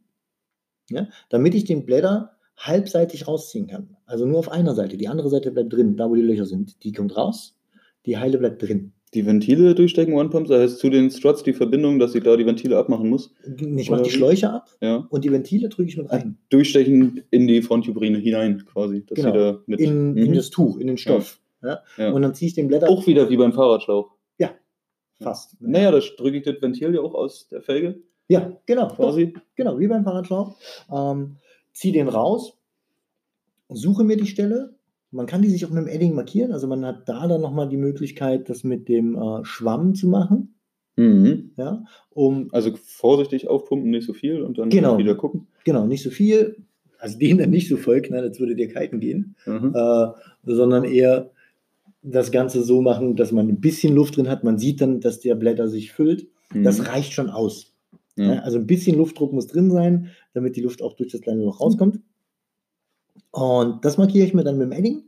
ja? 0.90 1.08
damit 1.30 1.56
ich 1.56 1.66
den 1.66 1.86
Blätter 1.86 2.32
halbseitig 2.58 3.28
rausziehen 3.28 3.68
kann. 3.68 3.98
Also 4.06 4.26
nur 4.28 4.38
auf 4.38 4.52
einer 4.52 4.76
Seite. 4.76 4.98
Die 4.98 5.08
andere 5.08 5.30
Seite 5.30 5.52
bleibt 5.52 5.74
drin, 5.74 5.98
da 5.98 6.10
wo 6.10 6.16
die 6.16 6.22
Löcher 6.22 6.46
sind. 6.46 6.84
Die 6.84 6.92
kommt 6.92 7.18
raus, 7.18 7.56
die 8.06 8.18
Heile 8.18 8.38
bleibt 8.38 8.62
drin. 8.62 8.93
Die 9.14 9.26
Ventile 9.26 9.76
durchstecken, 9.76 10.14
One 10.16 10.30
Pump, 10.30 10.48
das 10.48 10.60
heißt 10.62 10.80
zu 10.80 10.90
den 10.90 11.12
Struts 11.12 11.44
die 11.44 11.54
Verbindung, 11.54 12.00
dass 12.00 12.16
ich 12.16 12.24
da 12.24 12.36
die 12.36 12.46
Ventile 12.46 12.78
abmachen 12.78 13.10
muss. 13.10 13.34
Ich 13.78 13.90
mache 13.92 14.04
die? 14.04 14.10
Schläuche 14.10 14.50
ab 14.52 14.70
Ja. 14.82 15.06
und 15.10 15.24
die 15.24 15.32
Ventile 15.32 15.70
drücke 15.70 15.90
ich 15.90 15.98
mit 15.98 16.12
rein. 16.12 16.38
Durchstechen 16.50 17.22
in 17.30 17.48
die 17.48 17.62
Fronttubrine 17.62 18.18
hinein, 18.18 18.64
quasi. 18.66 19.06
Dass 19.06 19.18
Genau. 19.18 19.34
da 19.34 19.60
mit. 19.68 19.80
In, 19.80 20.18
in 20.18 20.32
Mhm. 20.32 20.36
das 20.36 20.50
Tuch, 20.50 20.78
in 20.80 20.88
den 20.88 20.98
Stoff. 20.98 21.40
Ja. 21.62 21.82
Ja. 21.98 22.12
Und 22.12 22.22
dann 22.24 22.34
ziehe 22.34 22.48
ich 22.50 22.56
den 22.56 22.68
Blätter 22.68 22.90
Auch 22.90 23.06
wieder 23.08 23.30
wie 23.30 23.38
beim 23.38 23.54
Fahrradschlauch. 23.54 24.12
fast. 25.22 25.56
Naja, 25.62 25.90
da 25.92 26.00
drücke 26.18 26.38
ich 26.38 26.44
das 26.44 26.62
Ventil 26.62 26.94
ja 26.96 27.00
auch 27.00 27.14
aus 27.14 27.48
der 27.48 27.62
Felge, 27.62 28.02
Ja, 28.28 28.52
genau. 28.66 28.88
Doch, 28.90 28.96
quasi. 28.98 29.34
genau, 29.56 29.80
wie 29.80 29.88
beim 29.88 30.04
Fahrradschlauch. 30.04 30.58
Ähm, 30.92 31.38
ziehe 31.72 31.94
den 31.94 32.10
raus, 32.10 32.58
suche 33.70 34.04
mir 34.04 34.18
die 34.18 34.26
Stelle. 34.28 34.76
Man 35.14 35.26
kann 35.28 35.42
die 35.42 35.50
sich 35.50 35.66
auch 35.66 35.70
mit 35.70 35.84
dem 35.86 35.88
Edding 35.88 36.16
markieren. 36.16 36.52
Also 36.52 36.68
man 36.68 36.84
hat 36.86 37.08
da 37.08 37.28
dann 37.28 37.42
nochmal 37.42 37.70
die 37.70 37.78
Möglichkeit, 37.78 38.50
das 38.50 38.64
mit 38.64 38.90
dem 38.90 39.16
äh, 39.16 39.46
Schwamm 39.46 39.96
zu 39.96 40.08
machen. 40.08 40.56
Mhm. 40.96 41.52
Ja, 41.58 41.84
um 42.12 42.50
Also 42.52 42.72
vorsichtig 42.84 43.48
aufpumpen, 43.48 43.90
nicht 43.90 44.06
so 44.06 44.14
viel 44.14 44.42
und 44.42 44.58
dann 44.58 44.70
Genau. 44.70 44.98
wieder 44.98 45.16
gucken. 45.16 45.48
genau 45.64 45.86
nicht 45.88 46.04
so 46.04 46.10
viel, 46.12 46.58
also 47.00 47.18
den 47.18 47.38
dann 47.38 47.50
nicht 47.50 47.68
so 47.70 47.78
voll 47.78 48.02
knallen, 48.02 48.26
als 48.26 48.40
würde 48.40 48.56
dir 48.56 48.68
kiten 48.68 49.00
gehen, 49.00 49.36
Mhm. 49.46 49.74
äh, 49.76 50.08
sondern 50.46 50.84
eher 50.84 51.32
das 52.02 52.32
Ganze 52.32 52.62
so 52.64 52.82
machen, 52.82 53.16
dass 53.16 53.32
man 53.32 53.48
ein 53.48 53.60
bisschen 53.62 53.96
Luft 53.96 54.18
drin 54.18 54.30
hat. 54.30 54.44
Man 54.44 54.58
sieht 54.58 54.82
dann, 54.82 55.00
dass 55.00 55.20
der 55.20 55.36
Blätter 55.36 55.68
sich 55.68 55.92
füllt. 55.92 56.28
Das 56.54 56.80
Mhm. 56.80 56.86
reicht 56.86 57.14
schon 57.14 57.30
aus. 57.30 57.74
Ja, 58.16 58.40
also 58.42 58.60
ein 58.60 58.68
bisschen 58.68 58.96
Luftdruck 58.98 59.34
muss 59.34 59.48
drin 59.48 59.72
sein, 59.72 60.10
damit 60.36 60.56
die 60.56 60.62
Luft 60.62 60.84
auch 60.84 60.94
durch 60.94 61.12
das 61.12 61.22
kleine 61.22 61.44
Loch 61.44 61.60
rauskommt. 61.60 62.00
Und 63.34 63.84
das 63.84 63.98
markiere 63.98 64.26
ich 64.28 64.34
mir 64.34 64.44
dann 64.44 64.58
mit 64.58 64.68
dem 64.68 64.72
Edding, 64.72 65.04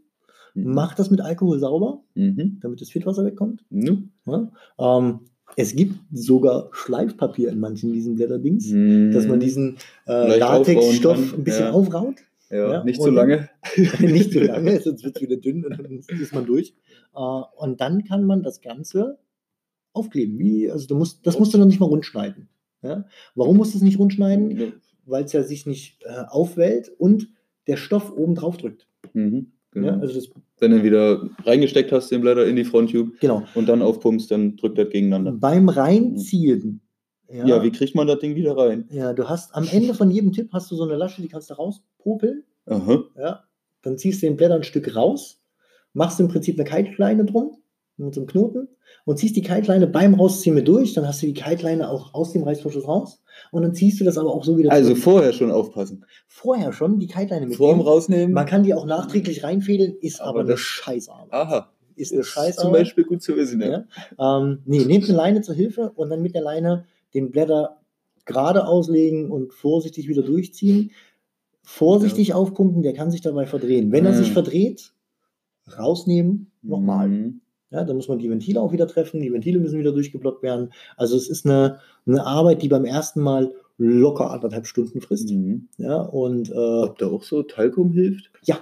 Mhm. 0.55 0.73
mache 0.73 0.95
das 0.95 1.11
mit 1.11 1.21
Alkohol 1.21 1.59
sauber, 1.59 2.01
Mhm. 2.15 2.59
damit 2.61 2.82
das 2.82 2.89
Filterwasser 2.89 3.23
wegkommt. 3.26 3.63
Nu. 3.69 3.97
Ja. 4.26 4.51
Ähm, 4.80 5.19
es 5.57 5.76
gibt 5.76 5.95
sogar 6.11 6.69
Schleifpapier 6.71 7.49
in 7.49 7.59
manchen 7.59 7.93
diesen 7.93 8.15
Blätterdings, 8.15 8.71
Mhm. 8.71 9.11
dass 9.11 9.28
man 9.28 9.39
diesen 9.39 9.78
äh, 10.07 10.38
Latexstoff 10.39 11.34
ein 11.38 11.43
bisschen 11.43 11.65
ja. 11.65 11.71
aufraut. 11.71 12.15
Ja, 12.49 12.71
ja, 12.73 12.84
nicht 12.84 13.01
zu 13.01 13.09
lange. 13.09 13.49
Nicht 13.99 14.32
zu 14.32 14.39
lange, 14.39 14.80
sonst 14.82 15.03
wird 15.03 15.15
es 15.17 15.21
wieder 15.21 15.36
dünn 15.38 15.65
und 15.65 15.78
dann 15.78 15.99
ist 16.21 16.34
man 16.34 16.45
durch. 16.45 16.73
Äh, 17.15 17.19
und 17.57 17.82
dann 17.82 18.03
kann 18.05 18.23
man 18.23 18.43
das 18.43 18.61
Ganze 18.61 19.17
aufkleben. 19.93 20.38
Wie, 20.39 20.69
also 20.71 20.88
du 20.88 20.95
musst, 20.95 21.26
das 21.28 21.38
musst 21.39 21.53
du 21.53 21.57
noch 21.57 21.65
nicht 21.65 21.80
mal 21.80 21.88
rund 21.88 22.05
schneiden. 22.05 22.47
Ja? 22.82 23.05
Warum 23.36 23.57
musst 23.57 23.73
du 23.73 23.78
es 23.78 23.84
nicht 23.84 23.99
rund 23.99 24.13
schneiden? 24.13 24.51
Ja. 24.51 24.67
weil 25.07 25.26
es 25.26 25.34
ja 25.34 25.43
sich 25.43 25.65
nicht 25.67 26.03
äh, 26.03 26.23
aufwellt 26.30 26.91
und 26.97 27.30
der 27.68 27.78
Stoff 27.78 28.11
oben 28.16 28.36
drauf 28.36 28.57
drückt. 28.57 28.88
Mhm. 29.13 29.51
Genau. 29.72 29.88
Ja, 29.88 29.99
also 29.99 30.13
das, 30.16 30.30
Wenn 30.59 30.72
du 30.72 30.84
wieder 30.84 31.30
reingesteckt 31.43 31.91
hast, 31.91 32.09
den 32.09 32.22
Blätter 32.22 32.45
in 32.47 32.55
die 32.55 32.63
Fronttube 32.63 33.11
genau. 33.20 33.43
und 33.55 33.68
dann 33.68 33.82
aufpumpst, 33.82 34.32
dann 34.32 34.55
drückt 34.55 34.78
das 34.78 34.89
gegeneinander. 34.89 35.34
Beim 35.34 35.68
Reinziehen. 35.68 36.80
Ja, 37.30 37.45
Ja, 37.45 37.63
wie 37.63 37.72
kriegt 37.72 37.93
man 37.95 38.07
das 38.07 38.20
Ding 38.20 38.36
wieder 38.36 38.55
rein? 38.55 38.88
ja, 38.89 39.11
du 39.13 39.28
hast 39.28 39.53
am 39.53 39.68
Ende 39.70 39.93
von 39.93 40.09
jedem 40.11 40.32
Tipp 40.32 40.49
hast 40.53 40.72
du 40.72 40.76
so 40.76 40.84
eine 40.84 40.95
Lasche, 40.95 41.22
die 41.22 41.28
kannst 41.28 41.49
du 41.49 41.55
rauspopeln. 41.55 42.43
Aha. 42.68 43.03
Ja, 43.18 43.43
dann 43.82 43.97
ziehst 43.97 44.22
du 44.22 44.28
den 44.28 44.38
Blätter 44.38 44.55
ein 44.55 44.63
Stück 44.63 44.95
raus, 44.95 45.41
machst 45.93 46.20
im 46.20 46.30
Prinzip 46.30 46.57
eine 46.57 46.68
Keitleine 46.70 47.26
drum 47.26 47.57
mit 47.97 48.13
so 48.13 48.22
einem 48.22 48.28
Knoten 48.28 48.68
und 49.05 49.18
ziehst 49.20 49.36
die 49.36 49.41
Keitleine 49.41 49.88
beim 49.88 50.13
Rausziehen 50.13 50.55
mit 50.55 50.68
durch. 50.68 50.93
Dann 50.93 51.07
hast 51.07 51.22
du 51.22 51.26
die 51.28 51.34
Keitleine 51.34 51.89
auch 51.89 52.13
aus 52.13 52.32
dem 52.32 52.43
Reißverschluss 52.43 52.88
raus 52.88 53.22
und 53.51 53.61
dann 53.63 53.73
ziehst 53.73 53.99
du 53.99 54.03
das 54.03 54.17
aber 54.17 54.33
auch 54.33 54.43
so 54.43 54.57
wieder 54.57 54.71
Also 54.71 54.89
zurück. 54.91 55.03
vorher 55.03 55.33
schon 55.33 55.51
aufpassen. 55.51 56.05
vorher 56.27 56.73
schon 56.73 56.99
die 56.99 57.07
Keitleine 57.07 57.47
mit. 57.47 57.55
Vor 57.57 57.73
dem 57.73 57.81
Rausnehmen. 57.81 58.33
Man 58.33 58.45
kann 58.45 58.63
die 58.63 58.73
auch 58.73 58.86
nachträglich 58.86 59.43
reinfädeln, 59.43 59.95
ist 60.01 60.21
aber, 60.21 60.29
Aber 60.41 60.49
eine 60.49 60.57
Scheißarbeit. 60.57 61.33
Aha. 61.33 61.71
Ist 61.95 62.11
eine 62.13 62.23
Scheißarbeit. 62.23 62.55
zum 62.59 62.71
Beispiel 62.73 63.03
gut 63.05 63.21
zu 63.23 63.36
wissen. 63.38 63.61
Ja. 63.61 63.86
Ja. 64.17 64.38
Ähm, 64.41 64.59
nee, 64.65 64.83
nehmt 64.86 65.05
eine 65.05 65.15
Leine 65.17 65.41
zur 65.41 65.55
Hilfe 65.55 65.91
und 65.95 66.09
dann 66.09 66.21
mit 66.21 66.36
der 66.36 66.41
Leine 66.41 66.86
den 67.13 67.31
Blätter 67.31 67.79
gerade 68.25 68.67
auslegen 68.67 69.31
und 69.31 69.53
vorsichtig 69.53 70.07
wieder 70.09 70.23
durchziehen. 70.23 70.91
Vorsichtig 71.63 72.33
aufpumpen, 72.33 72.83
der 72.83 72.93
kann 72.93 73.11
sich 73.11 73.21
dabei 73.21 73.45
verdrehen. 73.45 73.91
Wenn 73.91 74.05
er 74.05 74.11
Mhm. 74.11 74.17
sich 74.17 74.31
verdreht, 74.33 74.91
rausnehmen, 75.77 76.51
nochmal. 76.61 77.07
Mhm. 77.09 77.41
Ja, 77.72 77.84
dann 77.84 77.95
muss 77.95 78.07
man 78.07 78.20
die 78.20 78.30
Ventile 78.30 78.61
auch 78.61 78.72
wieder 78.72 78.88
treffen, 78.88 79.22
die 79.22 79.34
Ventile 79.34 79.59
müssen 79.59 79.80
wieder 79.80 79.91
durchgeblockt 79.91 80.43
werden. 80.43 80.70
Also 80.97 81.18
es 81.18 81.28
ist 81.30 81.45
eine, 81.45 81.80
eine 82.05 82.26
Arbeit, 82.26 82.61
die 82.61 82.70
beim 82.70 82.86
ersten 82.86 83.22
Mal 83.22 83.53
locker 83.78 84.32
anderthalb 84.32 84.68
Stunden 84.68 85.01
frisst. 85.01 85.30
Mhm. 85.32 85.68
Ja, 85.78 85.97
und 86.01 86.49
äh, 86.49 86.53
Ob 86.53 86.97
da 86.99 87.07
auch 87.07 87.24
so 87.24 87.43
Talkum 87.43 87.91
hilft? 87.91 88.32
ja, 88.43 88.57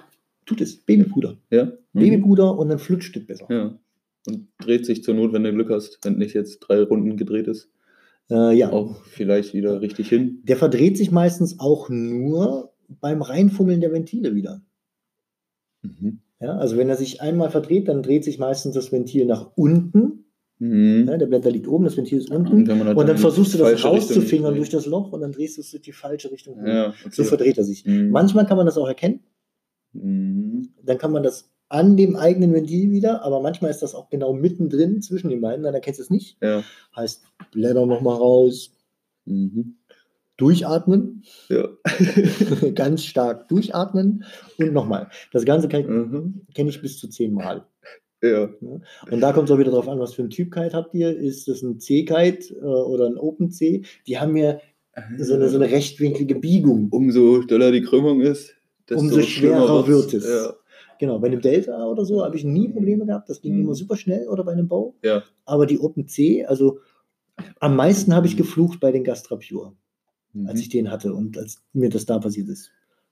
tut 0.45 0.61
es. 0.61 0.77
Babypuder. 0.77 1.37
Ja. 1.51 1.65
Mhm. 1.65 1.99
Babypuder 1.99 2.57
und 2.57 2.69
dann 2.69 2.79
flutscht 2.79 3.15
es 3.17 3.25
besser. 3.27 3.45
Ja. 3.49 3.77
Und 4.25 4.47
dreht 4.59 4.85
sich 4.85 5.03
zur 5.03 5.13
Not, 5.15 5.33
wenn 5.33 5.43
du 5.43 5.53
Glück 5.53 5.69
hast, 5.69 5.99
wenn 6.03 6.17
nicht 6.17 6.33
jetzt 6.33 6.59
drei 6.59 6.81
Runden 6.81 7.17
gedreht 7.17 7.47
ist, 7.47 7.69
Äh, 8.31 8.55
ja. 8.57 8.71
auch 8.71 9.03
vielleicht 9.03 9.53
wieder 9.53 9.81
richtig 9.81 10.07
hin. 10.09 10.39
Der 10.43 10.55
verdreht 10.57 10.97
sich 10.97 11.11
meistens 11.11 11.59
auch 11.59 11.89
nur 11.89 12.71
beim 13.01 13.21
Reinfummeln 13.21 13.81
der 13.81 13.91
Ventile 13.91 14.33
wieder. 14.33 14.61
Mhm. 15.81 16.19
Ja, 16.43 16.57
also 16.57 16.77
wenn 16.77 16.89
er 16.89 16.97
sich 16.97 17.21
einmal 17.21 17.49
verdreht, 17.49 17.87
dann 17.87 18.03
dreht 18.03 18.23
sich 18.23 18.37
meistens 18.37 18.75
das 18.75 18.91
Ventil 18.91 19.25
nach 19.25 19.51
unten. 19.55 20.25
Mhm. 20.59 21.05
Ja, 21.07 21.17
der 21.17 21.25
Blätter 21.27 21.49
liegt 21.49 21.67
oben, 21.67 21.85
das 21.85 21.95
Ventil 21.97 22.17
ist 22.19 22.29
Und 22.29 22.49
unten. 22.49 22.69
halt 22.69 22.97
Und 22.97 22.97
dann 22.97 23.09
in 23.09 23.15
die 23.15 23.21
versuchst 23.21 23.53
du 23.53 23.57
das 23.59 23.83
rauszufingern 23.83 24.55
durch 24.55 24.69
das 24.69 24.85
Loch 24.85 25.11
und 25.13 25.21
dann 25.21 25.31
drehst 25.31 25.57
du 25.57 25.61
es 25.61 25.71
die 25.71 25.91
falsche 25.91 26.31
Richtung. 26.31 26.59
okay. 26.59 26.91
So 27.11 27.23
verdreht 27.23 27.57
er 27.57 27.63
sich. 27.63 27.85
Mhm. 27.85 28.09
Manchmal 28.09 28.45
kann 28.45 28.57
man 28.57 28.65
das 28.65 28.77
auch 28.77 28.87
erkennen. 28.87 29.21
Mhm. 29.93 30.69
Dann 30.83 30.97
kann 30.97 31.11
man 31.11 31.23
das 31.23 31.49
an 31.69 31.97
dem 31.97 32.15
eigenen 32.15 32.53
Ventil 32.53 32.91
wieder, 32.91 33.23
aber 33.23 33.41
manchmal 33.41 33.71
ist 33.71 33.81
das 33.81 33.95
auch 33.95 34.09
genau 34.09 34.33
mittendrin 34.33 35.01
zwischen 35.01 35.29
den 35.29 35.41
beiden, 35.41 35.63
dann 35.63 35.73
erkennst 35.73 35.99
du 35.99 36.03
es 36.03 36.09
nicht. 36.09 36.37
Heißt, 36.95 37.23
Blätter 37.51 37.85
nochmal 37.85 38.17
raus, 38.17 38.71
Mhm. 39.25 39.77
Durchatmen, 40.37 41.23
Ja. 41.49 41.67
ganz 42.75 43.03
stark 43.05 43.47
durchatmen 43.49 44.23
und 44.57 44.73
nochmal. 44.73 45.09
Das 45.31 45.45
Ganze 45.45 45.67
Mhm. 45.67 46.41
kenne 46.53 46.69
ich 46.69 46.81
bis 46.81 46.97
zu 46.99 47.07
zehnmal. 47.07 47.65
Ja. 48.21 48.49
Und 49.11 49.19
da 49.19 49.33
kommt 49.33 49.49
es 49.49 49.53
auch 49.53 49.59
wieder 49.59 49.71
darauf 49.71 49.89
an, 49.89 49.99
was 49.99 50.13
für 50.13 50.23
ein 50.23 50.29
Typ 50.29 50.51
Kite 50.53 50.71
habt 50.75 50.93
ihr. 50.95 51.15
Ist 51.15 51.47
das 51.49 51.61
ein 51.61 51.79
C-Kite 51.79 52.55
äh, 52.55 52.63
oder 52.63 53.05
ein 53.07 53.17
Open 53.17 53.51
C? 53.51 53.83
Die 54.07 54.17
haben 54.17 54.37
ja 54.37 54.59
so 55.17 55.33
eine, 55.33 55.49
so 55.49 55.57
eine 55.57 55.69
rechtwinklige 55.69 56.35
Biegung. 56.35 56.87
Umso 56.91 57.41
doller 57.43 57.71
die 57.71 57.81
Krümmung 57.81 58.21
ist, 58.21 58.53
Umso 58.93 59.21
schwerer 59.21 59.87
wird 59.87 60.13
es. 60.13 60.25
Ja. 60.27 60.53
Genau, 60.99 61.19
bei 61.19 61.27
einem 61.27 61.41
Delta 61.41 61.85
oder 61.85 62.05
so 62.05 62.23
habe 62.23 62.37
ich 62.37 62.43
nie 62.45 62.69
Probleme 62.69 63.05
gehabt. 63.05 63.27
Das 63.29 63.41
ging 63.41 63.55
Mhm. 63.55 63.61
immer 63.63 63.75
super 63.75 63.97
schnell 63.97 64.27
oder 64.29 64.43
bei 64.45 64.53
einem 64.53 64.67
Bau. 64.69 64.95
Ja. 65.03 65.23
Aber 65.45 65.65
die 65.65 65.79
Open 65.79 66.07
C, 66.07 66.45
also 66.45 66.79
am 67.59 67.75
meisten 67.75 68.13
habe 68.15 68.27
ich 68.27 68.37
geflucht 68.37 68.79
bei 68.79 68.91
den 68.91 69.03
Gastra 69.03 69.35
Pure, 69.37 69.73
Mhm. 70.33 70.47
als 70.47 70.59
ich 70.59 70.69
den 70.69 70.89
hatte 70.91 71.13
und 71.13 71.37
als 71.37 71.61
mir 71.73 71.89
das 71.89 72.05
da 72.05 72.19
passiert 72.19 72.49
ist. 72.49 72.71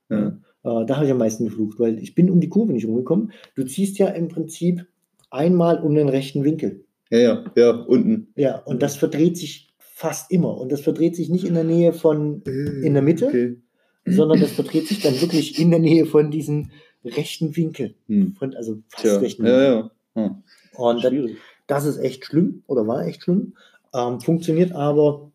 ja. 0.09 0.27
Äh, 0.63 0.85
da 0.85 0.95
habe 0.97 1.05
ich 1.05 1.11
am 1.11 1.17
meisten 1.17 1.45
geflucht, 1.45 1.79
weil 1.79 1.97
ich 1.97 2.13
bin 2.13 2.29
um 2.29 2.39
die 2.39 2.49
Kurve 2.49 2.71
nicht 2.73 2.85
rumgekommen. 2.85 3.31
Du 3.55 3.63
ziehst 3.63 3.97
ja 3.97 4.07
im 4.09 4.27
Prinzip 4.27 4.85
einmal 5.31 5.79
um 5.81 5.95
den 5.95 6.07
rechten 6.09 6.43
Winkel. 6.43 6.85
ja, 7.09 7.19
ja, 7.19 7.43
ja, 7.55 7.71
unten. 7.71 8.27
Ja, 8.35 8.57
und 8.59 8.81
das 8.83 8.95
verdreht 8.95 9.37
sich 9.37 9.73
fast 9.79 10.29
immer. 10.31 10.55
Und 10.59 10.71
das 10.71 10.81
verdreht 10.81 11.15
sich 11.15 11.29
nicht 11.29 11.45
in 11.45 11.55
der 11.55 11.63
Nähe 11.63 11.93
von, 11.93 12.41
in 12.43 12.93
der 12.93 13.01
Mitte, 13.01 13.25
Okay. 13.27 13.57
sondern 14.05 14.39
das 14.39 14.51
verdreht 14.51 14.87
sich 14.87 14.99
dann 15.01 15.19
wirklich 15.21 15.59
in 15.59 15.71
der 15.71 15.79
Nähe 15.79 16.05
von 16.05 16.29
diesem 16.29 16.69
rechten 17.03 17.55
Winkel. 17.55 17.95
Hm. 18.07 18.35
Von, 18.35 18.53
also 18.53 18.83
fast 18.89 19.03
Tja, 19.03 19.17
rechten 19.17 19.45
ja, 19.45 19.51
Winkel. 19.51 19.91
ja. 20.15 20.25
Hm. 20.25 20.35
Und 20.75 21.03
das, 21.03 21.13
das 21.67 21.85
ist 21.85 21.97
echt 21.97 22.25
schlimm 22.25 22.61
oder 22.67 22.85
war 22.85 23.05
echt 23.07 23.23
schlimm. 23.23 23.55
Ähm, 23.95 24.19
funktioniert 24.21 24.73
aber 24.73 25.31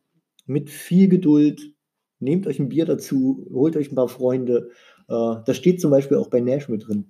mit 0.47 0.71
viel 0.71 1.09
Geduld. 1.09 1.73
Nehmt 2.19 2.47
euch 2.47 2.59
ein 2.59 2.69
Bier 2.69 2.85
dazu, 2.87 3.47
holt 3.53 3.77
euch 3.77 3.91
ein 3.93 3.95
paar 3.95 4.09
Freunde. 4.09 4.71
Äh, 5.09 5.37
das 5.45 5.57
steht 5.57 5.81
zum 5.81 5.91
Beispiel 5.91 6.17
auch 6.17 6.29
bei 6.29 6.41
Nash 6.41 6.69
mit 6.69 6.87
drin. 6.89 7.07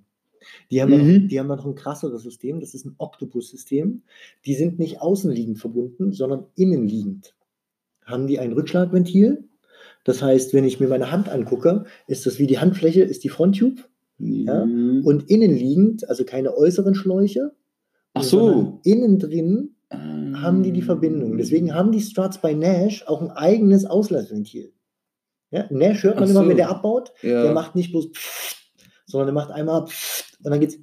Die 0.70 0.80
haben, 0.82 0.92
ja 0.92 0.98
Mhm. 0.98 1.22
noch, 1.22 1.28
die 1.28 1.40
haben 1.40 1.48
ja 1.48 1.56
noch 1.56 1.66
ein 1.66 1.74
krasseres 1.74 2.22
System, 2.22 2.60
das 2.60 2.74
ist 2.74 2.84
ein 2.86 2.94
Octopus-System. 2.98 4.02
Die 4.44 4.54
sind 4.54 4.78
nicht 4.78 5.00
außenliegend 5.00 5.58
verbunden, 5.58 6.12
sondern 6.12 6.44
innenliegend. 6.54 7.34
Haben 8.04 8.26
die 8.26 8.38
ein 8.38 8.52
Rückschlagventil. 8.52 9.44
Das 10.04 10.22
heißt, 10.22 10.54
wenn 10.54 10.64
ich 10.64 10.78
mir 10.78 10.86
meine 10.88 11.10
Hand 11.10 11.28
angucke, 11.28 11.84
ist 12.06 12.26
das 12.26 12.38
wie 12.38 12.46
die 12.46 12.58
Handfläche, 12.60 13.02
ist 13.02 13.24
die 13.24 13.28
Fronttube. 13.28 13.82
Ja, 14.18 14.64
Mhm. 14.64 15.02
Und 15.04 15.28
innenliegend, 15.28 16.08
also 16.08 16.24
keine 16.24 16.56
äußeren 16.56 16.94
Schläuche. 16.94 17.52
Ach 18.14 18.22
so. 18.22 18.80
Innen 18.84 19.18
drin 19.18 19.70
haben 19.90 20.62
die 20.62 20.72
die 20.72 20.82
Verbindung. 20.82 21.36
Deswegen 21.38 21.74
haben 21.74 21.92
die 21.92 22.00
Struts 22.00 22.40
bei 22.40 22.54
Nash 22.54 23.04
auch 23.06 23.20
ein 23.20 23.30
eigenes 23.30 23.84
Auslassventil. 23.84 24.72
Ja, 25.56 25.66
Nash 25.70 26.02
hört 26.02 26.14
man 26.16 26.24
Ach 26.24 26.30
immer, 26.30 26.42
so. 26.44 26.48
wenn 26.48 26.56
der 26.56 26.70
abbaut. 26.70 27.12
ja. 27.22 27.42
Der 27.42 27.52
macht 27.52 27.74
nicht 27.74 27.90
bloß, 27.92 28.08
sondern 29.06 29.26
der 29.28 29.34
macht 29.34 29.50
einmal 29.50 29.82
und 29.82 29.90
dann 30.42 30.60
geht's. 30.60 30.78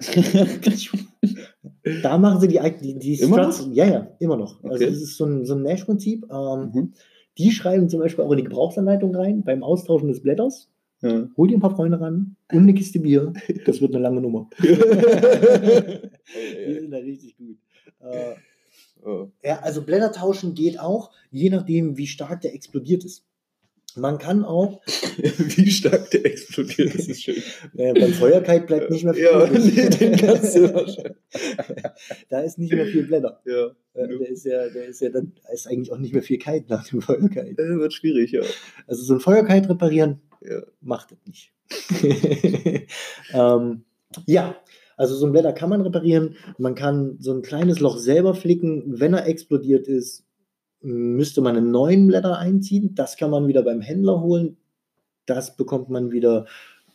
da 2.02 2.18
machen 2.18 2.40
sie 2.40 2.48
die, 2.48 2.58
die, 2.82 2.98
die 2.98 3.20
Immer 3.20 3.52
Struts. 3.52 3.68
Ja, 3.72 3.86
ja, 3.86 4.08
immer 4.18 4.36
noch. 4.36 4.62
Also 4.64 4.74
Okay. 4.76 4.86
das 4.86 4.96
ist 5.00 5.16
so 5.16 5.24
ein, 5.26 5.46
so 5.46 5.54
ein 5.54 5.62
Nash-Prinzip. 5.62 6.26
Ähm, 6.30 6.70
Mhm. 6.74 6.92
Die 7.38 7.50
schreiben 7.50 7.88
zum 7.88 8.00
Beispiel 8.00 8.24
auch 8.24 8.30
in 8.32 8.36
die 8.38 8.44
Gebrauchsanleitung 8.44 9.14
rein, 9.16 9.42
beim 9.42 9.62
Austauschen 9.62 10.08
des 10.08 10.20
Blätters. 10.22 10.68
Ja. 11.00 11.26
Hol 11.36 11.48
dir 11.48 11.56
ein 11.56 11.60
paar 11.62 11.74
Freunde 11.74 11.98
ran 11.98 12.36
und 12.52 12.58
eine 12.58 12.74
Kiste 12.74 13.00
Bier. 13.00 13.32
Das 13.64 13.80
wird 13.80 13.94
eine 13.94 14.02
lange 14.02 14.20
Nummer. 14.20 14.50
die 14.58 14.66
sind 16.74 16.90
da 16.90 16.98
richtig 16.98 17.34
gut. 17.38 17.56
Äh, 18.00 18.34
Oh. 19.04 19.28
ja, 19.42 19.58
also 19.60 19.82
Blätter 19.82 20.12
tauschen 20.12 20.54
geht 20.54 20.78
auch, 20.78 21.10
je 21.30 21.50
nachdem, 21.50 21.96
wie 21.96 22.06
stark 22.06 22.40
der 22.42 22.54
explodiert 22.54 23.04
ist. 23.04 23.24
Man 23.94 24.16
kann 24.16 24.42
auch, 24.44 24.80
Wie 25.18 25.70
stark 25.70 26.10
der 26.12 26.24
explodiert, 26.24 26.94
das 26.94 27.08
ist 27.08 27.24
schön. 27.24 27.42
äh, 27.76 27.92
beim 27.92 28.12
Feuerkite 28.14 28.60
bleibt 28.66 28.90
nicht 28.90 29.04
mehr 29.04 29.12
viel. 29.12 29.24
Ja, 29.24 29.46
nee, 29.52 29.88
den 29.90 30.16
kannst 30.16 30.56
du 30.56 30.72
wahrscheinlich. 30.72 31.12
da 32.30 32.40
ist 32.40 32.58
nicht 32.58 32.72
mehr 32.72 32.86
viel 32.86 33.02
Blätter. 33.06 33.42
Ja, 33.44 33.66
Äh, 33.94 34.08
Der 34.18 34.28
ist 34.30 34.46
ja, 34.46 34.68
der 34.70 34.86
ist 34.86 35.00
ja 35.02 35.10
dann, 35.10 35.32
da 35.42 35.52
ist 35.52 35.66
eigentlich 35.66 35.92
auch 35.92 35.98
nicht 35.98 36.14
mehr 36.14 36.22
viel 36.22 36.38
Kite 36.38 36.64
nach 36.68 36.88
dem 36.88 37.02
Feuerkite. 37.02 37.60
äh, 37.60 37.78
wird 37.78 37.92
schwierig, 37.92 38.30
ja. 38.32 38.40
Also 38.86 39.02
so 39.02 39.12
ein 39.14 39.20
Feuerkite 39.20 39.68
reparieren, 39.68 40.22
Ja. 40.40 40.62
macht 40.80 41.10
das 41.10 41.18
nicht. 41.26 41.52
ähm, 43.34 43.84
ja, 44.26 44.56
also 45.02 45.16
so 45.16 45.26
ein 45.26 45.32
Blätter 45.32 45.52
kann 45.52 45.68
man 45.68 45.80
reparieren. 45.80 46.36
Man 46.58 46.76
kann 46.76 47.16
so 47.18 47.32
ein 47.32 47.42
kleines 47.42 47.80
Loch 47.80 47.98
selber 47.98 48.34
flicken. 48.34 49.00
Wenn 49.00 49.14
er 49.14 49.26
explodiert 49.26 49.88
ist, 49.88 50.24
müsste 50.80 51.40
man 51.40 51.56
einen 51.56 51.72
neuen 51.72 52.06
Blätter 52.06 52.38
einziehen. 52.38 52.94
Das 52.94 53.16
kann 53.16 53.32
man 53.32 53.48
wieder 53.48 53.64
beim 53.64 53.80
Händler 53.80 54.20
holen. 54.20 54.58
Das 55.26 55.56
bekommt 55.56 55.90
man 55.90 56.12
wieder 56.12 56.46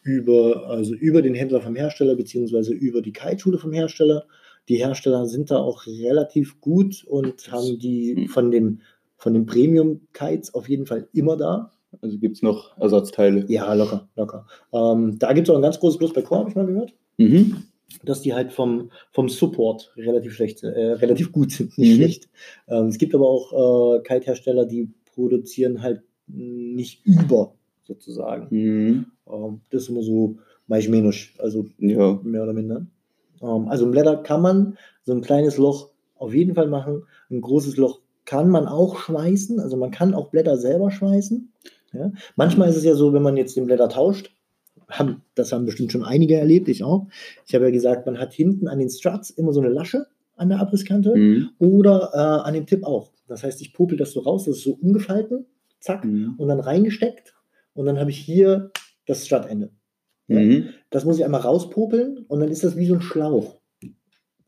über, 0.04 0.68
also 0.70 0.94
über 0.96 1.22
den 1.22 1.36
Händler 1.36 1.60
vom 1.60 1.76
Hersteller 1.76 2.16
beziehungsweise 2.16 2.74
über 2.74 3.02
die 3.02 3.12
Kite-Schule 3.12 3.58
vom 3.58 3.74
Hersteller. 3.74 4.24
Die 4.70 4.78
Hersteller 4.78 5.26
sind 5.26 5.52
da 5.52 5.58
auch 5.58 5.86
relativ 5.86 6.62
gut 6.62 7.04
und 7.04 7.52
haben 7.52 7.78
die 7.78 8.30
von 8.30 8.52
dem, 8.52 8.80
von 9.18 9.34
den 9.34 9.46
Premium-Kites 9.46 10.54
auf 10.54 10.70
jeden 10.70 10.86
Fall 10.86 11.10
immer 11.12 11.36
da. 11.36 11.74
Also 12.02 12.18
gibt 12.20 12.38
es 12.38 12.42
noch 12.42 12.78
Ersatzteile. 12.78 13.44
Ja, 13.50 13.74
locker, 13.74 14.08
locker. 14.16 14.48
Ähm, 14.72 15.20
da 15.20 15.34
gibt 15.34 15.50
es 15.50 15.52
auch 15.52 15.58
ein 15.58 15.62
ganz 15.62 15.78
großes 15.78 15.98
Plus 15.98 16.14
bei 16.14 16.22
Core, 16.22 16.40
habe 16.40 16.50
ich 16.52 16.56
mal 16.56 16.66
gehört, 16.66 16.94
Mhm. 17.18 17.64
Dass 18.04 18.22
die 18.22 18.34
halt 18.34 18.52
vom, 18.52 18.92
vom 19.12 19.30
Support 19.30 19.94
relativ 19.98 20.34
schlecht, 20.34 20.64
äh, 20.64 20.68
relativ 20.94 21.32
gut 21.32 21.52
sind, 21.52 21.78
nicht 21.78 21.92
Mhm. 21.92 21.96
schlecht. 21.96 22.30
Ähm, 22.68 22.88
es 22.88 22.98
gibt 22.98 23.16
aber 23.16 23.28
auch 23.28 23.98
äh, 23.98 24.00
Kite-Hersteller, 24.02 24.66
die 24.66 24.90
produzieren 25.16 25.82
halt 25.82 26.02
nicht 26.28 27.06
über, 27.06 27.54
sozusagen. 27.86 28.48
Mhm. 28.50 29.06
Ähm, 29.32 29.62
das 29.72 29.84
ist 29.84 29.90
immer 29.90 30.04
so 30.04 30.36
mais 30.68 30.88
menos, 30.90 31.30
also 31.40 31.66
Ja. 31.80 32.20
mehr 32.24 32.44
oder 32.44 32.54
minder. 32.54 32.86
Ähm, 33.42 33.68
also 33.70 33.86
ein 33.86 33.92
Blätter 33.92 34.18
kann 34.18 34.42
man 34.42 34.78
so 35.04 35.14
ein 35.14 35.22
kleines 35.22 35.58
Loch 35.58 35.90
auf 36.18 36.34
jeden 36.34 36.56
Fall 36.56 36.68
machen. 36.68 37.04
Ein 37.32 37.42
großes 37.42 37.78
Loch 37.78 38.02
kann 38.26 38.50
man 38.50 38.68
auch 38.68 38.98
schweißen. 38.98 39.60
Also 39.62 39.78
man 39.78 39.92
kann 39.92 40.14
auch 40.14 40.28
Blätter 40.30 40.58
selber 40.58 40.92
schweißen. 40.92 41.52
Ja. 41.94 42.12
Manchmal 42.36 42.68
ist 42.70 42.76
es 42.76 42.84
ja 42.84 42.96
so, 42.96 43.14
wenn 43.14 43.22
man 43.24 43.38
jetzt 43.38 43.56
den 43.56 43.66
Blätter 43.66 43.88
tauscht, 43.88 44.32
haben, 44.90 45.22
das 45.36 45.52
haben 45.52 45.66
bestimmt 45.66 45.92
schon 45.92 46.04
einige 46.04 46.36
erlebt, 46.36 46.68
ich 46.70 46.84
auch. 46.84 47.08
Ich 47.46 47.54
habe 47.56 47.66
ja 47.66 47.72
gesagt, 47.72 48.06
man 48.06 48.18
hat 48.20 48.34
hinten 48.34 48.68
an 48.68 48.80
den 48.80 48.90
Struts 48.90 49.30
immer 49.32 49.54
so 49.54 49.60
eine 49.60 49.70
Lasche 49.70 50.08
an 50.36 50.50
der 50.50 50.60
Abrisskante 50.60 51.16
Mhm. 51.16 51.50
oder 51.60 52.12
äh, 52.14 52.48
an 52.48 52.54
dem 52.54 52.66
Tipp 52.66 52.84
auch. 52.84 53.12
Das 53.28 53.44
heißt, 53.44 53.60
ich 53.62 53.74
popel 53.74 53.98
das 53.98 54.12
so 54.12 54.22
raus, 54.22 54.46
das 54.46 54.58
ist 54.58 54.64
so 54.64 54.74
umgefalten, 54.82 55.46
zack, 55.80 56.06
Mhm. 56.06 56.36
und 56.38 56.48
dann 56.48 56.60
reingesteckt 56.60 57.36
und 57.74 57.86
dann 57.86 58.00
habe 58.00 58.12
ich 58.12 58.18
hier 58.20 58.72
das 59.06 59.26
Strutende. 59.26 59.72
Ja. 60.28 60.40
Mhm. 60.40 60.70
Das 60.90 61.06
muss 61.06 61.18
ich 61.18 61.26
einmal 61.26 61.42
rauspopeln 61.42 62.20
und 62.28 62.40
dann 62.40 62.50
ist 62.50 62.64
das 62.64 62.76
wie 62.78 62.86
so 62.86 62.94
ein 62.96 63.02
Schlauch. 63.02 63.60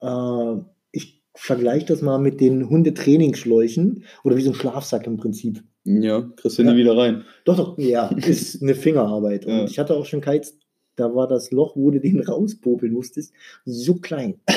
Äh, 0.01 0.55
ich 0.91 1.21
vergleiche 1.35 1.85
das 1.87 2.01
mal 2.01 2.17
mit 2.19 2.39
den 2.41 2.69
Hundetrainingsschläuchen 2.69 4.03
oder 4.23 4.35
wie 4.37 4.41
so 4.41 4.51
ein 4.51 4.55
Schlafsack 4.55 5.07
im 5.07 5.17
Prinzip. 5.17 5.63
Ja, 6.01 6.29
kriegst 6.35 6.57
du 6.59 6.63
Ja. 6.63 6.71
nie 6.71 6.77
wieder 6.77 6.95
rein. 6.95 7.23
Doch, 7.45 7.57
doch, 7.57 7.77
ja, 7.79 8.09
ist 8.27 8.61
eine 8.61 8.75
Fingerarbeit. 8.75 9.45
Ja. 9.45 9.61
Und 9.61 9.69
ich 9.71 9.79
hatte 9.79 9.95
auch 9.95 10.05
schon 10.05 10.21
Kites, 10.21 10.57
da 10.95 11.15
war 11.15 11.27
das 11.27 11.51
Loch, 11.51 11.75
wo 11.75 11.89
du 11.91 11.99
den 11.99 12.19
rauspopeln 12.27 12.93
musstest, 12.93 13.33
so 13.65 13.95
klein. 13.95 14.39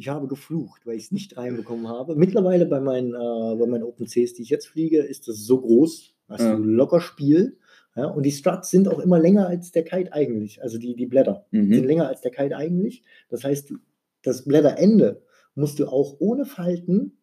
Ich 0.00 0.08
habe 0.08 0.28
geflucht, 0.28 0.86
weil 0.86 0.96
ich 0.96 1.06
es 1.06 1.10
nicht 1.10 1.36
reinbekommen 1.36 1.88
habe. 1.88 2.14
Mittlerweile 2.14 2.66
bei 2.66 2.78
meinen, 2.78 3.14
äh, 3.14 3.56
bei 3.58 3.66
meinen 3.66 3.82
Open 3.82 4.06
Cs, 4.06 4.32
die 4.34 4.42
ich 4.42 4.48
jetzt 4.48 4.68
fliege, 4.68 5.00
ist 5.00 5.26
das 5.26 5.38
so 5.44 5.60
groß, 5.60 6.14
hast 6.28 6.40
Ja. 6.42 6.54
du 6.54 6.62
locker 6.62 7.00
Spiel. 7.00 7.56
Ja, 7.96 8.04
und 8.06 8.22
die 8.24 8.30
Struts 8.30 8.70
sind 8.70 8.86
auch 8.86 9.00
immer 9.00 9.18
länger 9.18 9.48
als 9.48 9.72
der 9.72 9.82
Kite 9.82 10.12
eigentlich, 10.12 10.62
also 10.62 10.78
die, 10.78 10.94
die 10.94 11.06
Blätter 11.06 11.46
sind 11.50 11.68
Mhm. 11.70 11.82
länger 11.84 12.06
als 12.06 12.20
der 12.20 12.30
Kite 12.30 12.56
eigentlich. 12.56 13.02
Das 13.28 13.42
heißt, 13.42 13.74
das 14.22 14.44
Blätterende 14.44 15.20
musst 15.56 15.80
du 15.80 15.88
auch 15.88 16.14
ohne 16.20 16.44
Falten, 16.44 17.17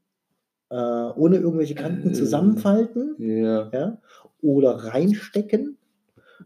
äh, 0.69 0.75
ohne 0.75 1.37
irgendwelche 1.37 1.75
Kanten 1.75 2.09
Äh. 2.09 2.13
zusammenfalten 2.13 3.15
Ja. 3.19 3.69
ja, 3.73 3.97
oder 4.41 4.71
reinstecken, 4.71 5.77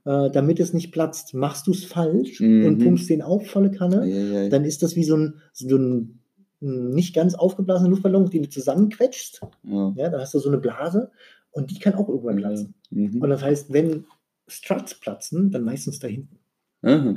äh, 0.05 0.29
damit 0.31 0.59
es 0.59 0.73
nicht 0.73 0.91
platzt. 0.91 1.33
Machst 1.33 1.67
du 1.67 1.71
es 1.71 1.85
falsch 1.85 2.39
Mhm. 2.39 2.65
und 2.65 2.77
pumpst 2.83 3.09
den 3.09 3.21
auf 3.21 3.47
volle 3.47 3.71
Kanne, 3.71 4.01
Eieiei. 4.01 4.49
dann 4.49 4.65
ist 4.65 4.83
das 4.83 4.95
wie 4.95 5.03
so 5.03 5.15
ein, 5.17 5.35
so 5.53 5.75
ein 5.77 6.19
nicht 6.61 7.15
ganz 7.15 7.35
aufgeblasener 7.35 7.89
Luftballon, 7.89 8.29
den 8.29 8.43
du 8.43 8.49
zusammenquetscht. 8.49 9.39
Ja. 9.63 9.93
Ja, 9.95 10.09
dann 10.09 10.19
hast 10.19 10.33
du 10.33 10.39
so 10.39 10.49
eine 10.49 10.57
Blase 10.57 11.09
und 11.51 11.71
die 11.71 11.79
kann 11.79 11.93
auch 11.93 12.09
irgendwann 12.09 12.35
platzen. 12.37 12.73
Mhm. 12.91 13.21
Und 13.21 13.29
das 13.29 13.41
heißt, 13.41 13.71
wenn 13.71 14.05
Struts 14.47 14.95
platzen, 14.95 15.51
dann 15.51 15.63
meistens 15.63 15.99
da 15.99 16.07
hinten. 16.09 16.37
Aha. 16.81 17.15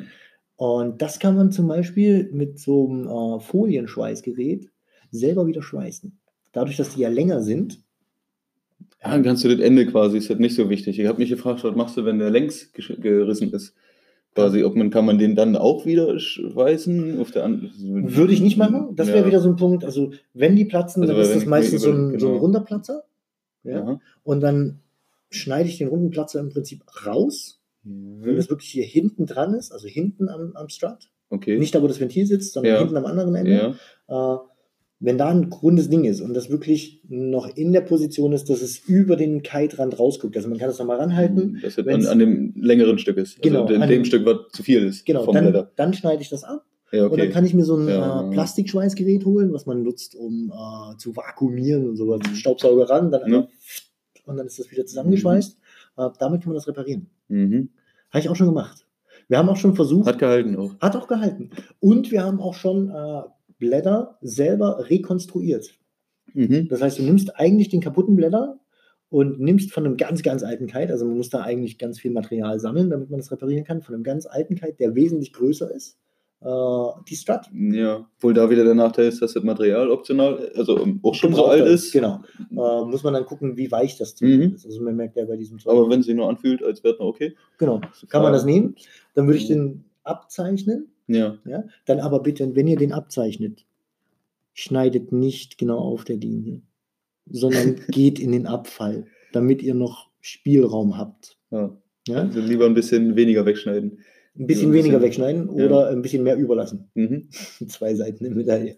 Und 0.57 1.03
das 1.03 1.19
kann 1.19 1.35
man 1.35 1.51
zum 1.51 1.67
Beispiel 1.67 2.31
mit 2.33 2.61
so 2.61 2.89
einem 2.89 3.09
äh, 3.09 3.41
Folienschweißgerät 3.41 4.71
selber 5.11 5.47
wieder 5.47 5.63
schweißen. 5.63 6.17
Dadurch, 6.53 6.77
dass 6.77 6.95
die 6.95 7.01
ja 7.01 7.09
länger 7.09 7.43
sind. 7.43 7.79
Ja, 9.03 9.11
dann 9.11 9.23
kannst 9.23 9.43
du 9.45 9.49
das 9.49 9.59
Ende 9.61 9.87
quasi, 9.87 10.19
ist 10.19 10.31
das 10.31 10.39
nicht 10.39 10.55
so 10.55 10.69
wichtig. 10.71 10.99
Ich 10.99 11.07
habe 11.07 11.19
mich 11.19 11.31
gefragt, 11.31 11.65
was 11.65 11.75
machst 11.75 11.97
du, 11.97 12.05
wenn 12.05 12.19
der 12.19 12.31
längs 12.31 12.73
gerissen 12.73 13.53
ist? 13.53 13.75
Quasi, 14.35 14.63
ob 14.65 14.77
man, 14.77 14.91
kann 14.91 15.05
man 15.05 15.19
den 15.19 15.35
dann 15.35 15.57
auch 15.57 15.85
wieder 15.85 16.19
schweißen? 16.19 17.19
Auf 17.21 17.33
der 17.33 17.45
an- 17.45 17.71
Würde 17.79 18.33
ich 18.33 18.41
nicht 18.41 18.57
machen. 18.57 18.95
Das 18.97 19.09
wäre 19.09 19.21
Ja. 19.21 19.27
wieder 19.27 19.41
so 19.41 19.49
ein 19.51 19.57
Punkt. 19.57 19.85
Also, 19.85 20.13
wenn 20.33 20.57
die 20.57 20.65
platzen, 20.65 21.03
Also, 21.03 21.13
dann 21.15 21.23
ist 21.23 21.31
wenn 21.31 21.39
das 21.41 21.47
meistens 21.47 21.83
so 21.83 21.91
ein, 21.91 22.11
über- 22.11 22.21
so 22.21 22.27
ein 22.29 22.33
genau. 22.33 22.41
runder 22.43 22.61
Platzer. 22.61 23.05
Ja? 23.65 23.83
Aha. 23.83 24.01
Und 24.23 24.41
dann 24.41 24.81
schneide 25.31 25.69
ich 25.69 25.79
den 25.79 25.89
runden 25.89 26.11
Platzer 26.11 26.41
im 26.41 26.49
Prinzip 26.51 26.83
raus, 27.07 27.61
wenn 27.85 28.21
Mhm. 28.33 28.37
das 28.37 28.49
wirklich 28.49 28.71
hier 28.71 28.85
hinten 28.85 29.27
dran 29.27 29.55
ist, 29.55 29.71
also 29.73 29.87
hinten 29.89 30.29
am, 30.29 30.53
am 30.55 30.69
Strut. 30.69 31.11
Okay. 31.29 31.59
Nicht 31.59 31.75
da, 31.75 31.83
wo 31.83 31.89
das 31.89 32.01
Ventil 32.01 32.27
sitzt, 32.27 32.53
sondern 32.55 32.73
Ja. 32.75 32.79
hinten 32.81 32.97
am 32.97 33.05
anderen 33.07 33.35
Ende. 33.35 33.75
ja. 34.09 34.35
Äh, 34.35 34.39
wenn 35.05 35.19
da 35.19 35.29
ein 35.31 35.45
rundes 35.53 35.91
Ding 35.91 36.05
ist 36.05 36.21
und 36.21 36.33
das 36.35 36.49
wirklich 36.49 37.03
noch 37.09 37.49
in 37.57 37.73
der 37.73 37.81
Position 37.83 38.33
ist, 38.33 38.49
dass 38.49 38.63
es 38.63 38.79
über 38.79 39.17
den 39.17 39.43
Kite-Rand 39.43 39.99
rausguckt, 39.99 40.37
also 40.37 40.49
man 40.49 40.59
kann 40.59 40.69
das 40.69 40.79
nochmal 40.79 40.99
ranhalten, 40.99 41.59
Dass 41.61 41.73
es 41.73 41.79
an, 41.79 41.87
wenn's- 41.87 42.07
an 42.09 42.19
dem 42.21 42.55
längeren 42.57 42.99
Stück 42.99 43.17
ist. 43.17 43.43
Genau, 43.43 43.63
Also 43.63 43.75
in 43.75 43.83
an 43.83 43.89
dem 43.89 44.01
dem- 44.03 44.05
Stück, 44.05 44.25
was 44.25 44.37
zu 44.53 44.63
viel 44.63 44.85
ist 44.85 45.05
genau, 45.05 45.25
vom 45.25 45.35
dann, 45.35 45.45
Blätter. 45.51 45.71
dann 45.77 45.93
schneide 45.93 46.23
ich 46.23 46.29
das 46.31 46.45
ab 46.45 46.65
Ja, 46.93 47.05
und 47.07 47.13
dann 47.13 47.21
okay. 47.21 47.31
kann 47.31 47.45
ich 47.45 47.53
mir 47.55 47.65
so 47.65 47.77
ein 47.77 47.89
Ja. 47.89 48.29
äh, 48.29 48.31
Plastikschweißgerät 48.33 49.25
holen, 49.25 49.53
was 49.53 49.67
man 49.67 49.83
nutzt, 49.83 50.15
um 50.15 50.53
äh, 50.55 50.97
zu 50.99 51.17
vakuumieren 51.17 51.89
und 51.89 51.97
sowas. 51.97 52.21
Mhm. 52.29 52.35
Staubsauger 52.37 52.89
ran, 52.89 53.11
dann 53.11 53.31
Ja. 53.33 53.49
und 54.27 54.37
dann 54.37 54.47
ist 54.47 54.59
das 54.59 54.71
wieder 54.71 54.87
zusammengeschweißt. 54.87 55.59
Äh, 55.99 56.09
damit 56.21 56.43
kann 56.43 56.51
man 56.51 56.55
das 56.57 56.69
reparieren. 56.69 57.09
Mhm. 57.29 57.71
Habe 58.11 58.21
ich 58.21 58.29
auch 58.29 58.37
schon 58.37 58.47
gemacht. 58.47 58.87
Wir 59.29 59.39
haben 59.39 59.49
auch 59.49 59.57
schon 59.57 59.75
versucht, 59.75 60.07
Hat 60.07 60.19
gehalten 60.19 60.57
auch. 60.57 60.75
Hat 60.81 60.95
auch 60.97 61.09
gehalten. 61.09 61.51
Und 61.81 62.11
wir 62.11 62.23
haben 62.23 62.41
auch 62.41 62.55
schon 62.55 62.91
äh, 62.91 63.23
Blätter 63.63 64.19
selber 64.23 64.91
rekonstruiert. 64.91 65.79
Mhm. 66.35 66.67
Das 66.69 66.83
heißt, 66.83 66.99
du 66.99 67.05
nimmst 67.05 67.39
eigentlich 67.39 67.69
den 67.69 67.81
kaputten 67.81 68.17
Blätter 68.17 68.59
und 69.09 69.39
nimmst 69.39 69.73
von 69.73 69.87
einem 69.87 69.97
ganz, 69.97 70.23
ganz 70.25 70.43
alten 70.43 70.67
Kite, 70.67 70.91
also 70.93 71.05
man 71.07 71.17
muss 71.17 71.31
da 71.31 71.43
eigentlich 71.43 71.79
ganz 71.79 72.01
viel 72.01 72.11
Material 72.11 72.59
sammeln, 72.59 72.91
damit 72.91 73.09
man 73.11 73.21
das 73.21 73.31
reparieren 73.31 73.65
kann, 73.65 73.81
von 73.83 73.95
einem 73.95 74.03
ganz 74.03 74.27
alten 74.27 74.57
Kite, 74.57 74.75
der 74.81 74.97
wesentlich 74.97 75.33
größer 75.33 75.71
ist, 75.71 75.97
äh, 76.41 76.47
die 77.09 77.15
Strut. 77.15 77.43
Ja, 77.53 78.05
obwohl 78.17 78.35
da 78.35 78.51
wieder 78.51 78.65
der 78.65 78.75
Nachteil 78.75 79.07
ist, 79.07 79.23
dass 79.23 79.35
das 79.35 79.45
Material 79.45 79.91
optional, 79.91 80.51
also 80.57 80.83
ähm, 80.83 80.99
auch 81.05 81.15
schon 81.15 81.35
so 81.35 81.47
alt 81.47 81.67
ist. 81.67 81.93
Genau. 81.93 82.21
Äh, 82.51 82.85
muss 82.85 83.05
man 83.05 83.15
dann 83.15 83.27
gucken, 83.27 83.57
wie 83.57 83.71
weich 83.71 83.97
das 83.97 84.17
Zeug 84.17 84.31
Mhm. 84.31 84.55
ist. 84.57 84.67
Also 84.67 84.83
man 84.83 84.97
merkt 84.97 85.17
ja 85.17 85.25
bei 85.25 85.37
diesem 85.37 85.61
Zeug. 85.61 85.73
Aber 85.73 85.89
wenn 85.89 86.01
es 86.01 86.07
sich 86.07 86.17
nur 86.17 86.29
anfühlt, 86.29 86.65
als 86.65 86.83
wäre 86.83 86.95
es 86.95 87.01
okay. 87.01 87.37
genau. 87.59 87.81
Kann 88.09 88.23
man 88.23 88.33
das 88.33 88.45
nehmen? 88.45 88.75
Dann 89.15 89.27
würde 89.27 89.39
ich 89.39 89.47
den 89.47 89.85
abzeichnen. 90.03 90.89
Ja. 91.15 91.39
Ja? 91.45 91.65
Dann 91.87 92.01
aber 92.01 92.21
bitte, 92.21 92.55
wenn 92.55 92.67
ihr 92.69 92.77
den 92.77 92.93
abzeichnet, 92.93 93.65
schneidet 94.55 95.13
nicht 95.13 95.59
genau 95.59 95.79
auf 95.79 96.05
der 96.05 96.17
Linie, 96.17 96.63
sondern 97.31 97.77
geht 97.89 98.19
in 98.19 98.33
den 98.33 98.47
Abfall, 98.47 99.07
damit 99.33 99.63
ihr 99.63 99.75
noch 99.75 100.11
Spielraum 100.21 100.97
habt. 100.99 101.37
ja. 101.51 101.77
Ja? 102.09 102.17
Also 102.23 102.41
lieber 102.41 102.67
ein 102.67 102.75
bisschen 102.75 103.15
weniger 103.15 103.47
wegschneiden. 103.47 104.01
Ein 104.37 104.47
bisschen 104.49 104.71
ein 104.71 104.73
weniger 104.73 104.99
bisschen- 104.99 105.03
wegschneiden 105.03 105.57
ja. 105.59 105.67
oder 105.67 105.89
ein 105.91 106.03
bisschen 106.03 106.25
mehr 106.25 106.37
überlassen. 106.37 106.91
Mhm. 106.95 107.29
Zwei 107.69 107.95
Seiten 107.95 108.25
der 108.25 108.35
Medaille. 108.35 108.77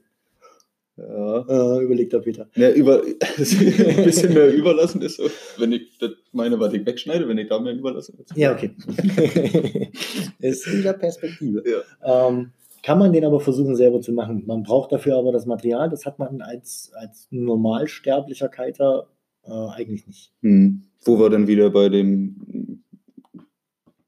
Ja. 0.96 1.76
Äh, 1.78 1.84
überlegt 1.84 2.12
der 2.12 2.20
Peter. 2.20 2.48
Ja, 2.54 2.70
über, 2.70 3.02
ein 3.20 4.04
bisschen 4.04 4.32
mehr 4.32 4.52
überlassen 4.54 5.02
ist 5.02 5.16
so, 5.16 5.28
wenn 5.58 5.72
ich 5.72 5.98
das 5.98 6.12
meine, 6.32 6.58
was 6.60 6.72
ich 6.72 6.86
wegschneide, 6.86 7.28
wenn 7.28 7.38
ich 7.38 7.48
da 7.48 7.58
mehr 7.58 7.74
überlasse. 7.74 8.12
Ja, 8.36 8.52
okay. 8.52 8.70
ist 10.38 10.72
wieder 10.72 10.92
Perspektive. 10.92 11.64
Ja. 11.66 12.28
Ähm, 12.28 12.52
kann 12.84 12.98
man 12.98 13.12
den 13.12 13.24
aber 13.24 13.40
versuchen 13.40 13.74
selber 13.76 14.00
zu 14.02 14.12
machen. 14.12 14.44
Man 14.46 14.62
braucht 14.62 14.92
dafür 14.92 15.16
aber 15.16 15.32
das 15.32 15.46
Material, 15.46 15.88
das 15.88 16.06
hat 16.06 16.18
man 16.18 16.40
als, 16.42 16.92
als 16.94 17.26
normalsterblicher 17.30 18.48
Kiter 18.48 19.08
äh, 19.44 19.50
eigentlich 19.50 20.06
nicht. 20.06 20.32
Hm. 20.42 20.82
Wo 21.04 21.18
wir 21.18 21.30
dann 21.30 21.48
wieder 21.48 21.70
bei 21.70 21.88
dem 21.88 22.82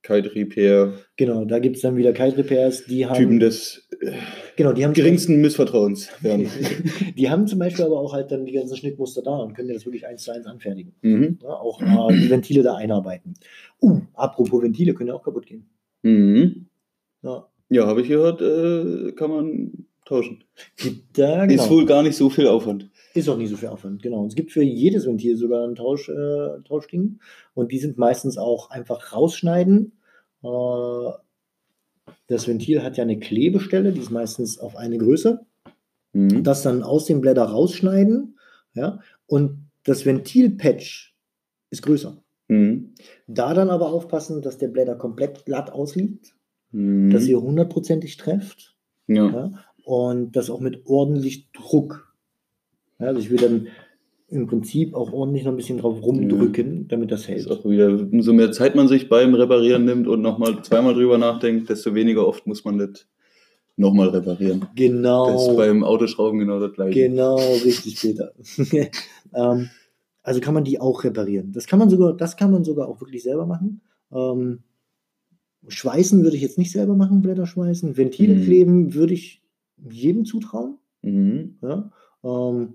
Kite 0.02 0.34
Repair 0.34 0.92
Genau, 1.16 1.44
da 1.44 1.58
gibt 1.58 1.76
es 1.76 1.82
dann 1.82 1.96
wieder 1.96 2.12
Kite 2.12 2.36
Repairs, 2.36 2.84
die 2.84 3.06
haben. 3.06 3.16
Typen 3.16 3.40
des 3.40 3.85
genau, 4.56 4.72
die 4.72 4.84
haben 4.84 4.92
geringsten 4.92 5.40
Missvertrauens 5.40 6.10
werden. 6.22 6.48
die 7.16 7.30
haben 7.30 7.46
zum 7.46 7.58
Beispiel 7.58 7.84
aber 7.84 7.98
auch 7.98 8.12
halt 8.12 8.30
dann 8.30 8.44
die 8.44 8.52
ganzen 8.52 8.76
Schnittmuster 8.76 9.22
da 9.22 9.36
und 9.36 9.54
können 9.54 9.68
dir 9.68 9.74
das 9.74 9.86
wirklich 9.86 10.06
eins 10.06 10.22
zu 10.22 10.32
eins 10.32 10.46
anfertigen. 10.46 10.94
Mhm. 11.02 11.38
Ja, 11.42 11.50
auch 11.50 11.80
äh, 11.80 12.14
die 12.14 12.30
Ventile 12.30 12.62
da 12.62 12.76
einarbeiten. 12.76 13.34
Uh, 13.80 14.00
apropos 14.14 14.62
Ventile, 14.62 14.94
können 14.94 15.08
ja 15.08 15.14
auch 15.14 15.22
kaputt 15.22 15.46
gehen. 15.46 15.68
Mhm. 16.02 16.66
Ja, 17.22 17.48
Ja, 17.68 17.86
habe 17.86 18.02
ich 18.02 18.08
gehört, 18.08 18.40
äh, 18.40 19.12
kann 19.12 19.30
man 19.30 19.86
tauschen. 20.04 20.44
gibt 20.76 21.18
da, 21.18 21.46
genau. 21.46 21.62
Ist 21.62 21.70
wohl 21.70 21.84
gar 21.84 22.02
nicht 22.02 22.16
so 22.16 22.30
viel 22.30 22.46
Aufwand. 22.46 22.90
Ist 23.14 23.28
auch 23.28 23.36
nicht 23.36 23.50
so 23.50 23.56
viel 23.56 23.68
Aufwand, 23.68 24.02
genau. 24.02 24.20
Und 24.20 24.28
es 24.28 24.34
gibt 24.34 24.52
für 24.52 24.62
jedes 24.62 25.06
Ventil 25.06 25.36
sogar 25.36 25.66
ein 25.66 25.74
Tausch, 25.74 26.08
äh, 26.08 26.62
Tauschding. 26.64 27.18
Und 27.54 27.72
die 27.72 27.78
sind 27.78 27.98
meistens 27.98 28.38
auch 28.38 28.70
einfach 28.70 29.12
rausschneiden. 29.12 29.92
Äh, 30.42 30.46
das 32.28 32.48
Ventil 32.48 32.82
hat 32.82 32.96
ja 32.96 33.02
eine 33.04 33.18
Klebestelle, 33.18 33.92
die 33.92 34.00
ist 34.00 34.10
meistens 34.10 34.58
auf 34.58 34.76
eine 34.76 34.98
Größe. 34.98 35.44
Mhm. 36.12 36.42
Das 36.42 36.62
dann 36.62 36.82
aus 36.82 37.06
dem 37.06 37.20
Blätter 37.20 37.44
rausschneiden. 37.44 38.38
Ja, 38.74 39.00
und 39.26 39.68
das 39.84 40.04
Ventilpatch 40.04 41.14
ist 41.70 41.82
größer. 41.82 42.16
Mhm. 42.48 42.94
Da 43.26 43.54
dann 43.54 43.70
aber 43.70 43.90
aufpassen, 43.90 44.42
dass 44.42 44.58
der 44.58 44.68
Blätter 44.68 44.96
komplett 44.96 45.44
glatt 45.46 45.70
ausliegt, 45.70 46.34
Mhm. 46.72 47.10
dass 47.10 47.26
ihr 47.26 47.40
hundertprozentig 47.40 48.16
trefft. 48.16 48.74
ja. 49.06 49.30
Ja, 49.30 49.50
und 49.84 50.34
das 50.34 50.50
auch 50.50 50.58
mit 50.58 50.84
ordentlich 50.86 51.52
Druck. 51.52 52.12
Ja, 52.98 53.06
also 53.06 53.20
ich 53.20 53.30
will 53.30 53.38
dann 53.38 53.68
im 54.28 54.46
Prinzip 54.46 54.94
auch 54.94 55.12
ordentlich 55.12 55.44
noch 55.44 55.52
ein 55.52 55.56
bisschen 55.56 55.78
drauf 55.78 56.02
rumdrücken, 56.02 56.88
damit 56.88 57.12
das 57.12 57.22
Ist 57.22 57.28
hält. 57.28 57.50
auch 57.50 57.64
wieder, 57.64 57.88
umso 57.88 58.32
mehr 58.32 58.50
Zeit 58.52 58.74
man 58.74 58.88
sich 58.88 59.08
beim 59.08 59.34
Reparieren 59.34 59.84
nimmt 59.84 60.08
und 60.08 60.20
nochmal 60.20 60.62
zweimal 60.62 60.94
drüber 60.94 61.16
nachdenkt, 61.18 61.68
desto 61.70 61.94
weniger 61.94 62.26
oft 62.26 62.46
muss 62.46 62.64
man 62.64 62.78
das 62.78 63.06
nochmal 63.76 64.08
reparieren. 64.08 64.60
Das 64.60 64.68
ist 64.70 64.74
Genau, 64.76 65.56
beim 65.56 65.84
Autoschrauben 65.84 66.40
genau 66.40 66.58
das 66.58 66.72
gleiche. 66.72 66.98
genau, 67.08 67.36
richtig, 67.36 68.00
Peter. 68.00 68.32
ähm, 69.34 69.68
also 70.22 70.40
kann 70.40 70.54
man 70.54 70.64
die 70.64 70.80
auch 70.80 71.04
reparieren. 71.04 71.52
Das 71.52 71.66
kann 71.66 71.78
man 71.78 71.88
sogar, 71.88 72.12
das 72.16 72.36
kann 72.36 72.50
man 72.50 72.64
sogar 72.64 72.88
auch 72.88 73.00
wirklich 73.00 73.22
selber 73.22 73.46
machen. 73.46 73.80
Ähm, 74.12 74.60
schweißen 75.68 76.22
würde 76.24 76.36
ich 76.36 76.42
jetzt 76.42 76.58
nicht 76.58 76.72
selber 76.72 76.94
machen, 76.96 77.22
Blätter 77.22 77.46
schweißen. 77.46 77.96
Ventile 77.96 78.34
Mhm. 78.34 78.42
kleben 78.42 78.94
würde 78.94 79.14
ich 79.14 79.42
jedem 79.88 80.24
zutrauen. 80.24 80.78
Mhm. 81.02 81.58
Ja, 81.62 81.90
ähm, 82.24 82.74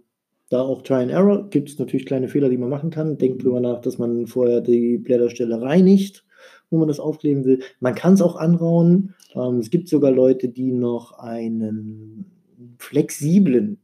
da 0.52 0.62
auch 0.62 0.82
Try 0.82 0.95
and 0.95 1.12
Error 1.12 1.49
gibt 1.49 1.70
es 1.70 1.80
natürlich 1.80 2.06
kleine 2.06 2.28
Fehler, 2.28 2.49
die 2.49 2.58
man 2.58 2.70
machen 2.70 2.89
kann. 2.89 3.18
Denkt 3.18 3.41
drüber 3.43 3.62
nach, 3.62 3.80
dass 3.80 3.97
man 3.97 4.28
vorher 4.28 4.60
die 4.60 4.97
Blätterstelle 4.97 5.62
reinigt, 5.62 6.26
wo 6.70 6.78
man 6.78 6.89
das 6.89 6.99
aufkleben 6.99 7.45
will. 7.45 7.60
Man 7.80 7.95
kann 7.95 8.14
es 8.16 8.22
auch 8.22 8.36
anrauen. 8.36 9.14
Ähm, 9.34 9.60
es 9.60 9.70
gibt 9.70 9.88
sogar 9.88 10.12
Leute, 10.12 10.49
die 10.49 10.74
noch 10.74 11.14
einen 11.20 12.26
flexiblen 12.80 13.78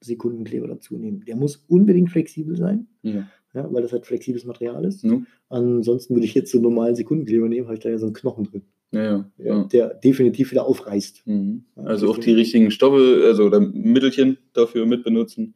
Sekundenkleber 0.00 0.66
dazu 0.66 0.96
nehmen. 0.96 1.24
Der 1.26 1.36
muss 1.36 1.64
unbedingt 1.68 2.10
flexibel 2.10 2.56
sein, 2.56 2.86
Ja. 3.02 3.26
ja, 3.54 3.72
weil 3.72 3.82
das 3.82 3.92
halt 3.92 4.06
flexibles 4.06 4.46
Material 4.46 4.84
ist. 4.86 5.04
Ja. 5.04 5.20
Ansonsten 5.50 6.14
würde 6.14 6.24
ich 6.26 6.34
jetzt 6.34 6.50
so 6.50 6.58
einen 6.58 6.64
normalen 6.64 6.94
Sekundenkleber 6.96 7.48
nehmen, 7.48 7.66
habe 7.66 7.74
ich 7.76 7.82
da 7.82 7.90
ja 7.90 7.98
so 7.98 8.06
einen 8.06 8.14
Knochen 8.14 8.44
drin, 8.44 8.62
Ja, 8.92 9.28
ja. 9.38 9.64
der 9.64 9.92
definitiv 9.94 10.50
wieder 10.52 10.66
aufreißt. 10.66 11.26
Mhm. 11.26 11.64
Also 11.76 12.10
auch 12.10 12.18
die 12.18 12.32
richtigen 12.32 12.70
Stoffe, 12.70 13.24
also 13.26 13.44
oder 13.44 13.60
Mittelchen 13.60 14.38
dafür 14.54 14.86
mit 14.86 15.04
benutzen. 15.04 15.54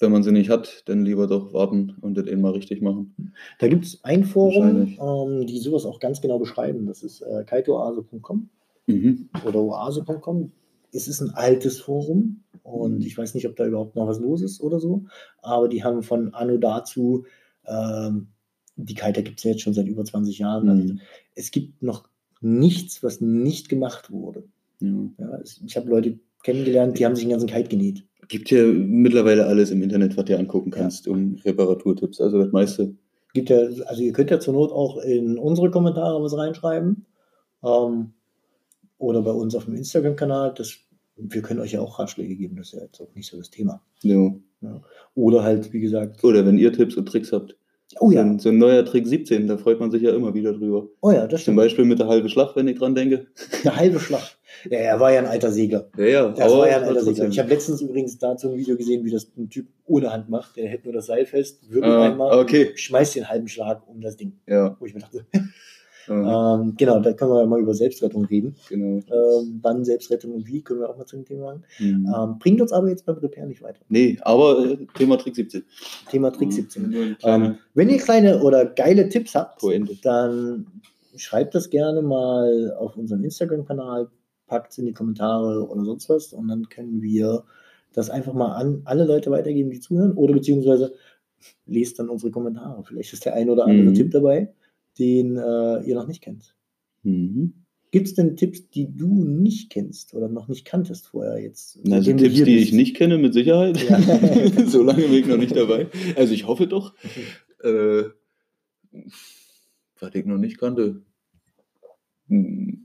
Wenn 0.00 0.10
man 0.12 0.22
sie 0.22 0.32
nicht 0.32 0.50
hat, 0.50 0.82
dann 0.86 1.04
lieber 1.04 1.26
doch 1.26 1.52
warten 1.54 1.94
und 2.00 2.16
das 2.16 2.26
eben 2.26 2.40
mal 2.40 2.52
richtig 2.52 2.82
machen. 2.82 3.14
Da 3.58 3.68
gibt 3.68 3.84
es 3.84 4.02
ein 4.04 4.24
Forum, 4.24 4.96
ähm, 5.00 5.46
die 5.46 5.58
sowas 5.58 5.86
auch 5.86 6.00
ganz 6.00 6.20
genau 6.20 6.38
beschreiben. 6.38 6.86
Das 6.86 7.02
ist 7.02 7.20
äh, 7.22 7.44
kiteoase.com 7.44 8.48
Mhm. 8.86 9.28
oder 9.46 9.60
oase.com. 9.60 10.52
Es 10.92 11.08
ist 11.08 11.20
ein 11.20 11.30
altes 11.30 11.80
Forum 11.80 12.42
und 12.62 12.96
Mhm. 12.96 13.02
ich 13.06 13.16
weiß 13.16 13.34
nicht, 13.34 13.48
ob 13.48 13.56
da 13.56 13.66
überhaupt 13.66 13.96
noch 13.96 14.06
was 14.06 14.20
los 14.20 14.42
ist 14.42 14.60
oder 14.60 14.78
so. 14.80 15.04
Aber 15.42 15.68
die 15.68 15.82
haben 15.84 16.02
von 16.02 16.34
Anno 16.34 16.56
dazu, 16.58 17.24
ähm, 17.66 18.28
die 18.76 18.94
Kiter 18.94 19.22
gibt 19.22 19.38
es 19.38 19.44
ja 19.44 19.52
jetzt 19.52 19.62
schon 19.62 19.74
seit 19.74 19.86
über 19.86 20.04
20 20.04 20.38
Jahren. 20.38 20.68
Also 20.68 20.92
Mhm. 20.94 21.00
es 21.34 21.50
gibt 21.50 21.82
noch 21.82 22.08
nichts, 22.40 23.02
was 23.02 23.20
nicht 23.20 23.68
gemacht 23.68 24.10
wurde. 24.10 24.44
Ja. 24.80 25.40
Ich 25.64 25.76
habe 25.76 25.88
Leute 25.88 26.18
kennengelernt, 26.42 26.98
die 26.98 27.06
haben 27.06 27.14
sich 27.14 27.24
den 27.24 27.30
ganzen 27.30 27.48
Kite 27.48 27.68
genäht. 27.68 28.04
Gibt 28.28 28.50
ja 28.50 28.64
mittlerweile 28.64 29.46
alles 29.46 29.70
im 29.70 29.82
Internet, 29.82 30.16
was 30.16 30.24
du 30.24 30.38
angucken 30.38 30.70
kannst, 30.70 31.08
um 31.08 31.36
Reparaturtipps. 31.44 32.20
Also 32.20 32.38
das 32.42 32.52
meiste. 32.52 32.94
Gibt 33.32 33.50
ja, 33.50 33.58
also 33.86 34.02
ihr 34.02 34.12
könnt 34.12 34.30
ja 34.30 34.38
zur 34.40 34.54
Not 34.54 34.70
auch 34.72 34.98
in 34.98 35.38
unsere 35.38 35.70
Kommentare 35.70 36.22
was 36.22 36.36
reinschreiben. 36.36 37.04
Ähm, 37.64 38.12
oder 38.98 39.22
bei 39.22 39.32
uns 39.32 39.54
auf 39.54 39.64
dem 39.64 39.74
Instagram-Kanal. 39.74 40.54
Das, 40.56 40.74
wir 41.16 41.42
können 41.42 41.60
euch 41.60 41.72
ja 41.72 41.80
auch 41.80 41.98
Ratschläge 41.98 42.36
geben, 42.36 42.56
das 42.56 42.68
ist 42.68 42.72
ja 42.74 42.84
jetzt 42.84 43.00
auch 43.00 43.14
nicht 43.14 43.28
so 43.28 43.36
das 43.36 43.50
Thema. 43.50 43.82
Ja. 44.02 44.32
Oder 45.14 45.42
halt, 45.42 45.72
wie 45.72 45.80
gesagt, 45.80 46.22
Oder 46.24 46.46
wenn 46.46 46.58
ihr 46.58 46.72
Tipps 46.72 46.96
und 46.96 47.06
Tricks 47.06 47.32
habt. 47.32 47.56
oh 48.00 48.10
So 48.10 48.16
ja, 48.16 48.22
ein, 48.22 48.38
so 48.38 48.48
ein 48.48 48.58
neuer 48.58 48.84
Trick 48.84 49.06
17, 49.06 49.46
da 49.46 49.58
freut 49.58 49.78
man 49.80 49.90
sich 49.90 50.02
ja 50.02 50.14
immer 50.14 50.32
wieder 50.34 50.52
drüber. 50.52 50.88
oh 51.02 51.10
ja, 51.10 51.22
das 51.26 51.30
Zum 51.30 51.38
stimmt. 51.38 51.56
Beispiel 51.58 51.84
mit 51.84 51.98
der 51.98 52.06
halben 52.08 52.28
Schlag, 52.28 52.56
wenn 52.56 52.68
ich 52.68 52.78
dran 52.78 52.94
denke. 52.94 53.26
Der 53.64 53.76
halbe 53.76 54.00
Schlag. 54.00 54.22
Ja, 54.70 54.78
er 54.78 55.00
war 55.00 55.12
ja 55.12 55.20
ein 55.20 55.26
alter 55.26 55.50
Segler. 55.50 55.88
Ja, 55.96 56.04
ja. 56.04 56.28
Das 56.30 56.52
war 56.52 56.68
ja 56.68 56.76
ein 56.78 56.84
alter. 56.84 57.02
Segler. 57.02 57.28
Ich 57.28 57.38
habe 57.38 57.48
letztens 57.50 57.80
übrigens 57.80 58.18
dazu 58.18 58.48
ein 58.50 58.56
Video 58.56 58.76
gesehen, 58.76 59.04
wie 59.04 59.10
das 59.10 59.28
ein 59.36 59.48
Typ 59.50 59.66
ohne 59.86 60.12
Hand 60.12 60.28
macht. 60.28 60.56
Der 60.56 60.68
hält 60.68 60.84
nur 60.84 60.94
das 60.94 61.06
Seil 61.06 61.26
fest, 61.26 61.60
wirbelt 61.70 61.92
Ah, 61.92 62.04
einmal, 62.10 62.38
okay. 62.38 62.72
schmeißt 62.74 63.16
den 63.16 63.28
halben 63.28 63.48
Schlag 63.48 63.86
um 63.88 64.00
das 64.00 64.16
Ding. 64.16 64.38
Ja, 64.48 64.76
Wo 64.78 64.86
ich 64.86 64.94
mir 64.94 65.00
dachte, 65.00 65.26
äh, 65.32 65.38
ähm, 66.08 66.74
genau, 66.76 67.00
da 67.00 67.12
können 67.14 67.30
wir 67.30 67.40
ja 67.40 67.46
mal 67.46 67.60
über 67.60 67.72
Selbstrettung 67.74 68.24
reden. 68.26 68.54
genau. 68.68 69.00
Ähm, 69.10 69.58
wann 69.62 69.84
Selbstrettung 69.84 70.32
und 70.32 70.46
wie, 70.46 70.60
können 70.62 70.80
wir 70.80 70.90
auch 70.90 70.96
mal 70.98 71.06
zu 71.06 71.16
dem 71.16 71.24
Thema 71.24 71.46
sagen. 71.46 71.62
Mhm. 71.78 72.14
Ähm, 72.14 72.38
bringt 72.38 72.60
uns 72.60 72.72
aber 72.72 72.88
jetzt 72.90 73.06
beim 73.06 73.16
Repair 73.16 73.46
nicht 73.46 73.62
weiter. 73.62 73.80
Nee, 73.88 74.18
aber 74.22 74.64
äh, 74.64 74.86
Thema 74.96 75.16
Trick 75.16 75.34
17. 75.34 75.64
Thema 76.10 76.30
Trick 76.30 76.52
17. 76.52 76.90
Nur 76.90 77.02
eine 77.02 77.14
kleine 77.14 77.44
Ähm, 77.46 77.58
wenn 77.74 77.88
ihr 77.88 77.98
kleine 77.98 78.42
oder 78.42 78.66
geile 78.66 79.08
Tipps 79.08 79.34
habt, 79.34 79.60
Pointe. 79.60 79.96
dann 80.02 80.66
schreibt 81.16 81.54
das 81.54 81.70
gerne 81.70 82.02
mal 82.02 82.74
auf 82.78 82.96
unserem 82.96 83.22
Instagram-Kanal, 83.24 84.08
packt 84.46 84.72
es 84.72 84.78
in 84.78 84.86
die 84.86 84.92
Kommentare 84.92 85.68
oder 85.68 85.84
sonst 85.84 86.08
was 86.08 86.32
und 86.32 86.48
dann 86.48 86.68
können 86.68 87.02
wir 87.02 87.44
das 87.92 88.10
einfach 88.10 88.34
mal 88.34 88.52
an 88.52 88.82
alle 88.84 89.04
Leute 89.04 89.30
weitergeben, 89.30 89.70
die 89.70 89.80
zuhören 89.80 90.12
oder 90.12 90.34
beziehungsweise 90.34 90.94
lest 91.66 91.98
dann 91.98 92.08
unsere 92.08 92.32
Kommentare. 92.32 92.82
Vielleicht 92.84 93.12
ist 93.12 93.24
der 93.24 93.34
ein 93.34 93.50
oder 93.50 93.64
andere 93.66 93.90
Mhm. 93.90 93.94
Tipp 93.94 94.10
dabei, 94.10 94.52
den 94.98 95.36
äh, 95.36 95.82
ihr 95.82 95.94
noch 95.94 96.06
nicht 96.06 96.22
kennt. 96.22 96.54
Mhm. 97.02 97.54
Gibt 97.90 98.08
es 98.08 98.14
denn 98.14 98.36
Tipps, 98.36 98.68
die 98.70 98.88
du 98.96 99.24
nicht 99.24 99.70
kennst 99.70 100.14
oder 100.14 100.28
noch 100.28 100.48
nicht 100.48 100.64
kanntest 100.64 101.06
vorher 101.06 101.38
jetzt? 101.40 101.78
Also 101.88 102.12
Tipps, 102.12 102.42
die 102.42 102.56
ich 102.58 102.72
nicht 102.72 102.96
kenne, 102.96 103.18
mit 103.18 103.34
Sicherheit. 103.34 103.80
Ja. 103.88 104.00
so 104.66 104.82
lange 104.82 105.02
bin 105.02 105.14
ich 105.14 105.26
noch 105.26 105.36
nicht 105.36 105.54
dabei. 105.54 105.86
Also 106.16 106.34
ich 106.34 106.46
hoffe 106.46 106.66
doch. 106.66 106.94
Äh, 107.62 108.10
was 109.98 110.14
ich 110.14 110.26
noch 110.26 110.36
nicht 110.36 110.58
kannte. 110.58 111.00
Hm. 112.28 112.83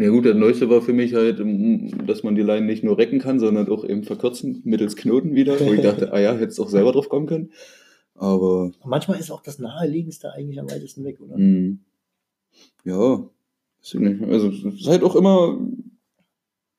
Ja 0.00 0.08
gut, 0.10 0.24
das 0.26 0.36
Neueste 0.36 0.68
war 0.70 0.80
für 0.82 0.92
mich 0.92 1.14
halt, 1.14 1.38
mm, 1.38 2.06
dass 2.06 2.22
man 2.22 2.34
die 2.34 2.42
Leinen 2.42 2.66
nicht 2.66 2.82
nur 2.82 2.96
recken 2.98 3.18
kann, 3.18 3.38
sondern 3.38 3.68
auch 3.68 3.84
eben 3.84 4.02
verkürzen 4.04 4.62
mittels 4.64 4.96
Knoten 4.96 5.34
wieder. 5.34 5.58
Wo 5.60 5.72
ich 5.72 5.80
dachte, 5.80 6.12
ah 6.12 6.18
ja, 6.20 6.34
hättest 6.34 6.60
auch 6.60 6.68
selber 6.68 6.92
drauf 6.92 7.08
kommen 7.08 7.26
können. 7.26 7.50
Aber 8.14 8.72
Manchmal 8.84 9.18
ist 9.18 9.30
auch 9.30 9.42
das 9.42 9.58
Naheliegendste 9.58 10.32
eigentlich 10.32 10.60
am 10.60 10.70
weitesten 10.70 11.04
weg, 11.04 11.20
oder? 11.20 11.36
hm, 11.36 11.80
ja. 12.84 13.24
Also 13.82 14.48
es 14.48 14.64
ist 14.80 14.88
halt 14.88 15.02
auch 15.02 15.16
immer 15.16 15.58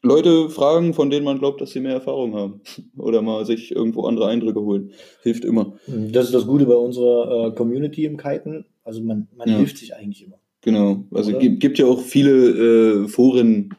Leute 0.04 0.50
fragen, 0.50 0.94
von 0.94 1.10
denen 1.10 1.26
man 1.26 1.40
glaubt, 1.40 1.62
dass 1.62 1.72
sie 1.72 1.80
mehr 1.80 1.94
Erfahrung 1.94 2.36
haben. 2.36 2.62
Oder 2.98 3.22
mal 3.22 3.46
sich 3.46 3.72
irgendwo 3.76 4.06
andere 4.06 4.28
Eindrücke 4.28 4.62
holen. 4.62 4.92
Hilft 5.22 5.46
immer. 5.46 5.74
Das 5.88 6.26
ist 6.26 6.34
das 6.34 6.48
Gute 6.48 6.66
bei 6.66 6.76
unserer 6.76 7.48
äh, 7.48 7.56
Community 7.56 8.06
im 8.06 8.18
Kiten. 8.18 8.66
Also 8.84 9.02
man, 9.02 9.28
man 9.36 9.50
Ja. 9.50 9.58
hilft 9.58 9.78
sich 9.78 9.96
eigentlich 9.96 10.26
immer. 10.26 10.40
Genau. 10.62 11.04
Also 11.12 11.38
gibt, 11.38 11.60
gibt 11.60 11.80
ja 11.80 11.86
auch 11.88 12.02
viele 12.02 13.04
äh, 13.04 13.08
Foren 13.08 13.74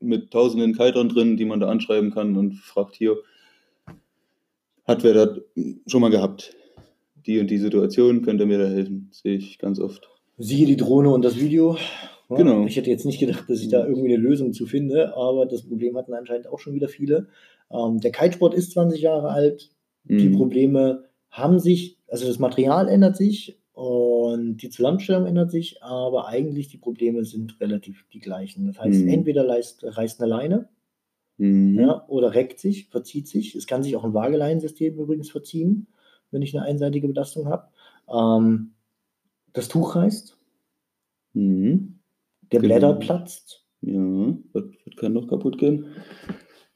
mit 0.00 0.30
tausenden 0.30 0.74
Kitern 0.76 1.08
drin, 1.08 1.36
die 1.36 1.44
man 1.44 1.60
da 1.60 1.68
anschreiben 1.68 2.10
kann 2.10 2.36
und 2.36 2.54
fragt 2.54 2.96
hier, 2.96 3.16
hat 4.84 5.04
wer 5.04 5.14
das 5.14 5.38
schon 5.86 6.00
mal 6.00 6.10
gehabt? 6.10 6.54
Die 7.26 7.38
und 7.38 7.50
die 7.50 7.58
Situation, 7.58 8.22
könnt 8.22 8.40
ihr 8.40 8.46
mir 8.46 8.58
da 8.58 8.66
helfen? 8.66 9.08
Sehe 9.12 9.36
ich 9.36 9.58
ganz 9.58 9.78
oft. 9.78 10.08
Siehe 10.38 10.66
die 10.66 10.76
Drohne 10.76 11.10
und 11.10 11.24
das 11.24 11.38
Video. 11.38 11.76
Ja, 12.30 12.36
Genau. 12.36 12.64
Ich 12.66 12.76
hätte 12.76 12.90
jetzt 12.90 13.04
nicht 13.04 13.20
gedacht, 13.20 13.44
dass 13.48 13.60
ich 13.60 13.68
da 13.68 13.86
irgendwie 13.86 14.08
eine 14.14 14.16
Lösung 14.22 14.52
zu 14.54 14.64
finde, 14.66 15.14
aber 15.16 15.44
das 15.46 15.62
Problem 15.62 15.96
hatten 15.96 16.14
anscheinend 16.14 16.48
auch 16.48 16.58
schon 16.58 16.74
wieder 16.74 16.88
viele. 16.88 17.28
Ähm, 17.70 18.00
der 18.00 18.10
Kitesport 18.10 18.54
ist 18.54 18.72
20 18.72 19.02
Jahre 19.02 19.28
alt. 19.28 19.70
Die 20.04 20.30
Mhm. 20.30 20.36
Probleme 20.36 21.04
haben 21.30 21.58
sich, 21.60 21.98
also 22.08 22.26
das 22.26 22.38
Material 22.38 22.88
ändert 22.88 23.16
sich 23.16 23.58
und 23.74 23.84
und 24.30 24.58
die 24.58 24.70
Zusammenstellung 24.70 25.26
ändert 25.26 25.50
sich, 25.50 25.82
aber 25.82 26.28
eigentlich 26.28 26.68
die 26.68 26.78
Probleme 26.78 27.24
sind 27.24 27.60
relativ 27.60 28.04
die 28.12 28.20
gleichen. 28.20 28.66
Das 28.66 28.78
heißt, 28.80 29.02
Mhm. 29.02 29.08
entweder 29.08 29.48
reißt, 29.48 29.84
reißt 29.84 30.20
eine 30.20 30.30
Leine 30.30 30.68
Mhm. 31.38 31.78
ja, 31.80 32.04
oder 32.08 32.34
reckt 32.34 32.58
sich, 32.60 32.88
verzieht 32.88 33.26
sich. 33.26 33.54
Es 33.54 33.66
kann 33.66 33.82
sich 33.82 33.96
auch 33.96 34.04
ein 34.04 34.14
Waageleinensystem 34.14 34.98
übrigens 34.98 35.30
verziehen, 35.30 35.86
wenn 36.30 36.42
ich 36.42 36.54
eine 36.56 36.64
einseitige 36.66 37.08
Belastung 37.08 37.46
habe. 37.48 37.68
Ähm, 38.12 38.72
das 39.52 39.68
Tuch 39.68 39.96
reißt, 39.96 40.36
Mhm. 41.34 41.98
der 42.52 42.60
Genau. 42.60 42.74
Blätter 42.74 42.92
platzt, 42.94 43.64
Ja, 43.80 44.00
was, 44.52 44.64
was 44.86 44.96
kann 44.96 45.12
noch 45.14 45.26
kaputt 45.26 45.58
gehen? 45.58 45.86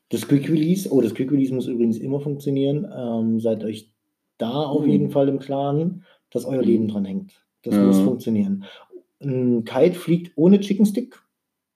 das 0.08 0.26
Quick 0.26 0.48
Release, 0.48 0.88
oh, 0.90 1.00
das 1.00 1.14
Quick 1.14 1.30
Release 1.32 1.52
muss 1.54 1.66
übrigens 1.66 1.98
immer 1.98 2.20
funktionieren. 2.20 2.86
Ähm, 2.96 3.40
seid 3.40 3.62
euch 3.64 3.92
da 4.38 4.50
auf 4.64 4.84
Mhm. 4.84 4.90
jeden 4.92 5.10
Fall 5.10 5.28
im 5.28 5.38
Klaren, 5.38 6.04
dass 6.30 6.44
euer 6.44 6.58
Mhm. 6.62 6.64
Leben 6.68 6.88
dran 6.88 7.04
hängt. 7.04 7.32
Das 7.62 7.74
Ja. 7.74 7.84
muss 7.84 7.98
funktionieren. 8.00 8.64
Ein 9.22 9.64
Kite 9.64 9.94
fliegt 9.98 10.32
ohne 10.36 10.60
Chicken 10.60 10.86
Stick, 10.86 11.20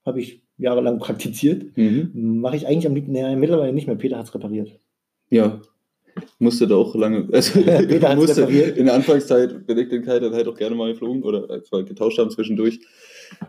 habe 0.05 0.19
ich 0.21 0.43
jahrelang 0.57 0.99
praktiziert. 0.99 1.75
Mhm. 1.77 2.11
Mache 2.41 2.55
ich 2.55 2.67
eigentlich 2.67 2.87
am 2.87 2.95
liebsten, 2.95 3.13
naja, 3.13 3.35
mittlerweile 3.35 3.73
nicht 3.73 3.87
mehr. 3.87 3.95
Peter 3.95 4.17
hat 4.17 4.25
es 4.27 4.35
repariert. 4.35 4.79
Ja. 5.29 5.61
Musste 6.39 6.67
da 6.67 6.75
auch 6.75 6.93
lange, 6.93 7.29
also 7.31 7.61
Peter 7.61 8.15
musste, 8.15 8.41
repariert. 8.41 8.77
in 8.77 8.85
der 8.85 8.95
Anfangszeit 8.95 9.65
bin 9.65 9.77
ich 9.77 9.87
den 9.87 10.01
Kite 10.03 10.31
halt 10.31 10.47
auch 10.47 10.57
gerne 10.57 10.75
mal 10.75 10.91
geflogen 10.91 11.23
oder 11.23 11.49
als 11.49 11.71
wir 11.71 11.83
getauscht 11.83 12.19
haben 12.19 12.29
zwischendurch. 12.29 12.79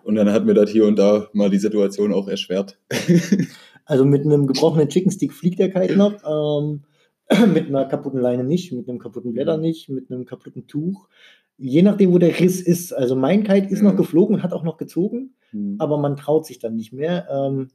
Und 0.05 0.15
dann 0.15 0.31
hat 0.33 0.47
mir 0.47 0.55
das 0.55 0.71
hier 0.71 0.87
und 0.87 0.97
da 0.97 1.29
mal 1.33 1.51
die 1.51 1.59
Situation 1.59 2.13
auch 2.13 2.29
erschwert. 2.29 2.79
Also 3.85 4.05
mit 4.05 4.25
einem 4.25 4.47
gebrochenen 4.47 4.89
Chicken 4.89 5.11
Stick 5.11 5.33
fliegt 5.33 5.59
der 5.59 5.69
Kite 5.69 5.97
noch. 5.97 6.13
Ähm, 6.25 6.83
mit 7.53 7.69
einer 7.69 7.85
kaputten 7.87 8.21
Leine 8.21 8.45
nicht, 8.45 8.73
mit 8.73 8.89
einem 8.89 8.99
kaputten 8.99 9.33
Blätter 9.33 9.57
nicht, 9.57 9.89
mit 9.89 10.11
einem 10.11 10.25
kaputten 10.25 10.67
Tuch. 10.67 11.09
Je 11.59 11.83
nachdem, 11.83 12.13
wo 12.13 12.19
der 12.19 12.39
Riss 12.41 12.61
ist. 12.61 12.93
Also 12.93 13.15
mein 13.17 13.45
Kite 13.45 13.69
ist 13.69 13.81
Ja. 13.83 13.91
noch 13.91 13.97
geflogen, 13.97 14.43
hat 14.43 14.53
auch 14.53 14.65
noch 14.65 14.77
gezogen, 14.79 15.35
aber 15.79 15.99
man 15.99 16.17
traut 16.17 16.47
sich 16.47 16.59
dann 16.59 16.75
nicht 16.77 16.93
mehr. 16.93 17.29
Ähm, 17.31 17.69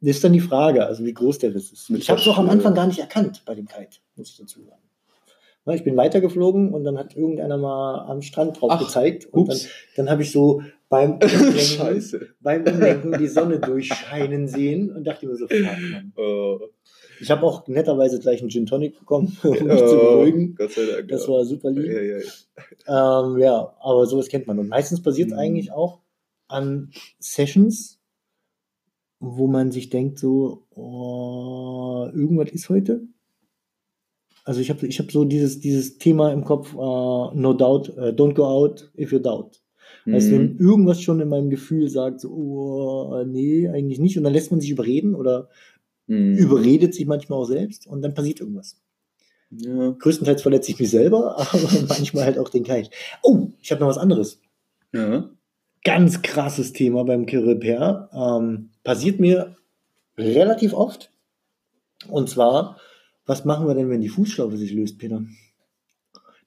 das 0.00 0.16
ist 0.16 0.24
dann 0.24 0.34
die 0.34 0.40
Frage, 0.40 0.86
also 0.86 1.04
wie 1.04 1.14
groß 1.14 1.38
der 1.38 1.54
Riss 1.54 1.72
ist. 1.72 1.88
Mit 1.90 2.02
Ich 2.02 2.10
habe 2.10 2.20
es 2.20 2.28
auch 2.28 2.36
am 2.38 2.50
Anfang 2.50 2.74
gar 2.74 2.86
nicht 2.86 2.98
erkannt 2.98 3.42
bei 3.46 3.54
dem 3.54 3.66
Kite, 3.66 3.98
muss 4.16 4.28
ich 4.30 4.36
dazu 4.36 4.60
sagen. 4.62 4.82
Na, 5.64 5.74
Ich 5.74 5.82
bin 5.82 5.96
weitergeflogen 5.96 6.74
und 6.74 6.84
dann 6.84 6.98
hat 6.98 7.16
irgendeiner 7.16 7.56
mal 7.56 8.00
am 8.06 8.20
Strand 8.20 8.60
drauf 8.60 8.70
Ach, 8.74 8.78
gezeigt. 8.80 9.24
Und 9.32 9.48
dann, 9.48 9.56
Ups. 9.56 9.68
dann 9.96 10.10
habe 10.10 10.22
ich 10.22 10.30
so 10.30 10.60
beim 10.90 11.12
Umlenken, 11.14 11.58
Scheiße. 11.58 12.26
beim 12.40 12.64
Umlenken 12.66 13.12
die 13.18 13.28
Sonne 13.28 13.58
durchscheinen 13.60 14.46
sehen 14.46 14.94
und 14.94 15.04
dachte 15.06 15.26
mir 15.26 15.36
so, 15.36 15.48
fuck, 15.48 15.62
Mann. 15.62 16.12
Oh. 16.16 16.58
Ich 17.24 17.30
habe 17.30 17.42
auch 17.46 17.66
netterweise 17.68 18.18
gleich 18.18 18.40
einen 18.40 18.50
Gin 18.50 18.66
Tonic 18.66 18.98
bekommen, 18.98 19.36
um 19.42 19.50
mich 19.50 19.60
zu 19.60 19.96
Oh, 19.96 20.16
beruhigen. 20.18 20.54
Gott 20.56 20.72
sei 20.72 20.84
Dank. 20.84 21.08
Das 21.08 21.26
war 21.26 21.44
super 21.44 21.70
lieb. 21.70 21.86
ja, 21.86 22.00
ja, 22.02 22.18
ja. 22.18 23.24
Ähm, 23.26 23.38
ja, 23.38 23.74
aber 23.80 24.06
sowas 24.06 24.28
kennt 24.28 24.46
man. 24.46 24.58
Und 24.58 24.68
meistens 24.68 25.02
passiert 25.02 25.28
es 25.28 25.34
Mhm. 25.34 25.38
eigentlich 25.40 25.72
auch 25.72 26.00
an 26.48 26.90
Sessions, 27.18 27.98
wo 29.20 29.46
man 29.46 29.70
sich 29.72 29.88
denkt, 29.88 30.18
so, 30.18 30.64
oh, 30.74 32.06
irgendwas 32.12 32.50
ist 32.50 32.68
heute. 32.68 33.02
Also 34.44 34.60
ich 34.60 34.68
habe 34.68 34.86
ich 34.86 34.98
hab 34.98 35.10
so 35.10 35.24
dieses, 35.24 35.60
dieses 35.60 35.96
Thema 35.96 36.30
im 36.30 36.44
Kopf, 36.44 36.74
äh, 36.74 36.76
no 36.76 37.54
doubt, 37.54 37.88
äh, 37.96 38.10
don't 38.12 38.34
go 38.34 38.44
out 38.44 38.92
if 38.98 39.10
you 39.12 39.18
doubt. 39.18 39.62
Heißt, 40.06 40.30
wenn 40.30 40.52
Mhm. 40.54 40.58
irgendwas 40.60 41.00
schon 41.00 41.20
in 41.20 41.30
meinem 41.30 41.48
Gefühl 41.48 41.88
sagt, 41.88 42.20
so, 42.20 42.28
oh, 42.30 43.24
nee, 43.24 43.68
eigentlich 43.68 43.98
nicht, 43.98 44.18
und 44.18 44.24
dann 44.24 44.34
lässt 44.34 44.50
man 44.50 44.60
sich 44.60 44.68
überreden 44.70 45.14
oder 45.14 45.48
Mhm. 46.06 46.36
überredet 46.36 46.94
sich 46.94 47.06
manchmal 47.06 47.38
auch 47.38 47.46
selbst 47.46 47.86
und 47.86 48.02
dann 48.02 48.14
passiert 48.14 48.40
irgendwas. 48.40 48.76
Ja. 49.50 49.90
Größtenteils 49.90 50.42
verletze 50.42 50.70
ich 50.72 50.78
mich 50.78 50.90
selber, 50.90 51.38
aber 51.52 51.68
manchmal 51.88 52.24
halt 52.24 52.38
auch 52.38 52.48
den 52.48 52.64
Kite. 52.64 52.90
Oh, 53.22 53.48
ich 53.60 53.70
habe 53.70 53.80
noch 53.80 53.88
was 53.88 53.98
anderes. 53.98 54.40
Ja. 54.92 55.30
Ganz 55.82 56.22
krasses 56.22 56.72
Thema 56.72 57.04
beim 57.04 57.24
Repair. 57.24 58.08
Ähm, 58.12 58.70
passiert 58.84 59.20
mir 59.20 59.56
relativ 60.16 60.72
oft. 60.72 61.10
Und 62.08 62.28
zwar, 62.30 62.78
was 63.26 63.44
machen 63.44 63.66
wir 63.66 63.74
denn, 63.74 63.90
wenn 63.90 64.00
die 64.00 64.08
Fußschlaufe 64.08 64.56
sich 64.56 64.72
löst, 64.72 64.98
Peter? 64.98 65.24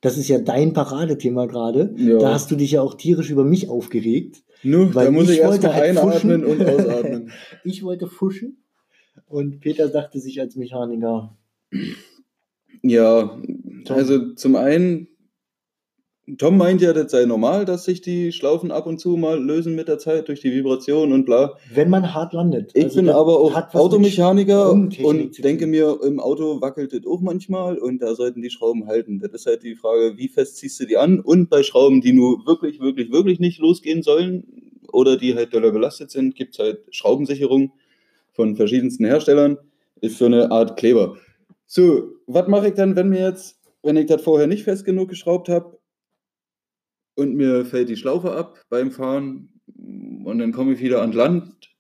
Das 0.02 0.18
ist 0.18 0.28
ja 0.28 0.40
dein 0.40 0.74
Paradethema 0.74 1.46
gerade. 1.48 1.94
Ja. 1.98 2.20
Da 2.20 2.34
hast 2.34 2.52
du 2.52 2.56
dich 2.56 2.72
ja 2.72 2.82
auch 2.82 2.96
tierisch 2.96 3.30
über 3.30 3.44
mich 3.44 3.70
aufgeregt. 3.70 4.44
Nur, 4.64 4.94
Weil 4.96 5.06
da 5.06 5.12
muss 5.12 5.26
ich 5.26 5.36
ich 5.36 5.40
erst 5.40 5.52
wollte 5.52 5.68
mal 5.68 5.76
halt 5.76 5.98
einatmen 5.98 6.44
fuschen. 6.44 6.60
und 6.60 6.70
ausatmen. 6.70 7.32
Ich 7.64 7.84
wollte 7.84 8.08
fuschen 8.08 8.64
und 9.28 9.60
Peter 9.60 9.90
dachte 9.90 10.20
sich 10.20 10.40
als 10.40 10.56
Mechaniker, 10.56 11.38
Ja, 12.84 13.38
also 13.90 14.34
zum 14.34 14.56
einen, 14.56 15.08
Tom 16.38 16.58
meint 16.58 16.82
ja, 16.82 16.92
das 16.92 17.12
sei 17.12 17.24
normal, 17.26 17.64
dass 17.64 17.86
sich 17.86 18.02
die 18.02 18.34
Schlaufen 18.34 18.70
ab 18.70 18.86
und 18.86 19.00
zu 19.00 19.16
mal 19.16 19.42
lösen 19.42 19.76
mit 19.76 19.88
der 19.88 19.98
Zeit 19.98 20.28
durch 20.28 20.42
die 20.42 20.52
Vibration 20.52 21.14
und 21.14 21.26
bla. 21.26 21.58
wenn 21.74 21.90
man 21.90 22.14
hart 22.14 22.34
landet. 22.34 22.72
Ich 22.74 22.84
Also 22.84 22.98
bin 22.98 23.10
aber 23.10 23.40
auch 23.40 23.74
Automechaniker 23.74 24.72
und 24.72 25.42
denke 25.44 25.68
mir, 25.68 26.00
im 26.04 26.20
Auto 26.20 26.60
wackelt 26.62 26.92
das 26.92 27.06
auch 27.06 27.22
manchmal 27.22 27.78
und 27.78 28.02
da 28.02 28.14
sollten 28.14 28.42
die 28.42 28.50
Schrauben 28.50 28.88
halten. 28.88 29.20
Das 29.20 29.32
ist 29.32 29.46
halt 29.46 29.64
die 29.64 29.76
Frage, 29.76 30.18
wie 30.18 30.28
fest 30.28 30.58
ziehst 30.58 30.80
du 30.82 30.86
die 30.86 30.98
an? 30.98 31.22
Und 31.22 31.50
bei 31.50 31.64
Schrauben, 31.64 32.02
die 32.02 32.12
nur 32.12 32.46
wirklich, 32.46 32.82
wirklich, 32.82 33.10
wirklich 33.12 33.40
nicht 33.40 33.60
losgehen 33.60 34.04
sollen 34.04 34.44
oder 34.92 35.16
die 35.18 35.34
halt 35.34 35.54
doller 35.54 35.72
belastet 35.72 36.12
sind, 36.12 36.36
gibt 36.36 36.56
es 36.56 36.60
halt 36.60 36.80
Schraubensicherung 36.92 37.72
von 38.38 38.56
verschiedensten 38.56 39.04
Herstellern. 39.04 39.58
Ist 40.00 40.20
so 40.20 40.26
eine 40.26 40.52
Art 40.52 40.78
Kleber. 40.78 41.18
So, 41.66 42.14
was 42.28 42.48
mache 42.48 42.70
ich 42.70 42.76
dann, 42.76 42.96
wenn 42.96 43.10
mir 43.10 43.28
jetzt, 43.28 43.60
wenn 43.84 43.98
ich 43.98 44.06
das 44.06 44.22
vorher 44.22 44.48
nicht 44.48 44.64
fest 44.64 44.86
genug 44.86 45.10
geschraubt 45.10 45.50
habe 45.50 45.78
und 47.16 47.36
mir 47.36 47.66
fällt 47.66 47.90
die 47.90 47.98
Schlaufe 47.98 48.32
ab 48.32 48.64
beim 48.70 48.92
Fahren 48.92 49.50
und 50.24 50.38
dann 50.38 50.54
komme 50.54 50.74
ich 50.74 50.80
wieder 50.80 51.02
an 51.02 51.12
Land 51.12 51.76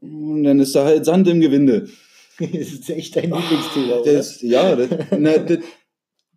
und 0.00 0.44
dann 0.44 0.60
ist 0.60 0.74
da 0.74 0.84
halt 0.84 1.04
Sand 1.04 1.28
im 1.28 1.40
Gewinde. 1.40 1.88
das 2.38 2.50
ist 2.50 2.88
echt 2.88 3.16
dein 3.16 3.32
Lieblingsthema. 3.32 4.02
Das, 4.04 4.40
ja, 4.40 4.76
das, 4.76 4.88
na, 5.18 5.38
das 5.38 5.58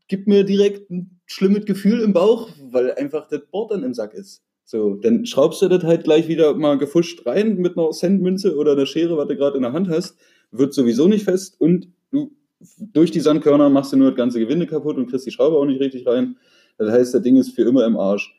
gibt 0.07 0.27
mir 0.27 0.43
direkt 0.43 0.89
ein 0.89 1.21
schlimmes 1.25 1.65
Gefühl 1.65 2.01
im 2.01 2.11
Bauch, 2.11 2.49
weil 2.71 2.93
einfach 2.95 3.27
das 3.27 3.45
Board 3.51 3.71
dann 3.71 3.83
im 3.83 3.93
Sack 3.93 4.13
ist. 4.15 4.41
So, 4.66 4.95
dann 4.95 5.26
schraubst 5.26 5.61
du 5.61 5.68
das 5.68 5.84
halt 5.84 6.03
gleich 6.05 6.28
wieder 6.28 6.53
mal 6.55 6.78
gefuscht 6.78 7.26
rein 7.26 7.57
mit 7.57 7.78
einer 7.78 7.91
Centmünze 7.91 8.55
oder 8.55 8.74
einer 8.74 8.86
Schere, 8.86 9.18
was 9.18 9.28
du 9.28 9.36
gerade 9.36 9.57
in 9.57 9.64
der 9.64 9.74
Hand 9.74 9.89
hast, 9.89 10.18
wird 10.51 10.74
sowieso 10.74 11.07
nicht 11.07 11.26
fest 11.26 11.59
und 11.59 11.89
du 12.11 12.32
durch 12.80 13.11
die 13.11 13.20
Sandkörner 13.20 13.70
machst 13.70 13.93
du 13.93 13.97
nur 13.97 14.09
das 14.09 14.18
ganze 14.18 14.39
Gewinde 14.39 14.68
kaputt 14.68 14.97
und 14.97 15.09
kriegst 15.09 15.26
die 15.26 15.32
Schraube 15.32 15.57
auch 15.57 15.66
nicht 15.66 15.82
richtig 15.82 16.07
rein. 16.07 16.38
Das 16.78 16.91
heißt, 16.91 17.14
das 17.14 17.22
Ding 17.22 17.36
ist 17.36 17.51
für 17.51 17.64
immer 17.64 17.86
im 17.86 17.97
Arsch. 17.97 18.36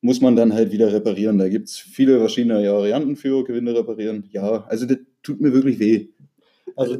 Muss 0.00 0.20
man 0.20 0.34
dann 0.34 0.52
halt 0.52 0.72
wieder 0.72 0.92
reparieren. 0.92 1.38
Da 1.38 1.48
gibt 1.48 1.68
es 1.68 1.78
viele 1.78 2.18
verschiedene 2.18 2.54
Varianten 2.54 3.16
für 3.16 3.44
Gewinde 3.44 3.74
reparieren. 3.74 4.28
Ja, 4.32 4.64
also 4.64 4.86
das 4.86 4.98
tut 5.22 5.40
mir 5.40 5.52
wirklich 5.52 5.78
weh. 5.78 6.08
Also 6.74 6.98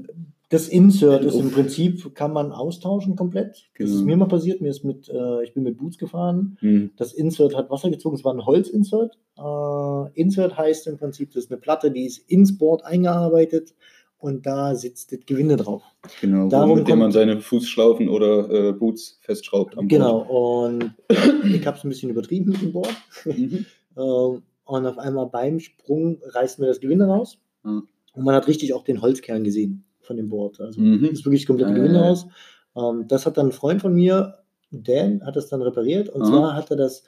das 0.51 0.67
Insert 0.69 1.25
ist 1.25 1.37
im 1.37 1.53
Prinzip, 1.53 2.13
kann 2.17 2.33
man 2.33 2.51
austauschen 2.51 3.15
komplett. 3.15 3.71
Das 3.79 3.87
Genau. 3.87 3.95
ist 3.95 4.05
mir 4.05 4.17
mal 4.17 4.27
passiert. 4.27 4.61
Mir 4.61 4.71
ist 4.71 4.85
mit, 4.85 5.09
äh, 5.09 5.45
ich 5.45 5.55
bin 5.55 5.63
mit 5.63 5.79
Boots 5.79 5.97
gefahren. 5.97 6.57
Hm. 6.59 6.91
Das 6.97 7.13
Insert 7.13 7.55
hat 7.57 7.71
Wasser 7.71 7.89
gezogen. 7.89 8.17
Es 8.17 8.25
war 8.25 8.35
ein 8.35 8.45
Holzinsert. 8.45 9.17
Äh, 9.39 10.21
Insert 10.21 10.59
heißt 10.59 10.89
im 10.89 10.99
Prinzip, 10.99 11.33
das 11.33 11.45
ist 11.45 11.53
eine 11.53 11.61
Platte, 11.61 11.93
die 11.93 12.05
ist 12.05 12.19
ins 12.29 12.59
Board 12.59 12.85
eingearbeitet 12.85 13.75
und 14.19 14.45
da 14.45 14.75
sitzt 14.75 15.13
das 15.13 15.21
Gewinde 15.25 15.57
drauf. 15.57 15.83
Genau, 16.21 16.49
Darum 16.49 16.79
mit 16.81 16.89
dem 16.89 16.99
man 16.99 17.13
seine 17.13 17.41
Fußschlaufen 17.41 18.09
oder 18.09 18.51
äh, 18.51 18.73
Boots 18.73 19.21
festschraubt 19.23 19.79
am 19.79 19.87
Genau. 19.87 20.19
Und 20.67 20.95
ich 21.45 21.65
habe 21.65 21.79
es 21.79 21.85
ein 21.85 21.91
bisschen 21.91 22.11
übertrieben 22.11 22.51
mit 22.51 22.61
dem 22.61 22.73
Board. 22.73 22.95
Board. 23.25 23.39
Mhm. 23.39 23.67
Ähm, 23.97 24.43
und 24.65 24.87
auf 24.87 24.99
einmal 24.99 25.27
beim 25.27 25.59
Sprung 25.59 26.21
reißt 26.23 26.61
mir 26.61 26.67
das 26.69 26.79
Gewinde 26.79 27.07
raus. 27.07 27.39
Ja. 27.65 27.83
Und 28.13 28.25
man 28.25 28.37
hat 28.37 28.47
richtig 28.47 28.73
auch 28.73 28.85
den 28.85 29.03
Holzkern 29.03 29.43
gesehen 29.43 29.85
von 30.11 30.17
dem 30.17 30.29
Board. 30.29 30.61
Also 30.61 30.81
Mhm. 30.81 31.05
ist 31.05 31.25
wirklich 31.25 31.47
komplett 31.47 31.71
ja, 31.71 31.85
ja. 31.85 32.01
raus. 32.03 32.27
Ähm, 32.77 33.07
das 33.07 33.27
hat 33.27 33.37
dann 33.39 33.47
ein 33.47 33.53
Freund 33.53 33.81
von 33.81 33.95
mir, 33.95 34.35
Dan, 34.73 35.25
hat 35.25 35.37
das 35.37 35.49
dann 35.49 35.63
repariert. 35.63 36.09
Und 36.09 36.23
Aha. 36.23 36.31
zwar 36.31 36.55
hat 36.55 36.71
er 36.73 36.77
das 36.77 37.05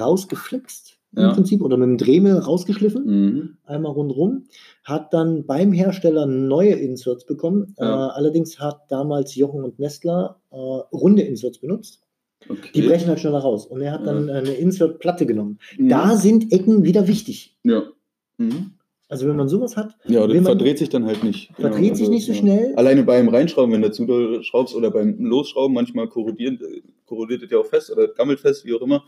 rausgeflext 0.00 0.98
im 1.16 1.22
Ja. 1.22 1.32
Prinzip 1.32 1.62
oder 1.62 1.76
mit 1.76 1.88
dem 1.88 1.98
Dremel 1.98 2.38
rausgeschliffen, 2.38 3.04
Mhm. 3.06 3.56
einmal 3.64 3.92
rundrum. 3.92 4.44
Hat 4.84 5.12
dann 5.14 5.46
beim 5.46 5.72
Hersteller 5.72 6.26
neue 6.26 6.72
Inserts 6.74 7.24
bekommen. 7.24 7.74
Ja. 7.78 8.08
Äh, 8.08 8.10
allerdings 8.12 8.58
hat 8.60 8.82
damals 8.90 9.34
Jochen 9.36 9.62
und 9.64 9.78
Nestler 9.78 10.40
äh, 10.50 10.56
runde 10.56 11.22
Inserts 11.22 11.58
benutzt. 11.58 12.00
Okay. 12.48 12.70
Die 12.74 12.82
brechen 12.82 13.08
halt 13.08 13.20
schneller 13.20 13.38
raus. 13.38 13.66
Und 13.66 13.80
er 13.80 13.92
hat 13.92 14.06
dann 14.06 14.28
Ja. 14.28 14.34
eine 14.34 14.52
Insert-Platte 14.54 15.24
genommen. 15.26 15.58
Mhm. 15.78 15.88
Da 15.88 16.16
sind 16.16 16.52
Ecken 16.52 16.84
wieder 16.84 17.06
wichtig. 17.08 17.56
Ja. 17.64 17.84
Mhm. 18.38 18.72
Also 19.14 19.28
wenn 19.28 19.36
man 19.36 19.48
sowas 19.48 19.76
hat, 19.76 19.96
Ja, 20.06 20.26
das 20.26 20.42
verdreht 20.42 20.78
sich 20.78 20.88
dann 20.88 21.06
halt 21.06 21.22
nicht. 21.22 21.52
verdreht 21.56 21.96
sich 21.96 22.08
nicht 22.08 22.26
so 22.26 22.34
schnell. 22.34 22.74
Alleine 22.74 23.04
beim 23.04 23.28
Reinschrauben, 23.28 23.72
wenn 23.72 23.82
du 23.82 23.92
zu 23.92 24.06
doll 24.06 24.42
schraubst 24.42 24.74
oder 24.74 24.90
beim 24.90 25.16
Losschrauben, 25.24 25.72
manchmal 25.72 26.08
korrodiert, 26.08 26.60
korrodiert 27.06 27.42
das 27.44 27.50
ja 27.52 27.58
auch 27.58 27.66
fest 27.66 27.92
oder 27.92 28.08
gammelt 28.08 28.40
fest, 28.40 28.64
wie 28.64 28.74
auch 28.74 28.80
immer, 28.82 29.04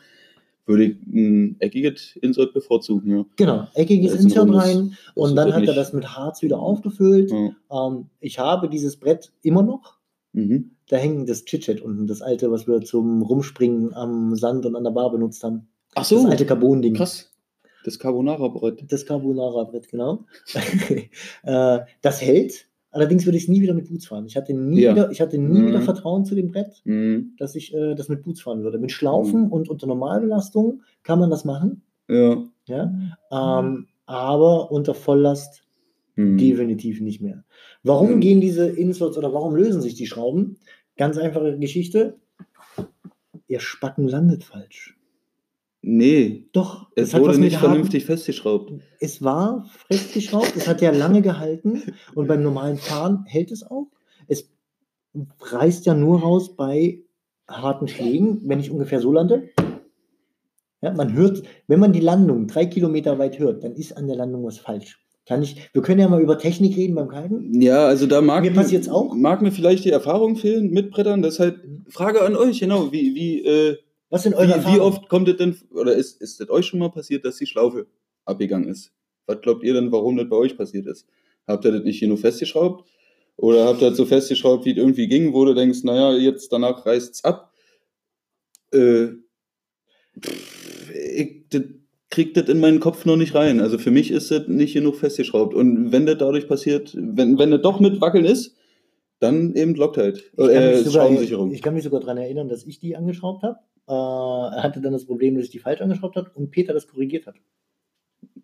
würde 0.65 0.85
ich 0.85 0.97
ein 1.13 1.57
eckiges 1.59 2.17
Insert 2.23 2.55
bevorzugen. 2.55 3.11
Ja. 3.19 3.25
Genau, 3.35 3.67
eckiges 3.75 4.15
Insert 4.15 4.49
rein 4.55 4.91
Das 4.91 5.15
und 5.17 5.29
ist 5.31 5.35
dann 5.37 5.49
das 5.49 5.57
hat 5.57 5.67
er 5.67 5.75
das 5.75 5.93
mit 5.93 6.17
Harz 6.17 6.43
wieder 6.43 6.61
aufgefüllt. 6.61 7.33
Ja. 7.33 7.87
Ähm, 7.89 8.07
ich 8.21 8.39
habe 8.39 8.69
dieses 8.69 8.97
Brett 8.97 9.33
immer 9.43 9.63
noch. 9.65 9.97
Mhm. 10.33 10.71
da 10.89 10.97
hängt 10.99 11.29
das 11.29 11.47
Chit-Chat 11.47 11.81
unten, 11.81 12.07
das 12.07 12.23
alte, 12.23 12.51
was 12.53 12.69
wir 12.69 12.81
zum 12.83 13.23
Rumspringen 13.23 13.93
am 13.95 14.37
Sand 14.37 14.67
und 14.67 14.77
an 14.77 14.85
der 14.85 14.91
Bar 14.93 15.11
benutzt 15.11 15.43
haben. 15.43 15.67
Ach 15.97 16.05
so, 16.05 16.17
Das 16.23 16.27
alte 16.33 16.47
Carbon-Ding. 16.47 16.95
krass. 16.95 17.33
Das 17.87 17.99
Carbonara-Brett. 18.01 18.85
Das 18.91 19.07
Carbonara-Brett, 19.07 19.89
genau. 19.89 20.25
äh, 21.45 21.79
das 22.03 22.21
hält. 22.21 22.69
Allerdings 22.91 23.27
würde 23.27 23.37
ich 23.37 23.45
es 23.45 23.49
nie 23.49 23.61
wieder 23.61 23.75
mit 23.75 23.89
Boots 23.89 24.07
fahren. 24.07 24.27
Ich 24.27 24.37
hatte 24.37 24.55
nie, 24.55 24.81
Ja. 24.81 24.93
wieder, 24.93 25.11
ich 25.11 25.21
hatte 25.21 25.39
nie 25.39 25.61
Mhm. 25.61 25.67
wieder 25.69 25.83
Vertrauen 25.83 26.25
zu 26.25 26.35
dem 26.35 26.49
Brett, 26.49 26.81
Mhm. 26.85 27.35
dass 27.39 27.55
ich 27.55 27.73
äh, 27.75 27.95
das 27.95 28.09
mit 28.09 28.23
Boots 28.23 28.41
fahren 28.41 28.63
würde. 28.63 28.79
Mit 28.79 28.91
Schlaufen 28.91 29.51
und 29.51 29.69
unter 29.69 29.87
Normalbelastung 29.87 30.83
kann 31.03 31.19
man 31.19 31.31
das 31.31 31.45
machen. 31.45 31.83
Ja. 32.09 32.43
Ja? 32.67 32.93
Ähm, 33.31 33.87
aber 34.07 34.71
unter 34.73 34.95
Volllast 34.95 35.63
Mhm. 36.17 36.39
definitiv 36.39 37.01
nicht 37.01 37.21
mehr. 37.21 37.45
Warum 37.83 38.17
Mhm. 38.17 38.21
gehen 38.21 38.41
diese 38.41 38.67
Inserts 38.69 39.17
oder 39.19 39.33
warum 39.35 39.55
lösen 39.55 39.81
sich 39.83 39.95
die 39.95 40.07
Schrauben? 40.07 40.57
Ganz 40.97 41.19
einfache 41.19 41.59
Geschichte. 41.59 42.17
Ihr 43.47 43.61
Spacken 43.61 44.09
landet 44.09 44.43
falsch. 44.43 44.96
Nee, 45.89 46.49
Doch, 46.51 46.89
es 46.97 47.15
hat 47.15 47.21
wurde 47.21 47.39
nicht 47.39 47.59
vernünftig 47.59 48.07
festgeschraubt. 48.07 48.73
Es 48.99 49.23
war 49.23 49.71
festgeschraubt, 49.89 50.57
es 50.57 50.67
hat 50.67 50.81
ja 50.81 50.91
lange 50.91 51.23
gehalten 51.23 51.81
und 52.17 52.27
beim 52.27 52.43
normalen 52.43 52.77
Fahren 52.77 53.25
hält 53.29 53.53
es 53.53 53.63
auch. 53.63 53.87
Es 54.27 54.51
reißt 55.39 55.87
ja 55.87 55.95
nur 55.95 56.23
raus 56.23 56.57
bei 56.57 57.05
harten 57.47 57.87
Schlägen, 57.87 58.41
wenn 58.47 58.59
ich 58.59 58.73
ungefähr 58.73 58.99
so 58.99 59.13
lande. 59.13 59.51
Ja, 60.83 60.93
man 60.93 61.13
hört, 61.13 61.45
wenn 61.69 61.79
man 61.79 61.93
die 61.93 62.01
Landung 62.01 62.49
drei 62.49 62.67
Kilometer 62.67 63.21
weit 63.21 63.39
hört, 63.39 63.63
dann 63.63 63.77
ist 63.77 63.97
an 63.97 64.09
der 64.09 64.17
Landung 64.17 64.45
was 64.45 64.59
falsch. 64.59 65.07
Kann 65.25 65.45
ich, 65.45 65.71
wir 65.73 65.83
können 65.83 66.01
ja 66.01 66.09
mal 66.09 66.21
über 66.21 66.37
Technik 66.37 66.77
reden 66.77 66.97
beim 66.97 67.09
Kiten. 67.09 67.61
Ja, 67.61 67.87
also 67.87 68.09
da 68.09 68.21
mag 68.21 68.43
Mir 68.43 68.53
passiert's 68.53 68.89
auch. 68.89 69.15
Mag 69.15 69.41
mir 69.41 69.53
vielleicht 69.53 69.85
die 69.85 69.91
Erfahrung 69.91 70.35
fehlen 70.35 70.71
mit 70.71 70.91
Brettern. 70.91 71.23
Deshalb 71.23 71.65
Frage 71.89 72.23
an 72.23 72.35
euch, 72.35 72.59
genau. 72.59 72.91
Wie, 72.91 73.15
wie, 73.15 73.45
äh, 73.45 73.77
Was 74.11 74.23
sind 74.23 74.35
eure 74.35 74.65
wie, 74.65 74.75
wie 74.75 74.81
oft 74.81 75.09
kommt 75.09 75.29
es 75.29 75.37
denn, 75.37 75.57
oder 75.71 75.95
ist, 75.95 76.21
ist 76.21 76.41
es 76.41 76.49
euch 76.49 76.67
schon 76.67 76.79
mal 76.79 76.91
passiert, 76.91 77.25
dass 77.25 77.37
die 77.37 77.47
Schlaufe 77.47 77.87
abgegangen 78.25 78.69
ist? 78.69 78.93
Was 79.27 79.41
glaubt 79.41 79.65
ihr 79.65 79.75
denn, 79.75 79.91
warum 79.91 80.17
das 80.17 80.29
bei 80.29 80.37
euch 80.37 80.57
passiert 80.57 80.87
ist? 80.87 81.07
Habt 81.47 81.65
ihr 81.65 81.73
das 81.73 81.83
nicht 81.83 81.99
hier 81.99 82.09
nur 82.09 82.19
festgeschraubt? 82.19 82.89
Oder 83.37 83.67
habt 83.67 83.83
ihr 83.83 83.89
das 83.89 83.97
so 83.97 84.07
festgeschraubt, 84.07 84.65
wie 84.65 84.71
es 84.71 84.77
irgendwie 84.77 85.09
ging, 85.09 85.33
wo 85.35 85.45
du 85.45 85.55
denkst, 85.55 85.83
naja, 85.83 86.17
jetzt 86.17 86.53
danach 86.53 86.87
reißt 86.87 87.15
es 87.15 87.25
ab? 87.25 87.53
Äh, 88.73 89.09
pff, 90.21 90.91
ich 90.95 91.45
das, 91.51 91.63
krieg 92.09 92.35
das 92.35 92.49
in 92.49 92.61
meinen 92.61 92.81
Kopf 92.81 93.05
noch 93.05 93.17
nicht 93.17 93.35
rein. 93.35 93.61
Also 93.61 93.79
für 93.79 93.91
mich 93.91 94.11
ist 94.11 94.31
das 94.31 94.47
nicht 94.49 94.75
genug 94.75 94.97
festgeschraubt. 94.97 95.55
Und 95.55 95.93
wenn 95.93 96.07
das 96.07 96.19
dadurch 96.19 96.49
passiert, 96.49 96.97
wenn, 96.97 97.39
wenn 97.39 97.51
das 97.51 97.63
doch 97.63 97.81
mit 97.81 98.01
Wackeln 98.01 98.25
ist, 98.25 98.57
dann 99.19 99.55
eben 99.55 99.75
Loctite. 99.75 100.19
Ich 100.19 100.37
kann, 100.37 100.49
Äh, 100.49 100.77
sogar, 100.79 100.93
Schraubensicherung. 101.07 101.51
ich 101.51 101.63
kann 101.63 101.75
mich 101.75 101.85
sogar 101.85 102.01
daran 102.01 102.19
erinnern, 102.19 102.49
dass 102.49 102.65
ich 102.65 102.79
die 102.79 102.97
angeschraubt 102.97 103.43
habe. 103.43 103.59
Äh, 103.89 103.93
er 103.93 104.63
hatte 104.63 104.81
dann 104.81 104.93
das 104.93 105.05
Problem, 105.07 105.37
dass 105.37 105.45
ich 105.45 105.51
die 105.51 105.59
falsch 105.59 105.81
angeschraubt 105.81 106.17
habe 106.17 106.31
und 106.35 106.51
Peter 106.51 106.73
das 106.73 106.87
korrigiert 106.89 107.27
hat. 107.27 107.37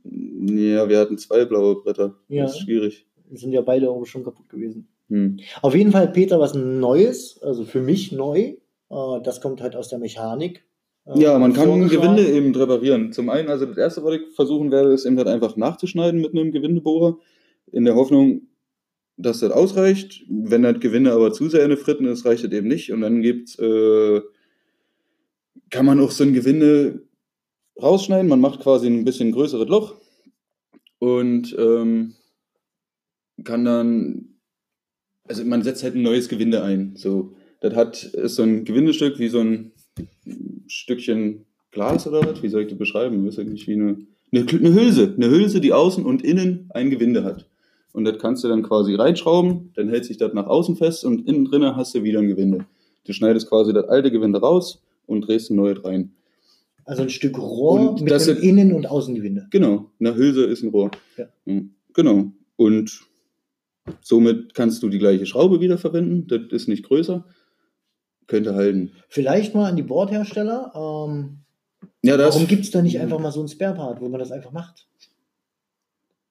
Ja, 0.05 0.89
wir 0.89 0.99
hatten 0.99 1.19
zwei 1.19 1.45
blaue 1.45 1.77
Bretter. 1.77 2.15
Ja. 2.29 2.45
Das 2.45 2.53
ist 2.53 2.63
schwierig. 2.63 3.07
Die 3.31 3.37
sind 3.37 3.53
ja 3.53 3.61
beide 3.61 3.91
auch 3.91 4.05
schon 4.05 4.25
kaputt 4.25 4.49
gewesen. 4.49 4.89
Hm. 5.09 5.39
Auf 5.63 5.75
jeden 5.75 5.93
Fall, 5.93 6.09
Peter, 6.09 6.39
was 6.41 6.55
Neues, 6.55 7.41
also 7.43 7.65
für 7.65 7.81
mich 7.81 8.13
neu. 8.13 8.39
Äh, 8.91 9.21
das 9.25 9.41
kommt 9.41 9.61
halt 9.61 9.77
aus 9.77 9.89
der 9.89 9.99
Mechanik. 9.99 10.65
äh, 11.07 11.21
Ja, 11.21 11.39
man 11.39 11.53
kann. 11.53 11.89
Gewinde 11.89 12.27
eben 12.29 12.55
reparieren. 12.55 13.13
Zum 13.13 13.29
einen, 13.31 13.49
also 13.49 13.67
das 13.67 13.77
erste, 13.77 14.05
was 14.05 14.15
ich 14.15 14.35
versuchen 14.35 14.71
werde, 14.71 14.93
ist 14.93 15.07
eben 15.07 15.17
halt 15.19 15.29
einfach 15.29 15.57
nachzuschneiden 15.57 16.21
mit 16.21 16.33
einem 16.33 16.53
Gewindebohrer, 16.53 17.19
in 17.71 17.85
der 17.85 17.95
Hoffnung, 17.95 18.49
dass 19.17 19.41
das 19.41 19.53
ausreicht. 19.53 20.25
Wenn 20.29 20.63
das 20.63 20.81
Gewinde 20.81 21.13
aber 21.13 21.33
zu 21.33 21.49
sehr 21.49 21.63
in 21.65 21.71
den 21.71 21.79
Fritten 21.79 22.07
ist, 22.07 22.25
reicht 22.25 22.45
das 22.45 22.53
eben 22.53 22.69
nicht. 22.69 22.93
Und 22.93 23.01
dann 23.01 23.23
gibt's, 23.23 23.59
äh, 23.59 24.21
kann 25.71 25.87
man 25.87 26.01
auch 26.01 26.11
so 26.11 26.25
ein 26.25 26.33
Gewinde 26.33 27.03
rausschneiden. 27.81 28.29
Man 28.29 28.41
macht 28.41 28.61
quasi 28.61 28.87
ein 28.87 29.05
bisschen 29.05 29.33
größeres 29.33 29.69
Loch 29.69 30.01
und 30.99 31.55
ähm, 31.59 32.15
kann 33.45 33.65
dann, 33.65 34.37
also 35.29 35.45
man 35.45 35.63
setzt 35.63 35.83
halt 35.83 35.95
ein 35.95 36.03
neues 36.03 36.29
Gewinde 36.29 36.63
ein. 36.63 36.95
So, 36.97 37.35
das 37.61 37.75
hat 37.75 38.05
ist 38.05 38.37
so 38.37 38.43
ein 38.43 38.65
Gewindestück 38.65 39.19
wie 39.19 39.29
so 39.29 39.41
ein 39.41 39.73
Stückchen 40.67 41.47
Glas 41.71 42.07
oder 42.07 42.25
was? 42.27 42.43
Wie 42.43 42.49
soll 42.49 42.63
ich 42.63 42.69
das 42.69 42.79
beschreiben? 42.79 43.21
Ich 43.21 43.29
weiß 43.29 43.37
ja 43.39 43.45
nicht, 43.45 43.67
wie 43.67 43.75
eine, 43.75 43.97
eine, 44.33 44.47
eine 44.47 44.75
Hülse. 44.75 45.15
Eine 45.17 45.31
Hülse, 45.31 45.61
die 45.61 45.73
außen 45.73 46.05
und 46.05 46.23
innen 46.23 46.69
ein 46.75 46.91
Gewinde 46.91 47.25
hat. 47.25 47.49
Und 47.93 48.05
das 48.05 48.19
kannst 48.19 48.45
du 48.45 48.49
dann 48.49 48.63
quasi 48.63 48.95
reinschrauben, 48.95 49.73
dann 49.75 49.89
hält 49.89 50.05
sich 50.05 50.17
das 50.17 50.33
nach 50.33 50.47
außen 50.47 50.77
fest 50.77 51.05
und 51.05 51.27
innen 51.29 51.45
drinnen 51.45 51.77
hast 51.77 51.95
du 51.95 52.03
wieder 52.03 52.21
ein 52.21 52.29
Gewinde. 52.29 52.65
Du 53.05 53.13
schneidest 53.13 53.49
quasi 53.49 53.73
das 53.73 53.89
alte 53.89 54.11
Gewinde 54.11 54.41
raus 54.41 54.83
und 55.13 55.23
drehst 55.23 55.51
ein 55.51 55.57
neues 55.57 55.85
rein. 55.85 56.13
Also 56.85 57.03
ein 57.03 57.11
Stück 57.11 57.39
Rohr 57.39 57.91
Und 57.93 58.01
mit 58.03 58.11
das 58.11 58.29
einem 58.29 58.39
sind- 58.39 58.49
Innen- 58.49 58.73
und 58.73 58.87
Außengewinde. 58.87 59.47
Genau, 59.51 59.91
eine 60.01 60.15
Hülse 60.17 60.45
ist 60.45 60.63
ein 60.65 60.71
Rohr. 60.71 60.91
Ja. 61.17 61.27
Mhm. 61.45 61.75
Genau. 61.95 62.33
Und 62.57 63.01
somit 64.01 64.55
kannst 64.55 64.83
du 64.83 64.89
die 64.89 64.99
gleiche 64.99 65.27
Schraube 65.27 65.61
wieder 65.61 65.79
verwenden. 65.79 66.27
Das 66.27 66.41
ist 66.51 66.69
nicht 66.69 66.85
größer. 66.85 67.25
Könnte 68.27 68.55
halten. 68.55 68.93
Vielleicht 69.09 69.55
mal 69.55 69.69
an 69.69 69.77
die 69.77 69.83
Bordhersteller. 69.83 70.73
Ähm, 70.75 71.39
Ja, 72.03 72.17
das, 72.17 72.35
warum 72.35 72.49
gibt 72.49 72.65
es 72.65 72.71
da 72.71 72.81
nicht 72.83 72.99
einfach 73.01 73.19
mal 73.19 73.33
so 73.33 73.43
ein 73.43 73.49
Spare-Part, 73.49 74.01
wo 74.01 74.09
man 74.09 74.19
das 74.21 74.33
einfach 74.33 74.53
macht? 74.53 74.89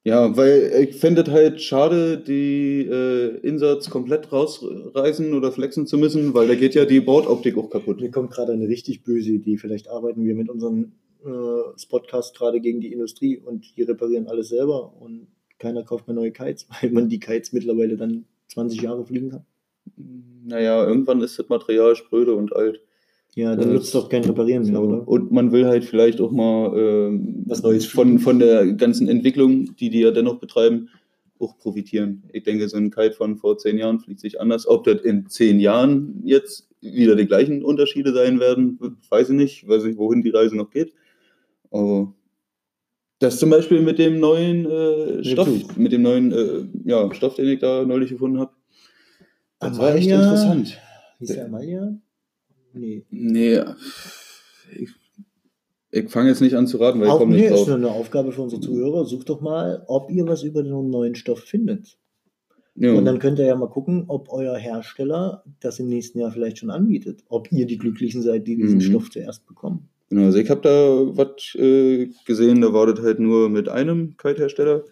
Ja, 0.04 0.36
weil 0.36 0.88
ich 0.90 0.96
fände 0.96 1.22
es 1.22 1.30
halt 1.30 1.62
schade, 1.62 2.18
die 2.18 2.88
äh, 2.90 3.38
Inserts 3.48 3.92
komplett 3.92 4.32
rausreißen 4.32 5.34
oder 5.36 5.52
flexen 5.52 5.86
zu 5.86 6.00
müssen, 6.00 6.34
weil 6.34 6.48
da 6.48 6.56
geht 6.56 6.74
ja 6.74 6.86
die 6.86 7.02
Bordoptik 7.02 7.56
auch 7.56 7.70
kaputt. 7.70 8.02
Mir 8.02 8.10
kommt 8.10 8.32
gerade 8.32 8.54
eine 8.54 8.68
richtig 8.68 9.04
böse 9.04 9.32
Idee. 9.32 9.58
Vielleicht 9.58 9.90
arbeiten 9.90 10.26
wir 10.26 10.34
mit 10.34 10.50
unserem 10.50 10.94
äh, 11.24 11.86
Podcast 11.88 12.36
gerade 12.36 12.60
gegen 12.62 12.82
die 12.82 12.92
Industrie 12.92 13.38
und 13.38 13.78
die 13.78 13.84
reparieren 13.84 14.28
alles 14.28 14.50
selber 14.50 14.92
und 15.00 15.28
keiner 15.60 15.84
kauft 15.84 16.08
mehr 16.08 16.16
neue 16.16 16.32
Kites, 16.32 16.68
weil 16.82 16.90
man 16.92 17.08
die 17.08 17.20
Kites 17.20 17.54
mittlerweile 17.54 17.96
dann 17.96 18.26
20 18.48 18.82
Jahre 18.82 19.06
fliegen 19.06 19.30
kann. 19.30 19.46
Naja, 20.44 20.84
irgendwann 20.84 21.22
ist 21.22 21.38
das 21.38 21.48
Material 21.50 21.96
spröde 21.96 22.34
und 22.34 22.56
alt. 22.56 22.82
Ja, 23.36 23.56
dann 23.56 23.74
nutzt 23.74 23.96
doch 23.96 24.10
kein 24.10 24.26
Reparieren 24.26 24.64
mehr, 24.64 24.76
So. 24.76 24.82
oder? 24.82 25.08
Und 25.08 25.32
man 25.32 25.52
will 25.54 25.66
halt 25.66 25.86
vielleicht 25.86 26.20
auch 26.20 26.32
mal 26.32 26.78
ähm, 26.78 27.44
Was 27.46 27.64
Neues 27.64 27.86
von, 27.86 28.20
von 28.20 28.40
der 28.40 28.74
ganzen 28.74 29.08
Entwicklung, 29.08 29.74
die 29.78 29.90
die 29.90 30.02
ja 30.02 30.12
dennoch 30.12 30.40
betreiben, 30.40 30.90
auch 31.40 31.58
profitieren. 31.58 32.24
Ich 32.34 32.44
denke, 32.44 32.68
so 32.68 32.78
ein 32.78 32.92
Kite 32.92 33.14
von 33.14 33.38
vor 33.38 33.58
zehn 33.58 33.78
Jahren 33.78 34.00
fliegt 34.00 34.20
sich 34.20 34.40
anders. 34.42 34.68
Ob 34.68 34.84
das 34.84 35.02
in 35.02 35.28
zehn 35.28 35.60
Jahren 35.60 36.22
jetzt 36.26 36.68
wieder 36.82 37.16
die 37.16 37.26
gleichen 37.26 37.64
Unterschiede 37.64 38.14
sein 38.14 38.40
werden, 38.40 38.78
weiß 39.10 39.30
ich 39.30 39.36
nicht. 39.36 39.68
Weiß 39.68 39.86
ich, 39.86 39.98
wohin 39.98 40.22
die 40.22 40.30
Reise 40.30 40.58
noch 40.58 40.70
geht. 40.70 40.94
Aber 41.72 42.14
das 43.20 43.40
zum 43.40 43.50
Beispiel 43.50 43.82
mit 43.82 43.98
dem 43.98 44.20
neuen 44.20 44.66
äh, 44.70 45.24
Stoff, 45.24 45.78
mit 45.78 45.92
dem 45.94 46.02
neuen 46.02 46.32
äh, 46.32 46.66
ja, 46.84 47.12
Stoff, 47.14 47.36
den 47.36 47.48
ich 47.48 47.60
da 47.60 47.86
neulich 47.86 48.10
gefunden 48.10 48.40
habe. 48.40 48.52
Das 49.60 49.78
war 49.80 49.96
echt 49.96 50.10
Amalia- 50.10 50.24
interessant. 50.24 50.78
Hieß 51.20 51.28
der 51.30 51.46
Amalia? 51.46 51.98
Nee. 52.74 53.04
Nee, 53.10 53.60
ich, 54.78 54.90
ich 55.92 56.10
fange 56.10 56.30
jetzt 56.30 56.42
nicht 56.42 56.56
an 56.56 56.68
zu 56.68 56.78
raten, 56.78 57.00
weil 57.00 57.08
ich 57.08 57.14
Auch 57.14 57.20
komme 57.20 57.34
nee, 57.36 57.42
nicht 57.42 57.52
ist 57.52 57.58
drauf. 57.60 57.68
nur 57.68 57.78
eine 57.78 57.92
Aufgabe 57.92 58.32
für 58.32 58.42
unsere 58.42 58.62
Zuhörer. 58.62 59.06
Sucht 59.06 59.30
doch 59.30 59.42
mal, 59.42 59.84
ob 59.88 60.10
ihr 60.12 60.26
was 60.28 60.44
über 60.44 60.64
den 60.64 60.90
neuen 60.90 61.16
Stoff 61.16 61.40
findet. 61.40 61.98
Ja. 62.76 62.94
Und 62.94 63.04
dann 63.06 63.20
könnt 63.20 63.38
ihr 63.38 63.46
ja 63.46 63.56
mal 63.56 63.68
gucken, 63.68 64.06
ob 64.08 64.32
euer 64.32 64.56
Hersteller 64.56 65.44
das 65.60 65.80
im 65.80 65.88
nächsten 65.90 66.20
Jahr 66.20 66.32
vielleicht 66.32 66.60
schon 66.60 66.70
anbietet. 66.70 67.24
Ob 67.28 67.52
ihr 67.52 67.66
die 67.66 67.78
Glücklichen 67.78 68.22
seid, 68.22 68.48
die 68.48 68.56
diesen 68.56 68.78
Mhm. 68.78 68.82
Stoff 68.82 69.10
zuerst 69.12 69.46
bekommen. 69.46 69.90
Genau, 70.10 70.24
also 70.26 70.38
ich 70.40 70.50
habe 70.50 70.62
da 70.62 70.70
was 71.18 71.54
äh, 71.56 72.10
gesehen, 72.26 72.62
da 72.62 72.74
war 72.74 72.86
das 72.88 73.04
halt 73.04 73.20
nur 73.20 73.50
mit 73.50 73.68
einem 73.70 74.16
Kite-Hersteller, 74.18 74.84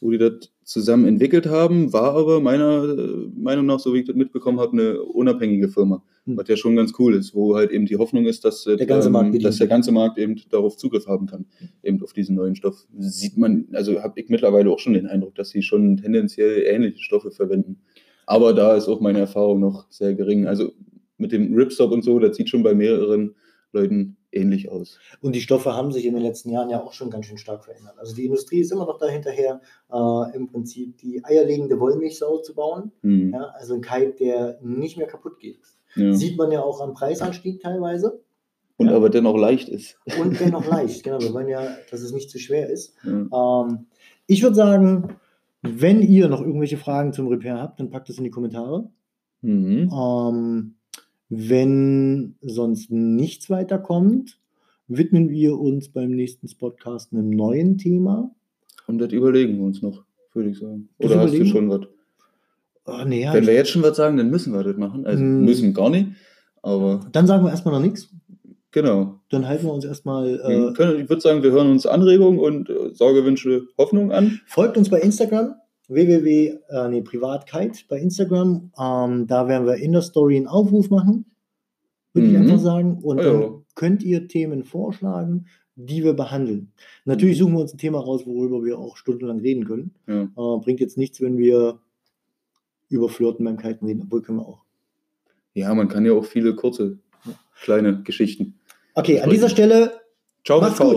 wo 0.00 0.10
die 0.10 0.18
das 0.18 0.50
zusammen 0.64 1.06
entwickelt 1.06 1.46
haben, 1.46 1.92
war 1.92 2.14
aber 2.14 2.40
meiner 2.40 2.84
äh, 2.84 3.28
Meinung 3.36 3.66
nach, 3.66 3.78
so 3.80 3.92
wie 3.94 4.00
ich 4.00 4.06
das 4.06 4.16
mitbekommen 4.16 4.60
habe, 4.60 4.72
eine 4.72 5.02
unabhängige 5.02 5.68
Firma. 5.68 6.02
Was 6.26 6.48
ja 6.48 6.56
schon 6.56 6.76
ganz 6.76 6.92
cool 6.98 7.14
ist, 7.14 7.34
wo 7.34 7.54
halt 7.54 7.70
eben 7.70 7.86
die 7.86 7.96
Hoffnung 7.96 8.26
ist, 8.26 8.44
dass, 8.44 8.64
Der 8.64 8.86
ganze 8.86 9.10
Markt 9.10 9.32
bedient 9.32 9.44
dass 9.44 9.58
der 9.58 9.66
ganze 9.66 9.92
Markt 9.92 10.18
eben 10.18 10.40
darauf 10.50 10.76
Zugriff 10.76 11.06
haben 11.06 11.26
kann, 11.26 11.46
eben 11.82 12.02
auf 12.02 12.12
diesen 12.12 12.36
neuen 12.36 12.56
Stoff. 12.56 12.86
Sieht 12.96 13.36
man, 13.36 13.66
also 13.72 14.02
habe 14.02 14.20
ich 14.20 14.28
mittlerweile 14.28 14.70
auch 14.70 14.78
schon 14.78 14.94
den 14.94 15.06
Eindruck, 15.06 15.34
dass 15.34 15.50
sie 15.50 15.62
schon 15.62 15.98
tendenziell 15.98 16.62
ähnliche 16.62 17.02
Stoffe 17.02 17.30
verwenden. 17.30 17.82
Aber 18.26 18.54
da 18.54 18.74
ist 18.76 18.88
auch 18.88 19.00
meine 19.00 19.18
Erfahrung 19.20 19.60
noch 19.60 19.86
sehr 19.90 20.14
gering. 20.14 20.46
Also 20.46 20.72
mit 21.18 21.32
dem 21.32 21.54
Ripstop 21.54 21.92
und 21.92 22.02
so, 22.02 22.18
das 22.18 22.36
sieht 22.36 22.48
schon 22.48 22.62
bei 22.62 22.74
mehreren 22.74 23.34
Leuten 23.72 24.16
ähnlich 24.32 24.70
aus. 24.70 24.98
Und 25.20 25.34
die 25.34 25.40
Stoffe 25.40 25.74
haben 25.74 25.92
sich 25.92 26.06
in 26.06 26.14
den 26.14 26.22
letzten 26.22 26.50
Jahren 26.50 26.70
ja 26.70 26.82
auch 26.82 26.92
schon 26.92 27.10
ganz 27.10 27.26
schön 27.26 27.38
stark 27.38 27.64
verändert. 27.64 27.98
Also 27.98 28.14
die 28.14 28.24
Industrie 28.24 28.60
ist 28.60 28.72
immer 28.72 28.86
noch 28.86 28.98
dahinterher, 28.98 29.60
äh, 29.92 30.36
im 30.36 30.48
Prinzip 30.48 30.98
die 30.98 31.24
eierlegende 31.24 31.78
Wollmilchsau 31.78 32.38
zu 32.38 32.54
bauen. 32.54 32.92
Hm. 33.02 33.32
Ja, 33.32 33.52
also 33.54 33.74
ein 33.74 33.82
Kite, 33.82 34.14
der 34.18 34.58
nicht 34.62 34.96
mehr 34.96 35.06
kaputt 35.06 35.38
geht. 35.38 35.60
Ja. 35.96 36.12
Sieht 36.14 36.36
man 36.36 36.50
ja 36.52 36.60
auch 36.62 36.80
am 36.80 36.94
Preisanstieg 36.94 37.60
teilweise. 37.60 38.20
Und 38.76 38.88
Ja. 38.88 38.96
aber 38.96 39.10
dennoch 39.10 39.36
leicht 39.38 39.68
ist. 39.68 39.98
Und 40.20 40.38
dennoch 40.40 40.66
leicht. 40.66 41.04
Genau, 41.04 41.20
wir 41.20 41.32
wollen 41.32 41.48
ja, 41.48 41.62
dass 41.90 42.00
es 42.00 42.12
nicht 42.12 42.30
zu 42.30 42.38
schwer 42.38 42.68
ist. 42.70 42.94
Ja. 43.04 43.62
Ähm, 43.66 43.86
ich 44.26 44.42
würde 44.42 44.56
sagen, 44.56 45.16
wenn 45.62 46.02
ihr 46.02 46.28
noch 46.28 46.40
irgendwelche 46.40 46.76
Fragen 46.76 47.12
zum 47.12 47.28
Repair 47.28 47.60
habt, 47.60 47.78
dann 47.80 47.90
packt 47.90 48.10
es 48.10 48.18
in 48.18 48.24
die 48.24 48.30
Kommentare. 48.30 48.90
Mhm. 49.42 49.90
Ähm, 49.92 50.74
wenn 51.28 52.34
sonst 52.42 52.90
nichts 52.90 53.48
weiterkommt, 53.48 54.38
widmen 54.88 55.30
wir 55.30 55.58
uns 55.58 55.88
beim 55.88 56.10
nächsten 56.10 56.48
Podcast 56.58 57.12
einem 57.12 57.30
neuen 57.30 57.78
Thema. 57.78 58.30
Und 58.86 58.98
das 58.98 59.12
überlegen 59.12 59.56
wir 59.58 59.64
uns 59.64 59.80
noch, 59.82 60.04
würde 60.32 60.50
ich 60.50 60.58
sagen. 60.58 60.88
Das 60.98 61.10
Oder 61.10 61.20
hast 61.20 61.34
du 61.34 61.46
schon 61.46 61.70
was? 61.70 61.80
Oh, 62.86 63.02
nee, 63.06 63.22
ja, 63.22 63.32
Wenn 63.32 63.42
ich, 63.42 63.48
wir 63.48 63.54
jetzt 63.54 63.70
schon 63.70 63.82
was 63.82 63.96
sagen, 63.96 64.16
dann 64.16 64.30
müssen 64.30 64.52
wir 64.52 64.62
das 64.62 64.76
machen. 64.76 65.06
Also 65.06 65.22
Mm. 65.22 65.44
müssen 65.44 65.72
gar 65.74 65.90
nicht. 65.90 66.08
Aber 66.62 67.00
dann 67.12 67.26
sagen 67.26 67.44
wir 67.44 67.50
erstmal 67.50 67.74
noch 67.74 67.80
nichts. 67.84 68.10
genau. 68.72 69.20
Dann 69.30 69.46
halten 69.48 69.64
wir 69.66 69.72
uns 69.72 69.84
erstmal. 69.84 70.34
Äh, 70.40 70.72
können, 70.74 71.00
ich 71.00 71.08
würde 71.08 71.20
sagen, 71.22 71.42
wir 71.42 71.50
hören 71.52 71.70
uns 71.70 71.86
Anregungen 71.86 72.38
und 72.38 72.68
äh, 72.70 72.94
Sorgewünsche, 72.94 73.62
Hoffnung 73.78 74.12
an. 74.12 74.40
folgt 74.46 74.76
uns 74.76 74.88
bei 74.90 75.00
Instagram. 75.00 75.54
www, 75.88 76.58
äh, 76.70 76.88
nee, 76.88 77.02
Privatkite 77.02 77.84
bei 77.88 77.98
Instagram. 77.98 78.70
Ähm, 78.78 79.26
da 79.26 79.48
werden 79.48 79.66
wir 79.66 79.76
in 79.76 79.92
der 79.92 80.00
Story 80.02 80.36
einen 80.36 80.46
Aufruf 80.48 80.88
machen, 80.90 81.26
würde 82.14 82.28
ich 82.28 82.34
Mhm. 82.34 82.40
einfach 82.42 82.58
sagen. 82.58 82.98
Und 83.02 83.20
Ah, 83.20 83.22
dann 83.24 83.40
ja. 83.42 83.50
könnt 83.74 84.02
ihr 84.02 84.26
Themen 84.28 84.64
vorschlagen, 84.64 85.46
die 85.76 86.02
wir 86.04 86.14
behandeln. 86.14 86.72
Natürlich 87.04 87.36
suchen 87.38 87.52
wir 87.54 87.60
uns 87.60 87.74
ein 87.74 87.78
Thema 87.78 87.98
raus, 88.00 88.22
worüber 88.26 88.64
wir 88.64 88.78
auch 88.78 88.96
stundenlang 88.96 89.40
reden 89.40 89.64
können. 89.66 89.94
Ja. 90.06 90.22
Äh, 90.22 90.60
bringt 90.60 90.80
jetzt 90.80 90.96
nichts, 90.98 91.20
wenn 91.20 91.36
wir 91.38 91.78
über 92.94 93.08
Flirten 93.08 93.44
beim 93.44 93.56
Kiten 93.58 93.86
reden, 93.86 94.02
obwohl 94.04 94.22
können 94.22 94.38
wir 94.38 94.46
auch. 94.46 94.64
ja, 95.52 95.74
man 95.74 95.88
kann 95.88 96.04
ja 96.04 96.12
auch 96.12 96.24
viele 96.24 96.54
kurze, 96.54 96.98
kleine 97.60 98.02
Geschichten. 98.02 98.58
Okay, 98.94 99.20
an 99.20 99.30
dieser 99.30 99.48
Stelle 99.48 100.00
Ciao, 100.44 100.60
Macht's 100.60 100.78
gut. 100.78 100.88